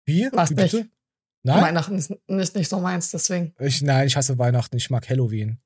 [0.06, 0.28] Wie?
[0.32, 0.72] Was Wie nicht?
[0.72, 0.88] bitte?
[1.44, 1.62] Nein?
[1.62, 3.54] Weihnachten ist nicht, nicht so meins, deswegen.
[3.60, 4.76] Ich, nein, ich hasse Weihnachten.
[4.76, 5.58] Ich mag Halloween.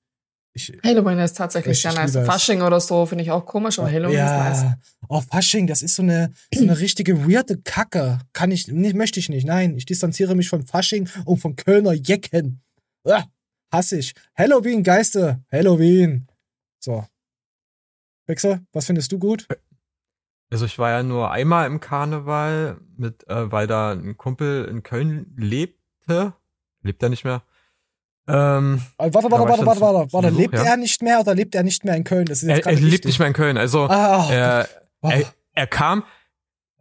[0.54, 2.12] Ich, Halloween ist tatsächlich Ich- sehr nice.
[2.26, 4.62] Fasching oder so finde ich auch komisch, aber Halloween ist nice.
[4.62, 4.78] ja.
[5.08, 8.18] Oh, Fasching, das ist so eine, so eine richtige weirde Kacke.
[8.34, 9.46] Kann ich, nicht, möchte ich nicht.
[9.46, 12.60] Nein, ich distanziere mich von Fasching und von Kölner Jecken.
[13.04, 13.24] Ah,
[13.72, 14.14] hasse ich.
[14.36, 15.42] Halloween, Geiste.
[15.50, 16.28] Halloween.
[16.78, 17.04] So.
[18.26, 19.46] Pixel, was findest du gut?
[20.50, 24.82] Also ich war ja nur einmal im Karneval mit, äh, weil da ein Kumpel in
[24.82, 26.34] Köln lebte.
[26.82, 27.42] Lebt er nicht mehr.
[28.28, 30.28] Ähm, Äh, Warte, warte, warte, warte, warte, warte.
[30.28, 30.62] Besuch, Lebt ja.
[30.64, 32.26] er nicht mehr oder lebt er nicht mehr in Köln?
[32.26, 33.56] Das ist jetzt Er, er lebt nicht mehr in Köln.
[33.56, 34.68] Also Ah, er,
[35.00, 35.08] oh.
[35.08, 36.04] er, er kam,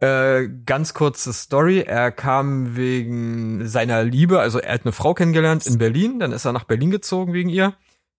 [0.02, 5.64] äh, ganz kurze Story, er kam wegen seiner Liebe, also er hat eine Frau kennengelernt
[5.66, 7.74] in Berlin, dann ist er nach Berlin gezogen wegen ihr,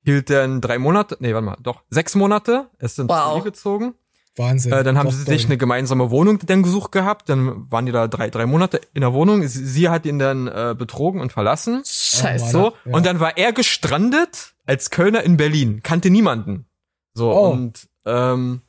[0.06, 3.34] hielt dann drei Monate, nee, warte mal, doch, sechs Monate, ist dann Wow.
[3.34, 3.94] zu ihr gezogen.
[4.38, 4.72] Wahnsinn.
[4.72, 7.30] Äh, dann haben sie sich eine gemeinsame Wohnung dann gesucht gehabt.
[7.30, 9.46] Dann waren die da drei, drei Monate in der Wohnung.
[9.46, 11.84] Sie, sie hat ihn dann äh, betrogen und verlassen.
[11.86, 12.50] Scheiße.
[12.50, 12.74] So.
[12.86, 12.94] Ja.
[12.94, 15.82] Und dann war er gestrandet als Kölner in Berlin.
[15.84, 16.66] Kannte niemanden.
[17.14, 17.32] So.
[17.32, 17.52] Oh.
[17.52, 18.62] Und ähm,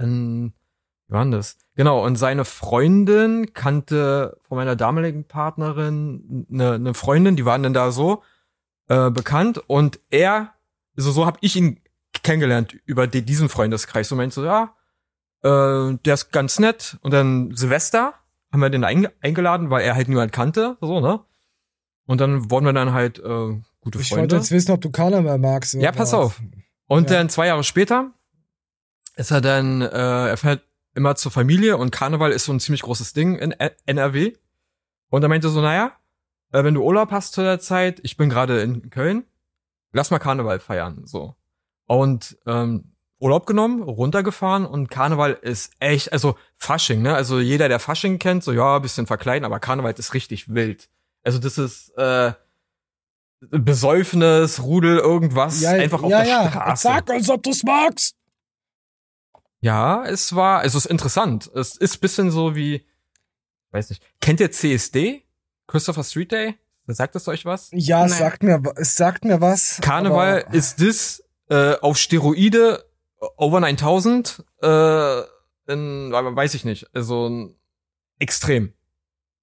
[0.00, 0.52] ähm,
[1.08, 1.56] wie war denn das?
[1.74, 2.04] Genau.
[2.04, 7.90] Und seine Freundin kannte von meiner damaligen Partnerin eine, eine Freundin, die waren dann da
[7.90, 8.22] so
[8.88, 9.58] äh, bekannt.
[9.66, 10.54] Und er,
[10.96, 11.80] also so habe ich ihn
[12.22, 14.10] kennengelernt über die, diesen Freundeskreis.
[14.10, 14.74] Und meinte so, ja,
[15.42, 16.98] äh, der ist ganz nett.
[17.02, 18.14] Und dann Silvester
[18.52, 21.20] haben wir den einge eingeladen, weil er halt niemand kannte, so, ne?
[22.06, 24.36] Und dann wurden wir dann halt äh, gute Ich wollte Freunde.
[24.36, 25.74] jetzt wissen, ob du Karneval magst.
[25.74, 26.40] Ja, pass auf.
[26.86, 28.12] Und dann zwei Jahre später
[29.16, 30.62] ist er dann, äh, er fährt
[30.96, 34.32] immer zur Familie und Karneval ist so ein ziemlich großes Ding in NRW.
[35.10, 35.92] Und er meinte so, naja,
[36.52, 39.24] äh, wenn du Urlaub hast zu der Zeit, ich bin gerade in Köln,
[39.92, 41.36] lass mal Karneval feiern, so.
[41.86, 47.14] Und ähm, Urlaub genommen, runtergefahren und Karneval ist echt, also Fasching, ne?
[47.14, 50.88] Also jeder, der Fasching kennt, so ja, bisschen verkleiden, aber Karneval ist richtig wild.
[51.22, 52.32] Also das ist äh,
[53.40, 56.50] besäufenes Rudel, irgendwas, Ja, einfach auf ja, der ja.
[56.50, 56.82] Straße.
[56.82, 58.16] Sag, als ob du's magst.
[59.60, 61.50] Ja, es war, es ist interessant.
[61.54, 62.86] Es ist bisschen so wie,
[63.70, 65.22] weiß nicht, kennt ihr CSD?
[65.66, 66.54] Christopher Street Day?
[66.88, 67.70] Sagt es euch was?
[67.72, 69.78] Ja, es sagt mir, es sagt mir was.
[69.80, 72.84] Karneval aber- ist das äh, auf Steroide
[73.36, 75.20] over 9000 äh,
[75.68, 77.50] in, aber weiß ich nicht, also
[78.20, 78.72] extrem.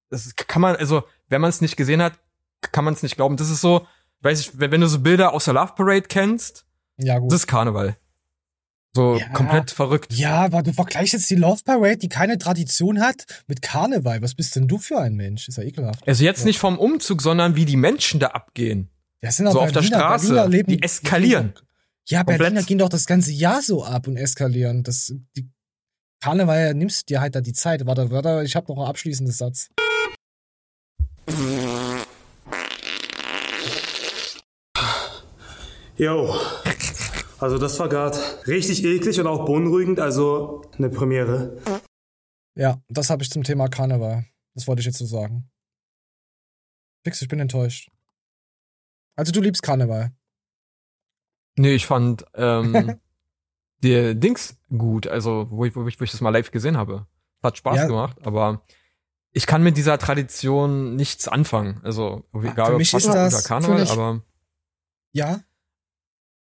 [0.08, 2.18] Das kann man, also wenn man es nicht gesehen hat,
[2.72, 3.36] kann man es nicht glauben.
[3.36, 3.86] Das ist so,
[4.20, 6.64] weiß ich, wenn, wenn du so Bilder aus der Love Parade kennst,
[6.96, 7.30] Ja, gut.
[7.30, 7.98] das ist Karneval.
[8.94, 9.28] So Ja.
[9.30, 10.12] komplett verrückt.
[10.12, 14.22] Ja, aber du vergleichst jetzt die Love Parade, die keine Tradition hat, mit Karneval.
[14.22, 15.48] Was bist denn du für ein Mensch?
[15.48, 16.06] Ist ja ekelhaft.
[16.06, 16.46] Also jetzt Ja.
[16.46, 18.88] nicht vom Umzug, sondern wie die Menschen da abgehen.
[19.20, 20.26] Das sind so auch auf der Berliner- Straße.
[20.28, 21.54] Berliner leben- die eskalieren.
[22.06, 22.66] Ja, Berliner Komplett.
[22.66, 24.82] gehen doch das ganze Jahr so ab und eskalieren.
[24.84, 25.48] Das, die
[26.20, 27.86] Karneval nimmst du dir halt da die Zeit.
[27.86, 29.70] Warte, warte, ich habe noch einen abschließenden Satz.
[35.96, 36.34] Jo.
[37.44, 38.16] Also das war gerade
[38.46, 41.58] richtig eklig und auch beunruhigend, also eine Premiere.
[42.56, 44.24] Ja, das habe ich zum Thema Karneval.
[44.54, 45.50] Das wollte ich jetzt so sagen.
[47.04, 47.90] Fix, ich bin enttäuscht.
[49.14, 50.12] Also du liebst Karneval.
[51.56, 52.98] Nee, ich fand ähm,
[53.82, 57.06] die Dings gut, also wo ich, wo, ich, wo ich das mal live gesehen habe.
[57.42, 57.86] Hat Spaß Ja.
[57.88, 58.64] gemacht, aber
[59.32, 61.82] ich kann mit dieser Tradition nichts anfangen.
[61.84, 64.22] Also egal für ob mich ist Fasching das- oder Karneval, aber
[65.12, 65.40] Ja?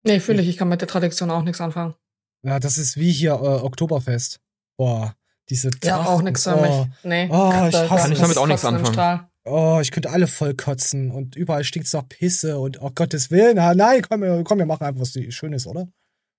[0.08, 0.48] Nee, fühle ich.
[0.50, 1.96] Ich kann mit der Tradition auch nichts anfangen.
[2.44, 4.40] Ja, das ist wie hier äh, Oktoberfest.
[4.78, 5.16] Boah,
[5.50, 6.08] diese Ja, Trachten.
[6.14, 6.62] auch nix für oh.
[6.62, 6.88] mich.
[7.04, 7.28] Nee.
[7.32, 9.28] Oh, Da- ich hasse kann ich damit auch nichts anfangen.
[9.46, 13.56] Oh, ich könnte alle voll kotzen und überall stinkt's nach Pisse und oh Gottes Willen.
[13.56, 15.88] Nein, komm, wir- komm, wir machen einfach was Schönes, oder?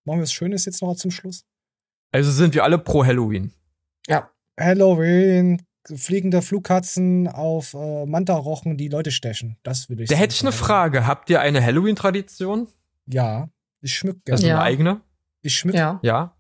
[0.05, 1.45] Machen wir was Schönes jetzt noch zum Schluss?
[2.13, 3.53] also sind wir alle pro Halloween.
[4.07, 4.31] Ja.
[4.59, 5.63] Halloween,
[5.95, 9.57] fliegende Flugkatzen auf äh, Manta-Rochen, die Leute stechen.
[9.63, 11.07] Das will ich Da hätte ich eine Frage.
[11.07, 12.69] Habt ihr eine Halloween-Tradition?
[13.07, 13.49] Ja,
[13.81, 14.37] ich schmück gerne.
[14.37, 14.55] Also Ja.
[14.57, 15.01] eine eigene?
[15.43, 15.75] Ich schmück.
[15.75, 16.01] Ja.
[16.03, 16.37] Ja.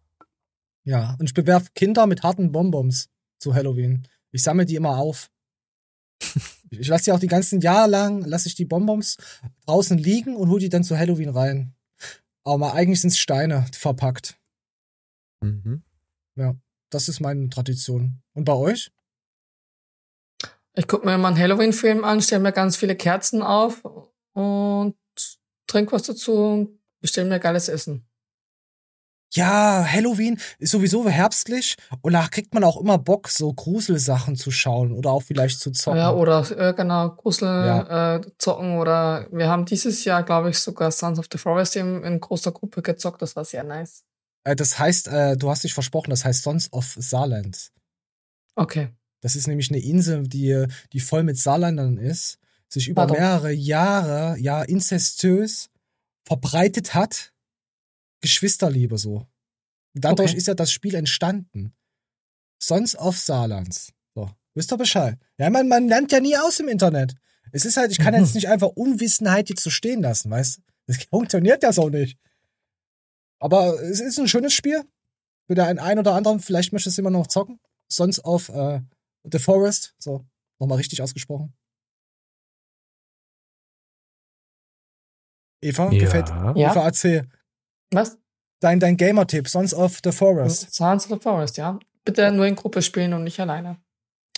[0.84, 1.16] Ja.
[1.18, 4.06] Und ich bewerfe Kinder mit harten Bonbons zu Halloween.
[4.32, 5.30] Ich sammle die immer auf.
[6.70, 9.16] ich lasse die auch die ganzen Jahre lang, lasse ich die Bonbons
[9.66, 11.74] draußen liegen und hole die dann zu Halloween rein.
[12.44, 14.38] Aber eigentlich sind es Steine verpackt.
[15.40, 15.82] Mhm.
[16.36, 16.54] Ja,
[16.90, 18.22] das ist meine Tradition.
[18.32, 18.90] Und bei euch?
[20.74, 23.84] Ich gucke mir immer einen Halloween-Film an, stelle mir ganz viele Kerzen auf
[24.32, 24.96] und
[25.66, 28.04] trinke was dazu und bestelle mir geiles Essen.
[29.34, 34.50] Ja, Halloween ist sowieso herbstlich und da kriegt man auch immer Bock, so Gruselsachen zu
[34.50, 35.98] schauen oder auch vielleicht zu zocken.
[35.98, 38.16] Ja, oder äh, genau, Grusel, Ja.
[38.16, 42.02] äh, zocken oder wir haben dieses Jahr, glaube ich, sogar Sons of the Forest in,
[42.04, 44.02] in großer Gruppe gezockt, das war sehr nice.
[44.44, 47.70] Äh, das heißt, äh, du hast dich versprochen, das heißt Sons of Saarland.
[48.56, 48.88] Okay.
[49.20, 50.64] Das ist nämlich eine Insel, die,
[50.94, 52.38] die voll mit Saarländern ist,
[52.70, 53.18] sich über Pardon.
[53.18, 55.68] mehrere Jahre, ja, inzestös
[56.28, 57.32] verbreitet hat.
[58.20, 59.26] Geschwisterliebe so.
[59.94, 60.38] Und dadurch Okay.
[60.38, 61.72] ist ja das Spiel entstanden.
[62.62, 63.92] Sons of Saarlands.
[64.14, 65.18] So, wisst ihr Bescheid?
[65.38, 67.14] Ja, man, man lernt ja nie aus im Internet.
[67.52, 70.62] Es ist halt, ich kann jetzt nicht einfach Unwissenheit jetzt so stehen lassen, weißt du?
[70.86, 72.18] Das funktioniert ja so nicht.
[73.40, 74.82] Aber es ist ein schönes Spiel.
[75.46, 77.58] Für den einen oder anderen, vielleicht möchtest du immer noch zocken.
[77.90, 78.82] Sons of äh,
[79.24, 79.94] The Forest.
[79.98, 80.26] So,
[80.58, 81.54] nochmal richtig ausgesprochen.
[85.60, 85.98] Eva, Ja.
[86.00, 86.28] gefällt.
[86.28, 86.70] Ja.
[86.70, 87.28] Eva, erzähl.
[87.92, 88.18] Was?
[88.60, 90.74] Dein, dein Gamer-Tipp, Sons of the Forest.
[90.74, 91.78] Sons of the Forest, ja.
[92.04, 93.76] Bitte nur in Gruppe spielen und nicht alleine.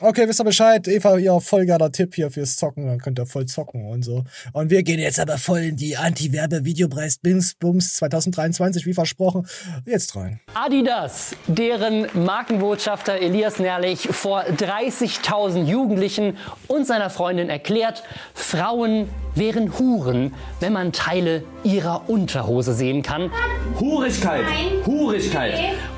[0.03, 0.89] Okay, wisst ihr Bescheid?
[0.89, 2.87] Eva, ihr voll geiler Tipp hier fürs Zocken.
[2.87, 4.25] Dann könnt ihr voll zocken und so.
[4.55, 9.47] Und wir gehen jetzt aber voll in die Anti-Werbe-Videopreis Bings Bums 2023, wie versprochen.
[9.85, 10.41] Jetzt rein.
[10.55, 18.03] Adidas, deren Markenbotschafter Elias Nerlich vor 30.000 Jugendlichen und seiner Freundin erklärt,
[18.33, 23.31] Frauen wären Huren, wenn man Teile ihrer Unterhose sehen kann.
[23.79, 24.45] Hurigkeit,
[24.87, 25.55] Hurigkeit.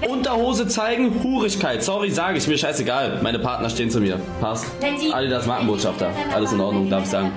[0.09, 1.83] Unterhose zeigen, Hurigkeit.
[1.83, 3.20] Sorry, sage ich mir scheißegal.
[3.23, 4.19] Meine Partner stehen zu mir.
[4.40, 4.66] Passt.
[5.12, 6.12] Adidas Markenbotschafter.
[6.32, 7.31] Alles in Ordnung, darf ich sagen.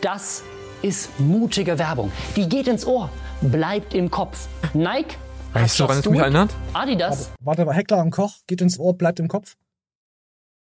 [0.00, 0.42] Das
[0.82, 2.10] ist mutige Werbung.
[2.36, 3.10] Die geht ins Ohr,
[3.42, 4.48] bleibt im Kopf.
[4.72, 5.16] Nike,
[5.52, 6.54] Weißt du, woran es mich erinnert?
[6.72, 9.56] Adidas, Warte mal, Heckler am Koch, geht ins Ohr, bleibt im Kopf.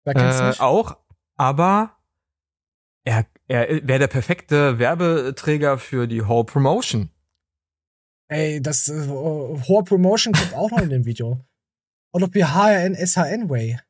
[0.04, 0.60] Wer kennt's Äh, nicht?
[0.60, 0.96] auch,
[1.36, 1.96] aber
[3.04, 7.10] er, er wäre der perfekte Werbeträger für die Whole Promotion.
[8.28, 11.40] Ey, das äh, hohe Promotion kommt auch noch in dem Video.
[12.12, 13.80] Oder wie HRN SHN Way.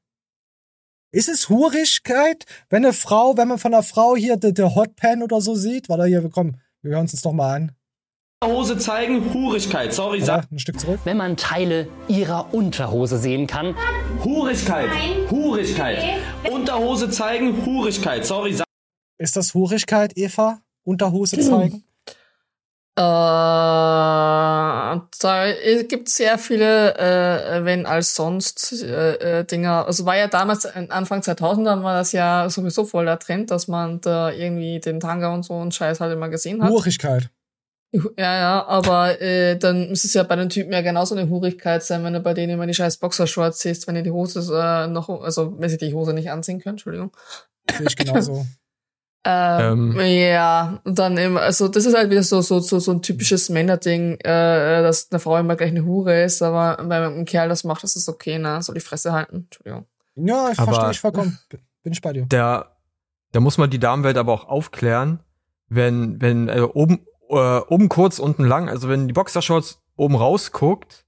[1.14, 5.22] Ist es Hurigkeit, wenn eine Frau, wenn man von einer Frau hier der der Hotpan
[5.22, 5.88] oder so sieht?
[5.88, 7.72] Warte hier, komm, wir hören uns das doch mal an.
[8.42, 9.94] Unterhose zeigen, Hurigkeit.
[9.94, 10.38] Sorry, sag.
[10.38, 10.98] Warte, ein Stück zurück.
[11.04, 13.76] wenn man Teile ihrer Unterhose sehen kann.
[14.24, 14.90] Hurigkeit,
[15.30, 16.18] Hurigkeit.
[16.50, 18.26] Unterhose zeigen, Hurigkeit.
[18.26, 18.66] Sorry, sag.
[19.16, 20.62] Ist das Hurigkeit, Eva?
[20.82, 21.84] Unterhose zeigen?
[22.96, 25.00] Äh, da
[25.88, 29.86] gibt sehr viele äh, wenn als sonst äh, äh, Dinger.
[29.86, 33.66] Also war ja damals äh, Anfang 2000 war das ja sowieso voll der Trend, dass
[33.66, 36.70] man da irgendwie den Tanga und so und Scheiß halt immer gesehen hat.
[36.70, 37.30] Hurigkeit.
[38.16, 41.82] Ja, ja, aber äh, dann muss es ja bei den Typen ja genauso eine Hurigkeit
[41.82, 44.88] sein, wenn du bei denen immer die scheiß Boxershorts siehst, wenn ihr die Hose äh,
[44.88, 47.10] noch, also wenn sie die Hose nicht anziehen können, Entschuldigung.
[47.76, 48.46] Sehe ich genauso.
[49.26, 53.01] Ähm, Ja, und dann eben, also das ist halt wieder so so so so ein
[53.02, 57.24] typisches Männerding, äh, dass eine Frau immer gleich eine Hure ist, aber wenn man ein
[57.24, 58.60] Kerl das macht, das ist okay, ne?
[58.62, 59.44] Soll die Fresse halten.
[59.46, 59.86] Entschuldigung.
[60.16, 61.38] Ja, ich Aber- verstehe ich vollkommen.
[61.82, 62.26] Bin ich bei dir.
[62.28, 62.76] Da,
[63.32, 65.20] da muss man die Damenwelt aber auch aufklären,
[65.68, 71.05] wenn, wenn äh, oben, äh, oben kurz, unten lang, also wenn die Boxershorts oben rausguckt,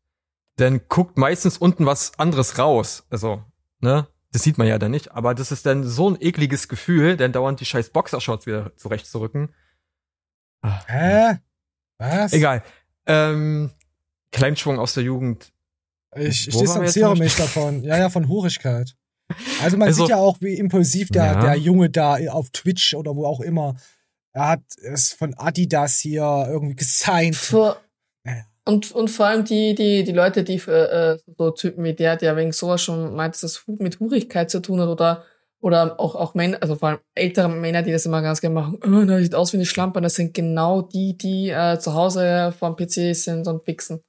[0.56, 3.04] dann guckt meistens unten was anderes raus.
[3.10, 3.42] Also,
[3.80, 4.06] ne?
[4.36, 7.32] Das sieht man ja dann nicht, aber das ist dann so ein ekliges Gefühl, dann
[7.32, 9.48] dauernd die scheiß Boxershorts wieder zurechtzurücken.
[10.86, 11.38] Hä?
[11.96, 12.34] Was?
[12.34, 12.62] Egal.
[13.06, 13.70] Ähm,
[14.32, 15.54] Kleinschwung aus der Jugend.
[16.14, 17.82] Ich, ich distanziere mich davon.
[17.82, 18.94] Ja, ja, von Hurigkeit.
[19.62, 21.40] Also man Also- sieht ja auch, wie impulsiv der, Ja.
[21.40, 23.76] der Junge da auf Twitch oder wo auch immer.
[24.34, 27.36] Er hat es von Adidas hier irgendwie gesigned.
[27.36, 27.80] Vor,
[28.66, 32.16] und, und vor allem die, die, die Leute, die äh, äh, so Typen wie der,
[32.16, 35.24] der wegen sowas schon meint, dass das mit Hurigkeit zu tun hat oder,
[35.60, 38.80] oder auch, auch Männer, also vor allem ältere Männer, die das immer ganz gerne machen,
[38.84, 41.94] oh, das sieht aus wie eine Schlampe, und das sind genau die, die äh, zu
[41.94, 44.02] Hause vorm PC sind und wichsen.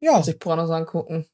[0.00, 0.16] Ja.
[0.16, 1.26] Und sich Pornos angucken.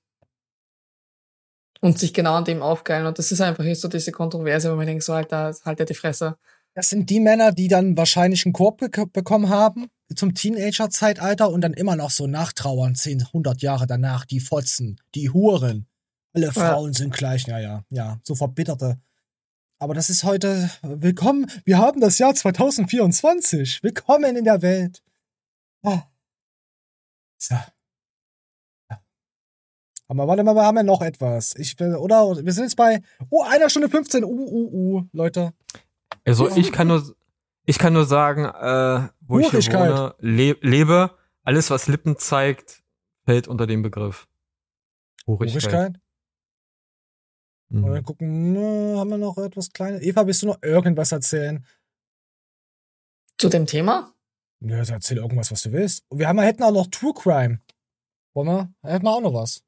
[1.81, 3.07] Und sich genau an dem aufgeilen.
[3.07, 5.95] Und das ist einfach so diese Kontroverse, wo man denkt, so, Alter, halt ja die
[5.95, 6.37] Fresse.
[6.75, 11.61] Das sind die Männer, die dann wahrscheinlich einen Korb bek bekommen haben zum Teenager-Zeitalter und
[11.61, 15.87] dann immer noch so nachtrauern, 10, 100 Jahre danach, die Fotzen, die Huren.
[16.35, 16.53] Alle Ja.
[16.53, 18.99] Frauen sind gleich, ja, ja, ja, so verbitterte.
[19.79, 25.03] Aber das ist heute, willkommen, wir haben das Jahr 2024, willkommen in der Welt.
[25.83, 26.03] Ah.
[27.39, 27.57] So.
[30.09, 31.55] Aber warte mal, wir haben ja noch etwas.
[31.57, 32.45] Ich will, oder?
[32.45, 33.01] Wir sind jetzt bei,
[33.31, 34.25] oh, einer Stunde 15.
[34.25, 35.55] Uh, uh, uh, Leute.
[36.25, 37.15] Also ich kann nur,
[37.65, 42.83] ich kann nur sagen, äh, wo ich hier wohne, le lebe, alles was Lippen zeigt,
[43.25, 44.29] fällt unter den Begriff.
[45.27, 45.63] Hurigkeit.
[45.63, 46.01] Hurigkeit?
[47.71, 47.85] Mhm.
[47.85, 50.03] Oder gucken, na, haben wir noch etwas Kleines?
[50.03, 51.65] Eva, willst du noch irgendwas erzählen?
[53.39, 54.13] Zu dem Thema?
[54.61, 56.05] Ja, also erzähl irgendwas, was du willst.
[56.09, 57.61] Und wir haben, hätten auch noch True Crime.
[58.35, 58.75] Wollen wir?
[58.83, 59.65] Da hätten wir auch noch was.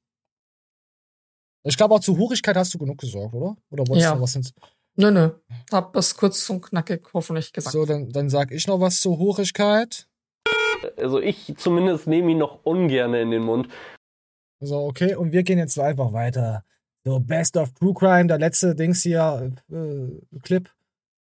[1.64, 3.56] Ich glaube, auch zu Hurigkeit hast du genug gesorgt, oder?
[3.70, 4.10] Oder wolltest Ja.
[4.10, 4.52] du noch was ins
[4.96, 5.30] Nö, nö.
[5.72, 7.72] Hab es kurz und knackig hoffentlich gesagt.
[7.72, 10.06] So, dann, dann sag ich noch was zur Hurigkeit.
[10.96, 13.68] Also ich zumindest nehme ihn noch ungern in den Mund.
[14.60, 16.64] So, okay, und wir gehen jetzt einfach weiter.
[17.04, 20.70] So, Best of True Crime, der letzte Dings hier, äh, Clip.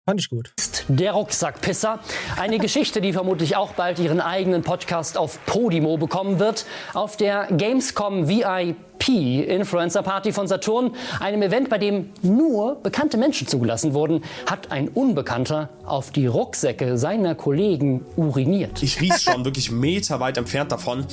[0.09, 0.51] Fand ich gut.
[0.87, 1.99] Der Rucksackpisser.
[2.35, 6.65] Eine Geschichte, die vermutlich auch bald ihren eigenen Podcast auf Podimo bekommen wird.
[6.95, 8.75] Auf der Gamescom VIP
[9.07, 14.87] Influencer Party von Saturn, einem Event, bei dem nur bekannte Menschen zugelassen wurden, hat ein
[14.87, 18.81] Unbekannter auf die Rucksäcke seiner Kollegen uriniert.
[18.81, 21.05] Ich riech schon wirklich meterweit entfernt davon.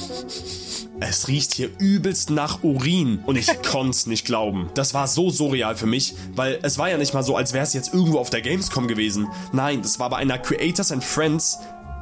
[0.98, 4.70] Es riecht hier übelst nach Urin und ich konnte nicht glauben.
[4.74, 7.64] Das war so surreal für mich, weil es war ja nicht mal so, als wäre
[7.64, 9.28] es jetzt irgendwo auf der Gamescom gewesen.
[9.52, 11.58] Nein, das war bei einer Creators and Friends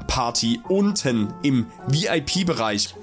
[0.06, 2.94] Party unten im VIP-Bereich.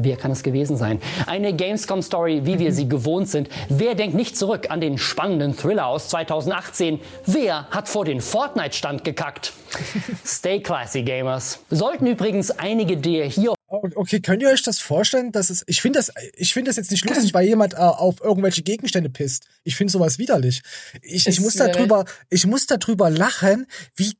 [0.00, 1.00] Wer kann es gewesen sein?
[1.26, 3.48] Eine Gamescom-Story, wie wir sie gewohnt sind.
[3.68, 7.00] Wer denkt nicht zurück an den spannenden Thriller aus 2018?
[7.26, 9.52] Wer hat vor den Fortnite-Stand gekackt?
[10.24, 11.58] Stay classy, Gamers.
[11.68, 15.30] Sollten übrigens einige der hier Okay, könnt ihr euch das vorstellen?
[15.30, 18.22] Dass es, ich finde das, ich finde das jetzt nicht lustig, weil jemand äh, auf
[18.22, 19.46] irgendwelche Gegenstände pisst.
[19.62, 20.62] Ich finde sowas widerlich.
[21.02, 21.76] Ich, ich muss da widerlich.
[21.76, 24.14] drüber, ich muss da drüber lachen, wie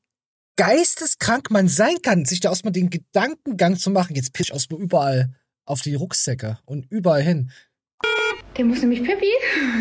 [0.56, 4.14] geisteskrank man sein kann, sich da erstmal den Gedankengang zu machen.
[4.16, 5.32] Jetzt piss ich erstmal überall
[5.64, 7.50] auf die Rucksäcke und überall hin.
[8.58, 9.30] Der muss nämlich Pippi.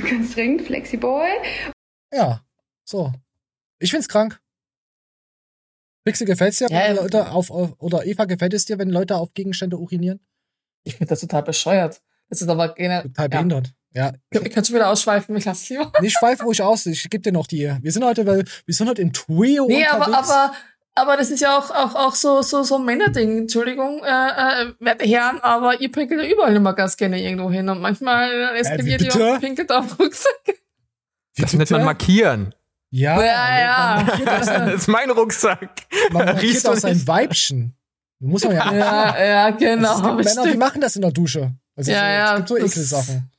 [0.09, 1.27] Ganz dringend, Flexiboy.
[2.13, 2.41] Ja,
[2.85, 3.11] so.
[3.79, 4.39] Ich find's krank.
[6.07, 9.33] Pixel gefällt's dir, wenn Leute auf, auf, oder Eva gefällt es dir, wenn Leute auf
[9.33, 10.21] Gegenstände urinieren?
[10.85, 12.01] Ich finde das total bescheuert.
[12.29, 13.03] Das ist aber generell.
[13.03, 13.73] Total behindert.
[13.93, 14.13] Ja.
[14.31, 15.91] Ich kann schon wieder ausschweifen, ich lasse lieber.
[16.01, 17.73] Nicht schweif ruhig aus, ich geb dir noch die.
[17.81, 20.29] Wir sind heute, weil wir sind heute im Trio Nee, aber, unterwegs.
[20.29, 20.53] aber,
[20.95, 23.39] aber das ist ja auch, auch, auch so, so, so ein Männerding.
[23.39, 27.67] Entschuldigung, äh, äh, werte Herren, aber ihr pinkelt ja überall immer ganz gerne irgendwo hin
[27.67, 29.33] und manchmal eskaliert ihr bitte?
[29.33, 30.55] und pinkelt auf Rucksack.
[31.37, 32.53] Das nennt man markieren.
[32.89, 34.07] Ja, Ja, ja.
[34.39, 35.69] Aus, Das ist mein Rucksack.
[36.11, 37.07] man markiert aus sein?
[37.07, 37.75] Weibchen.
[38.19, 41.11] Muss man ja Ja, ja, genau, Also es gibt Männer, die machen das in der
[41.11, 41.53] Dusche.
[41.75, 43.31] Also Ja, ja, Es gibt so das- Ekelsachen.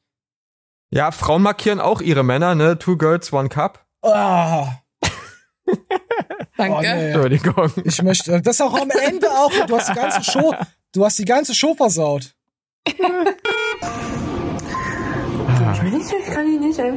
[0.91, 2.79] Ja, Frauen markieren auch ihre Männer, ne?
[2.79, 3.85] Two Girls, One Cup.
[4.03, 4.77] Ah.
[6.57, 6.77] Danke.
[6.77, 7.07] Oh, nee.
[7.11, 7.73] Entschuldigung.
[7.85, 9.53] Ich möchte, das auch am Ende auch.
[9.67, 10.55] Du hast die ganze Show,
[10.93, 12.35] du hast die ganze Show versaut.
[15.73, 16.93] Ich will nicht, ich kann ihn nicht, ey.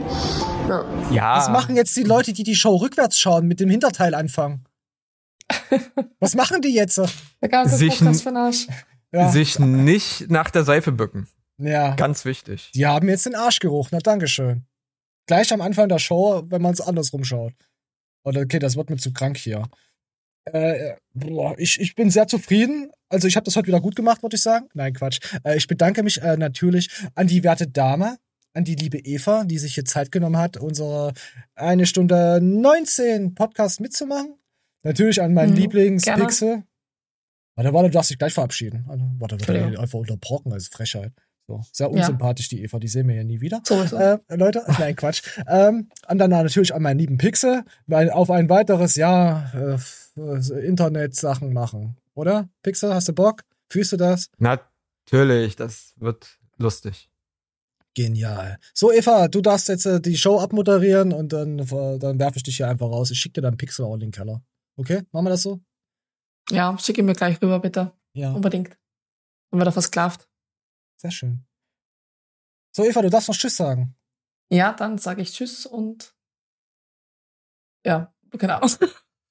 [0.70, 0.86] Ja.
[1.12, 1.38] Ja.
[1.38, 4.66] Was machen jetzt die Leute, die die Show rückwärts schauen, mit dem Hinterteil anfangen?
[6.20, 6.96] Was machen die jetzt?
[6.96, 8.68] Sich n- für den Arsch.
[9.12, 9.30] Ja.
[9.30, 11.28] Sich nicht nach der Seife bücken.
[11.58, 11.96] Ja.
[11.96, 12.72] Ganz wichtig.
[12.74, 13.90] Die haben jetzt den Arschgeruch.
[13.92, 14.64] Na, Dankeschön.
[15.28, 17.54] Gleich am Anfang der Show, wenn man es andersrum schaut.
[18.24, 19.68] Oder okay, das wird mir zu krank hier.
[20.46, 22.92] Äh, boah, ich, ich bin sehr zufrieden.
[23.10, 24.68] Also ich habe das heute wieder gut gemacht, würde ich sagen.
[24.74, 25.20] Nein, Quatsch.
[25.44, 28.18] Äh, ich bedanke mich äh, natürlich an die werte Dame,
[28.54, 31.14] an die liebe Eva, die sich hier Zeit genommen hat, unsere
[31.56, 34.36] eine Stunde 19 Podcast mitzumachen.
[34.84, 36.64] Natürlich an meinen Mhm, Lieblingspixel.
[37.56, 38.86] Warte, warte, du darfst dich gleich verabschieden.
[38.90, 39.78] Also, warte, wird Entschuldigung.
[39.84, 41.12] einfach unterbrochen als Frechheit.
[41.48, 41.94] So, sehr Ja.
[41.94, 43.62] unsympathisch, die Eva, die sehen wir ja nie wieder.
[43.66, 43.98] Sowieso.
[43.98, 45.22] Äh, Leute, nein, Quatsch.
[45.48, 51.54] Ähm, und dann natürlich an meinen lieben Pixel, weil auf ein weiteres Jahr äh, Internet-Sachen
[51.54, 51.98] machen.
[52.16, 52.50] Oder?
[52.64, 53.44] Pixel, hast du Bock?
[53.70, 54.30] Fühlst du das?
[54.38, 57.10] Natürlich, das wird lustig.
[57.94, 58.58] Genial.
[58.74, 62.44] So, Eva, du darfst jetzt äh, die Show abmoderieren und dann, äh, dann werfe ich
[62.44, 63.12] dich hier einfach raus.
[63.12, 64.42] Ich schicke dir dann Pixel auch in den Keller.
[64.78, 65.04] Okay?
[65.12, 65.60] Machen wir das so?
[66.50, 67.92] Ja, schicke mir gleich rüber, bitte.
[68.14, 68.32] Ja.
[68.32, 68.78] Unbedingt.
[69.50, 70.30] Dann wird er versklavt.
[70.98, 71.46] Sehr schön.
[72.74, 73.96] So, Eva, du darfst noch Tschüss sagen.
[74.50, 76.16] Ja, dann sage ich Tschüss und
[77.86, 78.70] ja, keine Ahnung.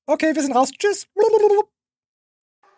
[0.06, 0.72] Okay, wir sind raus.
[0.72, 1.06] Tschüss.